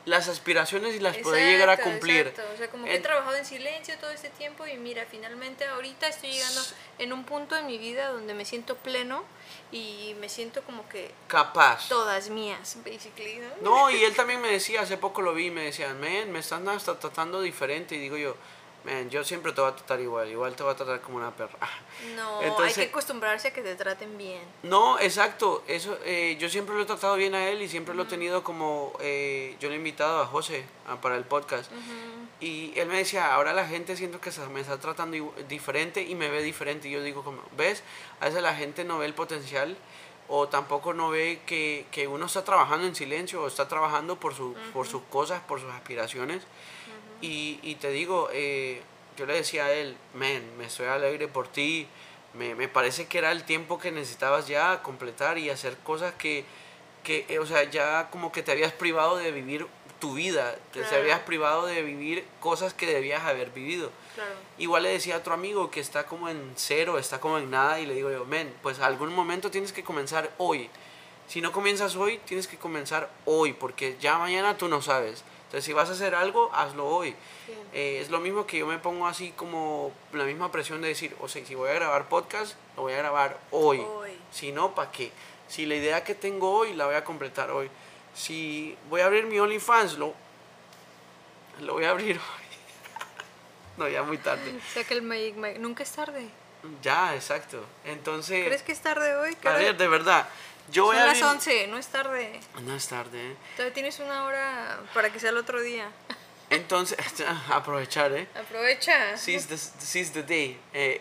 las 0.08 0.28
aspiraciones 0.28 0.96
y 0.96 1.00
las 1.00 1.16
poder 1.18 1.46
llegar 1.46 1.70
a 1.70 1.76
cumplir. 1.76 2.28
Exacto. 2.28 2.50
O 2.54 2.56
sea, 2.56 2.68
como 2.68 2.84
que 2.84 2.94
he 2.94 2.98
trabajado 3.00 3.36
en 3.36 3.44
silencio 3.44 3.94
todo 3.98 4.10
este 4.10 4.30
tiempo 4.30 4.66
y 4.66 4.76
mira, 4.76 5.06
finalmente 5.10 5.66
ahorita 5.66 6.08
estoy 6.08 6.32
llegando 6.32 6.60
en 6.98 7.12
un 7.12 7.24
punto 7.24 7.56
en 7.56 7.66
mi 7.66 7.78
vida 7.78 8.08
donde 8.08 8.34
me 8.34 8.44
siento 8.44 8.76
pleno 8.76 9.24
y 9.70 10.16
me 10.20 10.28
siento 10.28 10.62
como 10.62 10.88
que 10.88 11.10
capaz 11.26 11.88
todas 11.88 12.30
mías 12.30 12.78
basically 12.84 13.40
¿no? 13.60 13.90
y 13.90 14.02
él 14.02 14.14
también 14.14 14.40
me 14.40 14.48
decía 14.48 14.80
hace 14.80 14.96
poco 14.96 15.20
lo 15.20 15.34
vi 15.34 15.50
me 15.50 15.64
decía 15.64 15.92
men 15.92 16.32
me 16.32 16.38
están 16.38 16.66
hasta 16.68 16.98
tratando 16.98 17.42
diferente 17.42 17.94
y 17.94 17.98
digo 17.98 18.16
yo 18.16 18.34
men 18.84 19.10
yo 19.10 19.24
siempre 19.24 19.52
te 19.52 19.60
voy 19.60 19.70
a 19.70 19.76
tratar 19.76 20.00
igual 20.00 20.28
igual 20.28 20.54
te 20.54 20.62
voy 20.62 20.72
a 20.72 20.76
tratar 20.76 21.00
como 21.00 21.16
una 21.16 21.34
perra 21.34 21.58
no 22.16 22.42
Entonces, 22.42 22.78
hay 22.78 22.84
que 22.84 22.90
acostumbrarse 22.90 23.48
a 23.48 23.52
que 23.52 23.62
te 23.62 23.74
traten 23.74 24.16
bien 24.16 24.42
no 24.62 24.98
exacto 24.98 25.64
eso 25.66 25.98
eh, 26.04 26.36
yo 26.38 26.48
siempre 26.48 26.74
lo 26.74 26.82
he 26.82 26.86
tratado 26.86 27.16
bien 27.16 27.34
a 27.34 27.48
él 27.48 27.62
y 27.62 27.68
siempre 27.68 27.94
lo 27.94 28.04
he 28.04 28.06
tenido 28.06 28.44
como 28.44 28.92
eh, 29.00 29.56
yo 29.60 29.68
le 29.68 29.74
he 29.74 29.78
invitado 29.78 30.22
a 30.22 30.26
José 30.26 30.64
para 31.00 31.16
el 31.16 31.24
podcast 31.24 31.70
y 32.40 32.72
él 32.76 32.86
me 32.86 32.98
decía, 32.98 33.34
ahora 33.34 33.52
la 33.52 33.66
gente 33.66 33.96
siento 33.96 34.20
que 34.20 34.30
se 34.30 34.46
me 34.46 34.60
está 34.60 34.78
tratando 34.78 35.34
diferente 35.48 36.02
y 36.02 36.14
me 36.14 36.28
ve 36.28 36.42
diferente. 36.42 36.88
Y 36.88 36.92
yo 36.92 37.02
digo, 37.02 37.24
como, 37.24 37.42
¿ves? 37.56 37.82
A 38.20 38.26
veces 38.26 38.42
la 38.42 38.54
gente 38.54 38.84
no 38.84 38.98
ve 38.98 39.06
el 39.06 39.14
potencial, 39.14 39.76
o 40.28 40.48
tampoco 40.48 40.92
no 40.92 41.08
ve 41.08 41.40
que, 41.46 41.86
que 41.90 42.06
uno 42.06 42.26
está 42.26 42.44
trabajando 42.44 42.86
en 42.86 42.94
silencio 42.94 43.42
o 43.42 43.48
está 43.48 43.66
trabajando 43.66 44.20
por, 44.20 44.34
su, 44.34 44.54
por 44.72 44.86
sus 44.86 45.02
cosas, 45.04 45.40
por 45.40 45.60
sus 45.60 45.70
aspiraciones. 45.70 46.42
Y, 47.20 47.58
y 47.62 47.74
te 47.76 47.90
digo, 47.90 48.28
eh, 48.32 48.80
yo 49.16 49.26
le 49.26 49.34
decía 49.34 49.66
a 49.66 49.72
él, 49.72 49.96
men, 50.14 50.56
me 50.56 50.66
estoy 50.66 50.86
alegre 50.86 51.28
por 51.28 51.48
ti, 51.48 51.86
me, 52.34 52.54
me 52.54 52.68
parece 52.68 53.06
que 53.06 53.18
era 53.18 53.32
el 53.32 53.44
tiempo 53.44 53.78
que 53.78 53.90
necesitabas 53.90 54.46
ya 54.46 54.82
completar 54.82 55.38
y 55.38 55.50
hacer 55.50 55.76
cosas 55.78 56.14
que, 56.14 56.44
que 57.02 57.26
eh, 57.28 57.38
o 57.38 57.46
sea, 57.46 57.64
ya 57.64 58.08
como 58.10 58.32
que 58.32 58.42
te 58.42 58.52
habías 58.52 58.72
privado 58.72 59.16
de 59.16 59.32
vivir 59.32 59.66
tu 59.98 60.14
vida, 60.14 60.56
te, 60.72 60.84
habías 60.94 61.20
privado 61.20 61.66
de 61.66 61.82
vivir 61.82 62.24
cosas 62.40 62.72
que 62.72 62.86
debías 62.86 63.24
haber 63.24 63.50
vivido. 63.50 63.90
Claro. 64.14 64.30
Igual 64.58 64.84
le 64.84 64.90
decía 64.90 65.16
a 65.16 65.18
otro 65.18 65.34
amigo 65.34 65.70
que 65.70 65.80
está 65.80 66.06
como 66.06 66.28
en 66.28 66.52
cero, 66.56 66.98
está 66.98 67.20
como 67.20 67.38
en 67.38 67.50
nada, 67.50 67.80
y 67.80 67.86
le 67.86 67.94
digo 67.94 68.10
yo, 68.10 68.24
men, 68.24 68.52
pues 68.62 68.78
algún 68.80 69.12
momento 69.12 69.50
tienes 69.50 69.72
que 69.72 69.82
comenzar 69.82 70.30
hoy. 70.38 70.70
Si 71.26 71.40
no 71.40 71.52
comienzas 71.52 71.96
hoy, 71.96 72.18
tienes 72.24 72.46
que 72.46 72.56
comenzar 72.56 73.10
hoy, 73.24 73.52
porque 73.52 73.96
ya 74.00 74.18
mañana 74.18 74.56
tú 74.56 74.68
no 74.68 74.80
sabes. 74.80 75.24
Entonces, 75.48 75.64
si 75.64 75.72
vas 75.72 75.88
a 75.88 75.92
hacer 75.92 76.14
algo, 76.14 76.50
hazlo 76.52 76.86
hoy. 76.86 77.16
Eh, 77.72 78.00
es 78.02 78.10
lo 78.10 78.20
mismo 78.20 78.46
que 78.46 78.58
yo 78.58 78.66
me 78.66 78.78
pongo 78.78 79.06
así 79.06 79.32
como 79.34 79.92
la 80.12 80.24
misma 80.24 80.52
presión 80.52 80.82
de 80.82 80.88
decir, 80.88 81.16
o 81.20 81.28
sea, 81.28 81.42
si 81.42 81.54
voy 81.54 81.70
a 81.70 81.72
grabar 81.72 82.06
podcast, 82.06 82.54
lo 82.76 82.82
voy 82.82 82.92
a 82.92 82.98
grabar 82.98 83.38
hoy. 83.50 83.78
Hoy. 83.78 84.10
Si 84.30 84.52
no, 84.52 84.74
¿para 84.74 84.92
qué? 84.92 85.10
Si 85.48 85.64
la 85.64 85.76
idea 85.76 86.04
que 86.04 86.14
tengo 86.14 86.52
hoy, 86.52 86.74
la 86.74 86.84
voy 86.84 86.96
a 86.96 87.02
completar 87.02 87.50
hoy. 87.50 87.70
Si 88.14 88.76
voy 88.90 89.00
a 89.00 89.06
abrir 89.06 89.24
mi 89.24 89.38
OnlyFans, 89.38 89.96
lo, 89.96 90.12
lo 91.60 91.72
voy 91.72 91.84
a 91.84 91.90
abrir 91.92 92.16
hoy. 92.18 92.46
no, 93.78 93.88
ya 93.88 94.02
muy 94.02 94.18
tarde. 94.18 94.60
Saca 94.74 94.92
el 94.92 95.00
Magic 95.00 95.34
Mike. 95.36 95.60
Nunca 95.60 95.82
es 95.82 95.90
tarde. 95.92 96.28
Ya, 96.82 97.14
exacto. 97.14 97.64
Entonces, 97.86 98.44
¿Crees 98.44 98.62
que 98.62 98.72
es 98.72 98.80
tarde 98.82 99.16
hoy? 99.16 99.34
¿Qué 99.36 99.48
a 99.48 99.52
ver, 99.52 99.78
de 99.78 99.88
verdad, 99.88 100.28
yo 100.70 100.84
voy 100.84 100.96
Son 100.96 101.02
a 101.02 101.06
las 101.06 101.22
abrir... 101.22 101.36
11, 101.36 101.66
no 101.68 101.78
es 101.78 101.88
tarde. 101.88 102.40
No 102.62 102.74
es 102.74 102.88
tarde, 102.88 103.32
¿eh? 103.32 103.36
Todavía 103.56 103.74
tienes 103.74 103.98
una 104.00 104.24
hora 104.24 104.80
para 104.94 105.10
que 105.10 105.18
sea 105.18 105.30
el 105.30 105.36
otro 105.36 105.60
día. 105.60 105.90
Entonces, 106.50 106.98
aprovechar, 107.50 108.12
¿eh? 108.12 108.28
Aprovecha. 108.34 109.16
Seize 109.16 109.48
the, 109.48 109.56
seize 109.56 110.12
the 110.12 110.22
day. 110.22 110.58
Eh, 110.72 111.00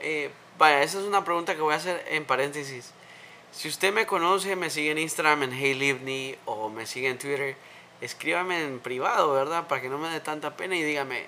eh, 0.00 0.30
vaya, 0.58 0.82
esa 0.82 0.98
es 0.98 1.04
una 1.04 1.24
pregunta 1.24 1.54
que 1.54 1.60
voy 1.60 1.74
a 1.74 1.76
hacer 1.76 2.04
en 2.08 2.24
paréntesis. 2.24 2.92
Si 3.52 3.68
usted 3.68 3.92
me 3.92 4.06
conoce, 4.06 4.54
me 4.56 4.70
sigue 4.70 4.90
en 4.90 4.98
Instagram 4.98 5.44
en 5.44 5.52
Hey 5.52 5.74
Livni 5.74 6.36
o 6.44 6.68
me 6.68 6.86
sigue 6.86 7.08
en 7.08 7.18
Twitter, 7.18 7.56
escríbame 8.00 8.62
en 8.62 8.80
privado, 8.80 9.32
¿verdad? 9.32 9.66
Para 9.66 9.80
que 9.80 9.88
no 9.88 9.98
me 9.98 10.10
dé 10.10 10.20
tanta 10.20 10.56
pena 10.56 10.76
y 10.76 10.82
dígame, 10.82 11.24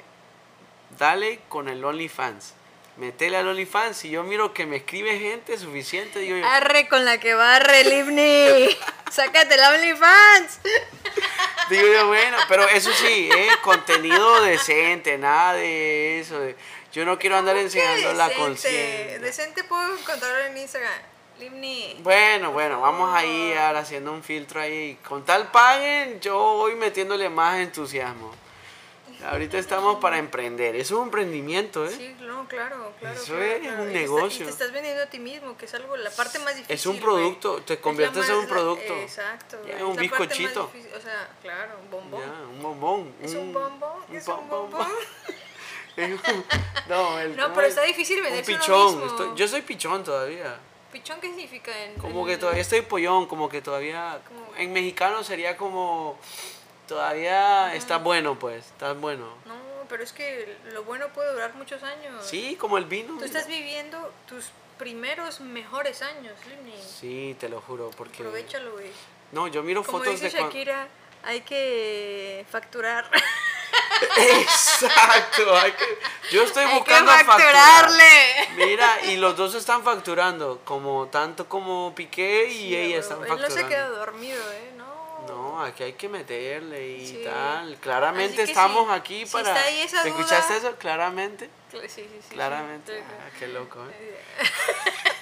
dale 0.99 1.41
con 1.49 1.69
el 1.69 1.85
OnlyFans. 1.85 2.55
Metele 2.99 3.37
al 3.37 3.47
OnlyFans. 3.47 3.97
Si 3.97 4.11
yo 4.11 4.25
miro 4.25 4.53
que 4.53 4.67
me 4.67 4.77
escribe 4.77 5.19
gente 5.19 5.57
suficiente, 5.57 6.19
digo 6.19 6.37
yo, 6.37 6.45
Arre 6.47 6.89
con 6.89 7.05
la 7.05 7.19
que 7.19 7.33
barre, 7.35 7.85
Livni. 7.85 8.77
Sácate 9.11 9.57
la 9.57 9.71
OnlyFans. 9.71 10.61
Digo 11.71 11.87
yo, 11.87 12.09
bueno, 12.09 12.37
pero 12.49 12.69
eso 12.69 12.91
sí, 12.93 13.29
¿eh? 13.33 13.49
contenido 13.63 14.43
decente, 14.43 15.17
nada 15.17 15.55
de 15.55 16.19
eso. 16.21 16.41
de- 16.41 16.57
yo 16.93 17.05
no 17.05 17.19
quiero 17.19 17.37
andar 17.37 17.57
enseñando 17.57 18.13
la 18.15 18.31
conciencia. 18.31 19.19
Decente 19.21 19.63
puedo 19.65 19.97
encontrarlo 19.97 20.45
en 20.47 20.57
Instagram. 20.57 20.93
Livni. 21.39 21.97
Bueno, 22.01 22.51
bueno, 22.51 22.81
vamos 22.81 23.15
ahí 23.15 23.53
ahora 23.53 23.81
haciendo 23.81 24.11
un 24.13 24.25
filtro 24.25 24.61
ahí. 24.61 24.99
Con 25.07 25.25
tal 25.25 25.53
paguen, 25.53 26.19
yo 26.21 26.37
voy 26.37 26.75
metiéndole 26.75 27.29
más 27.29 27.59
entusiasmo. 27.61 28.35
Ahorita 29.25 29.59
estamos 29.59 29.99
para 29.99 30.19
emprender. 30.19 30.77
Eso 30.77 30.95
es 30.95 30.99
un 31.01 31.05
emprendimiento, 31.07 31.85
¿eh? 31.87 31.91
Sí, 31.91 32.15
no, 32.21 32.47
claro, 32.47 32.93
claro. 33.01 33.15
Eso 33.17 33.35
claro, 33.35 33.43
es 33.45 33.61
claro. 33.61 33.83
un 33.83 33.93
negocio. 33.93 34.43
Y 34.43 34.45
te 34.47 34.51
estás 34.53 34.73
vendiendo 34.73 35.03
a 35.03 35.07
ti 35.07 35.19
mismo, 35.19 35.57
que 35.57 35.65
es 35.67 35.75
algo, 35.75 35.97
la 35.97 36.11
parte 36.11 36.39
más 36.39 36.55
difícil. 36.55 36.75
Es 36.75 36.87
un 36.87 37.01
producto, 37.01 37.61
te 37.63 37.79
conviertes 37.81 38.29
en 38.29 38.37
un 38.37 38.43
la- 38.43 38.49
producto. 38.49 38.95
exacto. 38.97 39.59
Ya, 39.67 39.85
un 39.85 39.97
bizcochito. 39.97 40.71
difícil, 40.73 40.95
O 40.97 41.01
sea, 41.01 41.29
claro, 41.43 41.73
un 41.83 41.91
bombón. 41.91 42.21
Ya, 42.21 42.33
un 42.49 42.63
bombón. 42.63 43.13
¿Es 43.23 43.35
un 43.35 43.53
bombón? 43.53 44.03
¿Es 44.13 44.29
un 44.29 44.49
bombón? 44.49 44.87
no, 46.89 47.19
el, 47.19 47.37
No, 47.37 47.43
¿cómo 47.45 47.55
pero 47.57 47.67
es? 47.67 47.75
está 47.75 47.83
difícil 47.83 48.19
Un 48.19 48.25
venderse 48.25 48.53
uno 48.53 48.61
pichón. 48.61 48.87
mismo. 49.01 49.07
estoy- 49.07 49.31
yo 49.37 49.49
soy 49.49 49.63
pichón 49.63 50.05
todavía. 50.05 50.57
¿Pichón 50.93 51.21
qué 51.21 51.27
significa 51.29 51.77
en...? 51.85 51.95
Como 51.97 52.21
en- 52.21 52.27
que 52.29 52.37
todavía 52.39 52.63
estoy 52.63 52.81
pollón, 52.83 53.27
como 53.27 53.49
que 53.49 53.61
todavía... 53.61 54.21
Como- 54.27 54.55
En 54.57 54.73
mexicano 54.73 55.23
sería 55.25 55.57
como... 55.57 56.19
Todavía 56.89 57.75
está 57.75 57.99
bueno, 57.99 58.39
pues, 58.39 58.65
está 58.67 58.95
bueno. 58.95 59.27
No, 59.45 59.55
pero 59.89 60.03
es 60.03 60.13
que 60.13 60.57
lo 60.73 60.83
bueno 60.85 61.09
puede 61.09 61.33
durar 61.33 61.55
muchos 61.55 61.83
años. 61.83 62.25
Sí, 62.27 62.57
como 62.59 62.79
el 62.79 62.87
vino. 62.87 63.09
Tú 63.09 63.15
mira. 63.15 63.27
estás 63.27 63.47
viviendo 63.47 64.13
tus 64.27 64.47
primeros 64.79 65.41
mejores 65.41 66.03
años, 66.03 66.35
Livni. 66.49 66.75
Sí, 66.83 67.37
te 67.39 67.49
lo 67.49 67.61
juro, 67.61 67.91
porque... 67.97 68.23
Aprovechalo, 68.23 68.73
güey. 68.73 68.91
No, 69.33 69.49
yo 69.49 69.63
miro 69.63 69.83
Como 69.85 69.99
fotos 69.99 70.21
dice 70.21 70.35
de... 70.37 70.43
Shakira, 70.43 70.89
hay 71.25 71.43
que 71.43 72.47
facturar. 72.51 73.11
Exacto, 74.17 75.57
hay 75.57 75.73
que... 75.73 75.99
Yo 76.31 76.43
estoy 76.43 76.65
hay 76.65 76.71
que 76.71 76.79
buscando 76.79 77.11
facturar. 77.13 77.85
facturarle. 77.87 78.49
Mira, 78.57 79.05
y 79.05 79.17
los 79.17 79.37
dos 79.37 79.55
están 79.55 79.83
facturando, 79.85 80.61
como 80.65 81.09
tanto 81.09 81.49
como 81.49 81.93
Piqué 81.95 82.47
y 82.47 82.53
Sí, 82.53 82.77
ella 82.77 82.87
güey, 82.87 82.93
están 82.95 83.19
Él 83.19 83.23
no 83.25 83.29
facturando. 83.29 83.57
se 83.57 83.67
queda 83.67 83.89
dormido, 83.89 84.53
¿eh? 84.53 84.73
No. 85.59 85.65
No, 85.65 85.69
aquí 85.69 85.83
hay 85.83 85.93
que 85.95 86.09
meterle 86.09 86.89
y 86.89 87.07
Sí. 87.07 87.23
tal. 87.25 87.77
Claramente 87.81 88.43
estamos 88.43 88.91
aquí 88.91 89.27
si 89.27 89.33
para... 89.33 89.49
está 89.55 89.67
ahí 89.69 89.81
¿Escuchaste 89.81 90.57
eso? 90.57 90.77
Claramente. 90.77 91.51
Cla- 91.73 91.83
Sí, 91.83 91.89
sí, 91.89 92.21
sí. 92.23 92.35
Claramente. 92.35 93.03
Ah, 93.03 93.31
qué 93.39 93.49
loco, 93.49 93.85
¿eh? 93.91 94.21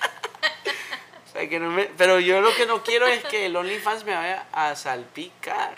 O 1.26 1.38
sea, 1.38 1.48
que 1.48 1.58
no 1.60 1.70
me- 1.70 1.86
Pero 1.98 2.18
yo 2.20 2.40
lo 2.40 2.54
que 2.54 2.66
no 2.66 2.82
quiero 2.82 3.06
es 3.06 3.22
que 3.24 3.46
el 3.46 3.56
OnlyFans 3.56 4.04
me 4.04 4.14
vaya 4.14 4.46
a 4.52 4.74
salpicar. 4.76 5.76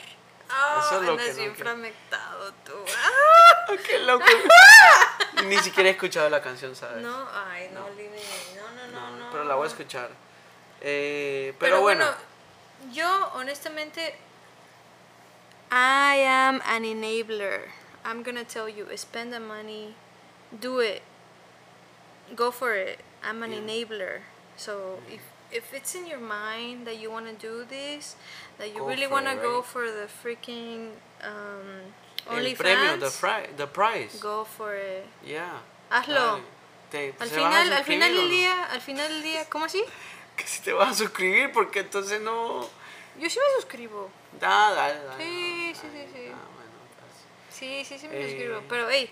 Eso 0.80 1.00
es 1.00 1.06
lo 1.06 1.16
que 1.16 1.28
no 1.30 1.34
bien 1.34 1.56
fragmentado 1.56 2.52
tú. 2.64 2.72
Ah, 2.96 3.72
¡Qué 3.86 3.98
loco! 4.00 4.24
Ni 5.44 5.56
siquiera 5.58 5.88
he 5.88 5.92
escuchado 5.92 6.28
la 6.30 6.40
canción, 6.42 6.74
¿sabes? 6.74 7.02
no, 7.02 7.28
ay, 7.50 7.70
no, 7.74 7.88
Livni. 7.90 8.18
No, 8.56 8.70
no, 8.70 8.86
no, 9.10 9.16
no. 9.16 9.30
Pero 9.30 9.44
la 9.44 9.54
voy 9.56 9.64
a 9.64 9.68
escuchar. 9.68 10.10
Eh, 10.80 11.54
pero, 11.58 11.72
Pero, 11.76 11.80
bueno, 11.82 12.04
bueno, 12.06 12.94
yo 12.94 13.30
honestamente, 13.34 14.16
I 15.70 16.14
am 16.16 16.62
an 16.66 16.84
enabler. 16.84 17.68
I'm 18.04 18.22
gonna 18.22 18.44
tell 18.44 18.68
you, 18.68 18.86
spend 18.96 19.32
the 19.32 19.40
money, 19.40 19.94
do 20.60 20.78
it, 20.80 21.02
go 22.34 22.50
for 22.50 22.74
it. 22.74 23.00
I'm 23.22 23.42
an 23.42 23.52
Yeah. 23.52 23.60
enabler. 23.60 24.20
So 24.56 25.00
if 25.10 25.20
if 25.50 25.72
it's 25.72 25.94
in 25.94 26.06
your 26.06 26.20
mind 26.20 26.86
that 26.86 26.96
you 26.98 27.10
want 27.10 27.26
to 27.26 27.32
do 27.32 27.64
this, 27.64 28.16
that 28.58 28.68
you 28.68 28.80
Go 28.80 28.86
really 28.88 29.06
want 29.06 29.24
to 29.26 29.32
it, 29.32 29.42
go 29.42 29.62
for 29.62 29.90
the 29.90 30.06
freaking 30.22 30.92
um, 31.24 31.92
el 32.30 32.44
premio, 32.54 33.00
the, 33.00 33.08
fri- 33.10 33.48
the 33.56 33.66
prize. 33.66 34.20
go 34.20 34.44
for 34.44 34.74
it. 34.74 35.06
Yeah. 35.24 35.58
Hazlo. 35.90 36.40
Te- 36.90 37.14
Al 37.20 37.28
¿se 37.28 37.36
van 37.40 37.52
a 37.52 37.62
final, 37.62 37.72
al 37.72 37.84
final 37.84 38.12
del 38.14 38.24
no? 38.24 38.28
día, 38.30 38.64
al 38.72 38.80
final 38.80 39.08
del 39.08 39.22
día, 39.22 39.44
¿cómo 39.48 39.64
así? 39.66 39.82
Que 40.36 40.46
si 40.46 40.62
te 40.62 40.72
vas 40.72 40.90
a 40.90 40.94
suscribir, 40.94 41.50
porque 41.52 41.80
entonces 41.80 42.20
no. 42.20 42.60
Yo 43.18 43.28
sí 43.28 43.38
me 43.40 43.60
suscribo. 43.60 44.10
Da, 44.40 44.70
dale, 44.72 45.04
dale. 45.04 45.24
Sí, 45.24 45.72
no, 45.74 45.80
sí, 45.80 45.88
sí, 45.92 45.98
dale. 45.98 46.08
sí. 46.12 46.32
Ah, 46.32 46.48
bueno. 46.54 46.72
Sí, 47.50 47.84
sí, 47.84 47.98
sí 47.98 48.08
me 48.08 48.18
Eh. 48.20 48.28
suscribo. 48.28 48.62
Pero, 48.68 48.88
hey, 48.90 49.10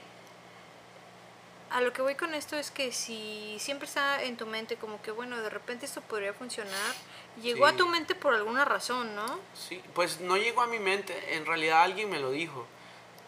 a 1.70 1.80
lo 1.80 1.92
que 1.92 2.00
voy 2.02 2.14
con 2.14 2.32
esto 2.34 2.56
es 2.56 2.70
que 2.70 2.92
si 2.92 3.56
siempre 3.58 3.86
está 3.88 4.22
en 4.22 4.36
tu 4.36 4.46
mente 4.46 4.76
como 4.76 5.02
que, 5.02 5.10
bueno, 5.10 5.40
de 5.40 5.50
repente 5.50 5.84
esto 5.86 6.00
podría 6.00 6.32
funcionar, 6.32 6.94
llegó 7.42 7.66
a 7.66 7.72
tu 7.72 7.86
mente 7.88 8.14
por 8.14 8.34
alguna 8.34 8.64
razón, 8.64 9.14
¿no? 9.16 9.40
Sí, 9.54 9.82
pues 9.94 10.20
no 10.20 10.36
llegó 10.36 10.62
a 10.62 10.66
mi 10.68 10.78
mente. 10.78 11.34
En 11.36 11.44
realidad 11.44 11.82
alguien 11.82 12.08
me 12.08 12.20
lo 12.20 12.30
dijo. 12.30 12.66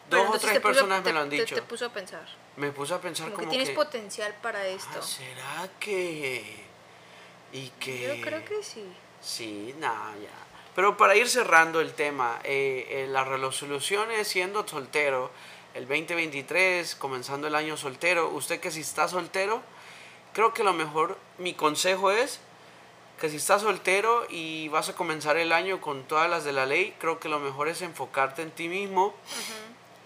Pero 0.08 0.24
Dos 0.24 0.36
o 0.36 0.38
tres 0.38 0.52
te 0.54 0.60
puso- 0.60 0.62
personas 0.72 1.02
te- 1.02 1.08
me 1.10 1.14
lo 1.14 1.20
han 1.20 1.30
te- 1.30 1.36
dicho. 1.40 1.54
Te, 1.54 1.62
puso 1.62 1.86
a 1.86 1.92
pensar. 1.92 2.26
Me 2.56 2.70
puse 2.72 2.94
a 2.94 3.00
pensar 3.00 3.26
Como, 3.26 3.36
como, 3.36 3.46
que 3.46 3.50
tienes 3.50 3.68
que, 3.70 3.74
potencial 3.74 4.34
para 4.40 4.66
esto. 4.66 4.98
"Ah, 4.98 5.02
¿Será 5.02 5.68
que...? 5.80 6.64
Y 7.52 7.68
que... 7.80 8.16
Yo 8.16 8.24
creo 8.24 8.44
que 8.44 8.62
sí. 8.62 8.84
Sí, 9.20 9.74
nada, 9.78 10.14
ya. 10.16 10.30
Pero 10.78 10.96
para 10.96 11.16
ir 11.16 11.28
cerrando 11.28 11.80
el 11.80 11.92
tema, 11.92 12.38
eh, 12.44 12.86
eh, 12.88 13.06
las 13.08 13.26
resoluciones 13.26 14.28
siendo 14.28 14.64
soltero, 14.64 15.28
el 15.74 15.88
2023, 15.88 16.94
comenzando 16.94 17.48
el 17.48 17.56
año 17.56 17.76
soltero, 17.76 18.28
usted 18.28 18.60
que 18.60 18.70
si 18.70 18.82
está 18.82 19.08
soltero, 19.08 19.60
creo 20.32 20.54
que 20.54 20.62
lo 20.62 20.72
mejor, 20.72 21.18
mi 21.38 21.52
consejo 21.52 22.12
es 22.12 22.38
que 23.20 23.28
si 23.28 23.38
estás 23.38 23.62
soltero 23.62 24.24
y 24.30 24.68
vas 24.68 24.88
a 24.88 24.94
comenzar 24.94 25.36
el 25.36 25.50
año 25.50 25.80
con 25.80 26.04
todas 26.04 26.30
las 26.30 26.44
de 26.44 26.52
la 26.52 26.64
ley, 26.64 26.94
creo 27.00 27.18
que 27.18 27.28
lo 27.28 27.40
mejor 27.40 27.66
es 27.66 27.82
enfocarte 27.82 28.42
en 28.42 28.52
ti 28.52 28.68
mismo, 28.68 29.16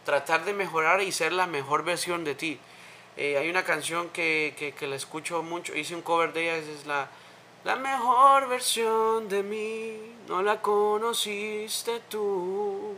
tratar 0.06 0.46
de 0.46 0.54
mejorar 0.54 1.02
y 1.02 1.12
ser 1.12 1.32
la 1.34 1.46
mejor 1.46 1.84
versión 1.84 2.24
de 2.24 2.34
ti. 2.34 2.58
Eh, 3.18 3.36
hay 3.36 3.50
una 3.50 3.64
canción 3.64 4.08
que, 4.08 4.54
que, 4.58 4.72
que 4.72 4.86
la 4.86 4.96
escucho 4.96 5.42
mucho, 5.42 5.76
hice 5.76 5.94
un 5.94 6.00
cover 6.00 6.32
de 6.32 6.44
ella, 6.44 6.56
es 6.56 6.86
la, 6.86 7.10
la 7.64 7.76
mejor 7.76 8.48
versión 8.48 9.28
de 9.28 9.42
mí, 9.42 10.16
no 10.28 10.42
la 10.42 10.60
conociste 10.60 12.00
tú. 12.08 12.96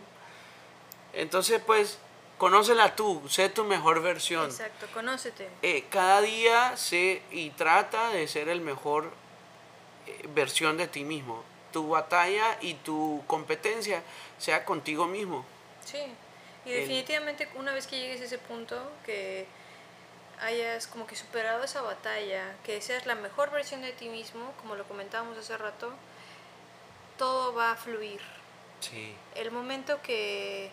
Entonces, 1.13 1.61
pues, 1.65 1.99
conócela 2.39 2.97
tú, 2.97 3.23
sé 3.29 3.49
tu 3.49 3.65
mejor 3.65 4.03
versión. 4.03 4.47
Exacto, 4.47 4.87
conócete. 4.93 5.49
Eh, 5.63 5.85
cada 5.91 6.21
día 6.21 6.77
sé 6.77 7.23
y 7.31 7.51
trata 7.51 8.09
de 8.11 8.27
ser 8.27 8.49
el 8.49 8.61
mejor 8.61 9.13
eh, 10.07 10.29
versión 10.35 10.77
de 10.77 10.89
ti 10.89 11.05
mismo. 11.05 11.43
Tu 11.73 11.89
batalla 11.89 12.59
y 12.61 12.75
tu 12.75 13.23
competencia 13.27 14.03
sea 14.39 14.65
contigo 14.65 15.07
mismo. 15.07 15.45
Sí, 15.85 16.03
y 16.65 16.71
definitivamente 16.71 17.49
una 17.57 17.73
vez 17.73 17.87
que 17.87 17.99
llegues 17.99 18.21
a 18.23 18.25
ese 18.25 18.39
punto, 18.39 18.81
que 19.05 19.47
hayas 20.41 20.87
como 20.87 21.07
que 21.07 21.17
superado 21.17 21.63
esa 21.65 21.83
batalla, 21.83 22.55
que 22.65 22.81
seas 22.81 23.07
la 23.07 23.15
mejor 23.15 23.51
versión 23.51 23.83
de 23.83 23.93
ti 23.93 24.09
mismo, 24.09 24.53
como 24.61 24.75
lo 24.75 24.85
comentábamos 24.85 25.37
hace 25.39 25.57
rato, 25.57 25.93
todo 27.19 27.55
va 27.55 27.73
a 27.73 27.77
fluir. 27.77 28.21
Sí. 28.81 29.15
El 29.35 29.51
momento 29.51 30.01
que, 30.03 30.71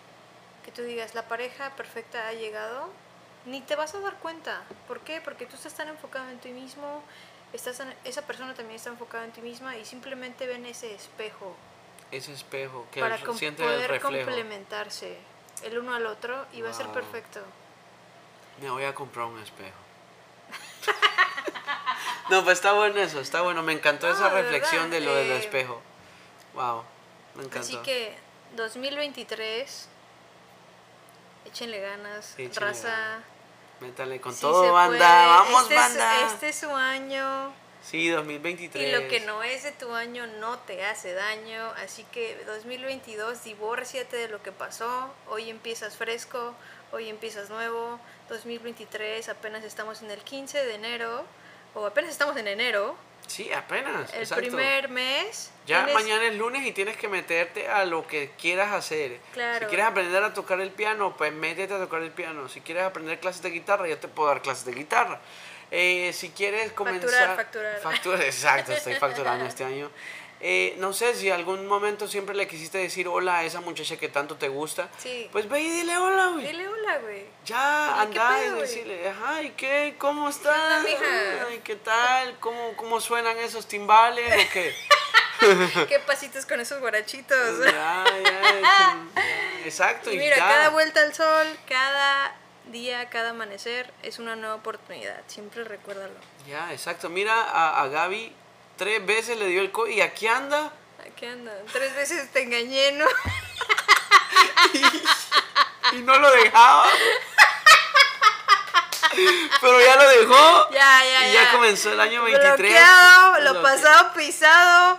que 0.66 0.72
tú 0.72 0.82
digas, 0.82 1.16
la 1.16 1.24
pareja 1.28 1.70
perfecta 1.76 2.28
ha 2.28 2.34
llegado, 2.34 2.89
ni 3.45 3.62
te 3.62 3.76
vas 3.76 3.93
a 3.95 3.99
dar 3.99 4.16
cuenta. 4.20 4.64
¿Por 4.88 4.99
qué? 5.01 5.22
Porque 5.22 5.45
tú 5.45 5.55
estás 5.55 5.74
tan 5.74 5.88
enfocado 5.88 6.30
en 6.30 6.39
ti 6.39 6.49
mismo, 6.49 7.03
estás 7.53 7.80
en- 7.80 7.93
esa 8.03 8.22
persona 8.24 8.53
también 8.53 8.76
está 8.78 8.89
enfocada 8.89 9.24
en 9.26 9.32
ti 9.32 9.41
misma 9.41 9.78
y 9.78 9.86
simplemente 9.86 10.47
ven 10.47 10.66
ese 10.66 10.93
espejo 10.93 11.55
Ese 12.12 12.34
espejo 12.34 12.86
que 12.91 12.99
para 12.99 13.16
el- 13.16 13.24
com- 13.24 13.38
el 13.39 13.53
poder 13.55 13.89
reflejo. 13.91 14.07
complementarse 14.09 15.18
el 15.64 15.78
uno 15.78 15.93
al 15.93 16.05
otro 16.05 16.45
y 16.53 16.62
va 16.62 16.72
a 16.72 16.74
ser 16.74 16.88
perfecto. 16.88 17.41
Me 18.62 18.70
voy 18.70 18.84
a 18.84 18.93
comprar 18.95 19.26
un 19.26 19.39
espejo. 19.39 19.76
no, 22.30 22.43
pues 22.43 22.57
está 22.59 22.74
bueno 22.74 22.99
eso, 22.99 23.20
está 23.20 23.41
bueno. 23.41 23.64
Me 23.64 23.74
encantó 23.74 24.07
No, 24.07 24.14
esa 24.14 24.30
de 24.30 24.41
reflexión 24.41 24.89
verdad, 24.89 24.99
de 24.99 25.05
lo 25.05 25.16
del 25.16 25.32
eh, 25.32 25.38
espejo. 25.39 25.82
Wow, 26.53 26.84
me 27.36 27.43
encantó. 27.43 27.59
Así 27.59 27.78
que 27.78 28.16
2023, 28.55 29.88
échenle 31.45 31.80
ganas, 31.82 32.34
Échenle 32.38 32.59
raza. 32.59 32.89
ganas. 32.89 33.24
Métale 33.80 34.22
con 34.22 34.34
sí 34.34 34.41
todo, 34.41 34.74
banda. 34.74 34.97
puede. 34.97 35.28
Vamos, 35.28 35.62
este 35.64 35.76
banda. 35.76 36.22
Es, 36.28 36.34
este 36.34 36.49
es 36.49 36.55
su 36.59 36.70
año. 36.76 37.51
Sí, 37.84 38.09
2023. 38.09 38.88
Y 38.88 38.91
lo 38.91 39.07
que 39.09 39.22
no 39.22 39.41
es 39.41 39.64
de 39.64 39.72
tu 39.72 39.95
año 39.95 40.28
no 40.28 40.59
te 40.59 40.86
hace 40.86 41.14
daño. 41.16 41.66
Así 41.84 42.03
que 42.12 42.43
2022, 42.45 43.43
divórciate 43.43 44.18
de 44.18 44.28
lo 44.28 44.43
que 44.43 44.51
pasó. 44.51 45.12
Hoy 45.30 45.49
empiezas 45.49 45.97
fresco, 45.97 46.53
hoy 46.92 47.10
empiezas 47.10 47.50
nuevo. 47.50 48.00
2023, 48.30 49.28
apenas 49.30 49.64
estamos 49.64 50.02
en 50.02 50.12
el 50.12 50.20
15 50.22 50.64
de 50.66 50.76
enero, 50.76 51.24
o 51.74 51.86
apenas 51.86 52.12
estamos 52.12 52.36
en 52.38 52.48
enero, 52.48 52.96
Sí, 53.28 53.52
apenas. 53.54 54.12
el 54.14 54.22
exacto. 54.22 54.42
primer 54.44 54.89
mes. 54.89 55.52
Ya 55.66 55.86
tienes- 55.86 55.94
mañana 55.94 56.26
es 56.28 56.36
lunes 56.36 56.66
y 56.66 56.72
tienes 56.72 56.98
que 56.98 57.08
meterte 57.08 57.68
a 57.70 57.86
lo 57.86 58.06
que 58.08 58.32
quieras 58.39 58.72
hacer. 58.74 59.20
Claro. 59.34 59.60
Si 59.60 59.66
quieres 59.68 59.86
aprender 59.86 60.24
a 60.24 60.34
tocar 60.34 60.60
el 60.60 60.72
piano, 60.72 61.16
pues 61.18 61.32
métete 61.32 61.74
a 61.74 61.78
tocar 61.78 62.02
el 62.02 62.12
piano. 62.12 62.50
Si 62.50 62.62
quieres 62.62 62.84
aprender 62.84 63.20
clases 63.20 63.42
de 63.42 63.52
guitarra, 63.52 63.88
yo 63.88 63.98
te 63.98 64.08
puedo 64.08 64.30
dar 64.30 64.42
clases 64.42 64.66
de 64.66 64.74
guitarra. 64.74 65.20
Eh, 65.74 66.12
si 66.14 66.32
quieres 66.32 66.74
comenzar... 66.74 67.36
facturar. 67.38 67.80
Factura, 67.80 68.26
exacto, 68.26 68.74
estoy 68.74 68.96
facturando 68.96 69.46
este 69.46 69.64
año. 69.64 69.89
Eh, 70.44 70.76
no 70.80 70.92
sé 70.92 71.14
si 71.14 71.30
algún 71.30 71.68
momento 71.68 72.08
siempre 72.08 72.34
le 72.36 72.48
quisiste 72.48 72.80
decir 72.80 73.08
hola 73.08 73.38
a 73.38 73.44
esa 73.44 73.62
muchacha 73.62 73.98
que 73.98 74.10
tanto 74.10 74.38
te 74.38 74.48
gusta. 74.50 74.89
Sí. 74.98 75.30
Pues 75.32 75.48
ve 75.48 75.62
y 75.62 75.70
dile 75.70 75.98
hola, 75.98 76.28
güey. 76.30 76.48
Dile 76.48 76.68
hola, 76.68 76.98
güey. 76.98 77.26
Ya, 77.46 78.08
¿qué 78.12 78.20
anda 78.20 78.46
y 78.46 78.50
decirle, 78.60 79.08
ajá, 79.10 79.44
¿y 79.44 79.52
qué? 79.52 79.96
¿Cómo 80.00 80.30
estás? 80.30 80.58
onda, 80.58 80.80
mija? 80.89 81.46
Ay, 81.48 81.62
¿Qué 81.64 81.76
tal? 81.76 82.38
¿Cómo, 82.39 82.76
¿Cómo 82.76 83.00
suenan 83.00 83.38
esos 83.38 83.68
timbales 83.68 84.34
o 84.46 84.50
qué? 84.52 84.74
¿Qué 85.88 86.00
pasitos 86.00 86.46
con 86.46 86.60
esos 86.60 86.80
guarachitos? 86.80 87.66
ya, 87.66 88.04
ya, 88.24 88.98
exacto. 89.66 90.12
Y 90.12 90.16
Y 90.16 90.20
mira, 90.20 90.38
ya. 90.38 90.48
cada 90.48 90.70
vuelta 90.70 91.02
al 91.02 91.14
sol, 91.14 91.48
cada 91.68 92.36
día, 92.66 93.10
cada 93.10 93.32
amanecer 93.32 93.92
es 94.04 94.20
una 94.20 94.36
nueva 94.36 94.56
oportunidad. 94.56 95.20
Siempre 95.28 95.64
recuérdalo. 95.64 96.14
Ya, 96.48 96.72
exacto. 96.74 97.10
Mira, 97.10 97.34
a, 97.44 97.82
a 97.82 97.88
Gaby 97.88 98.36
tres 98.82 99.06
veces 99.06 99.38
le 99.38 99.46
dio 99.46 99.62
el 99.62 99.72
co 99.72 99.86
y 99.86 100.02
aquí 100.02 100.26
anda. 100.26 100.74
Aquí 101.06 101.28
anda. 101.28 101.54
Tres 101.72 101.96
veces 101.96 102.32
te 102.32 102.42
engañé, 102.42 102.94
¿no? 102.94 103.06
Y 105.94 105.98
no 105.98 106.18
lo 106.18 106.32
dejaba. 106.32 106.88
Pero 109.62 109.82
ya 109.82 109.96
lo 109.98 110.10
dejó. 110.10 110.72
Ya, 110.72 111.04
ya, 111.04 111.30
y 111.30 111.34
ya. 111.34 111.44
ya 111.44 111.52
comenzó 111.52 111.92
el 111.92 112.00
año 112.00 112.24
23. 112.24 112.58
Bloqueado, 112.58 113.40
lo 113.42 113.52
Bloque- 113.52 113.62
pasado 113.62 114.14
pisado 114.14 114.98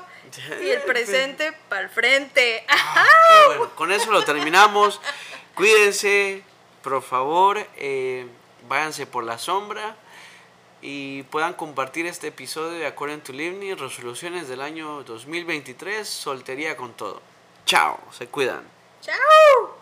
y 0.62 0.68
el 0.68 0.82
presente 0.82 1.52
para 1.68 1.82
el 1.82 1.88
frente. 1.88 2.64
Ah, 2.68 3.04
bueno, 3.48 3.74
con 3.74 3.90
eso 3.90 4.12
lo 4.12 4.22
terminamos. 4.22 5.00
Cuídense, 5.54 6.44
por 6.82 7.02
favor, 7.02 7.66
eh, 7.76 8.28
váyanse 8.68 9.06
por 9.06 9.24
la 9.24 9.38
sombra 9.38 9.96
y 10.82 11.22
puedan 11.24 11.54
compartir 11.54 12.06
este 12.06 12.28
episodio 12.28 12.72
de 12.72 12.86
According 12.86 13.20
to 13.20 13.32
Livni, 13.32 13.72
resoluciones 13.74 14.48
del 14.48 14.60
año 14.60 15.04
2023, 15.04 16.06
soltería 16.06 16.76
con 16.76 16.92
todo. 16.92 17.22
Chao, 17.64 17.98
se 18.10 18.26
cuidan. 18.26 18.64
¡Chao! 19.00 19.81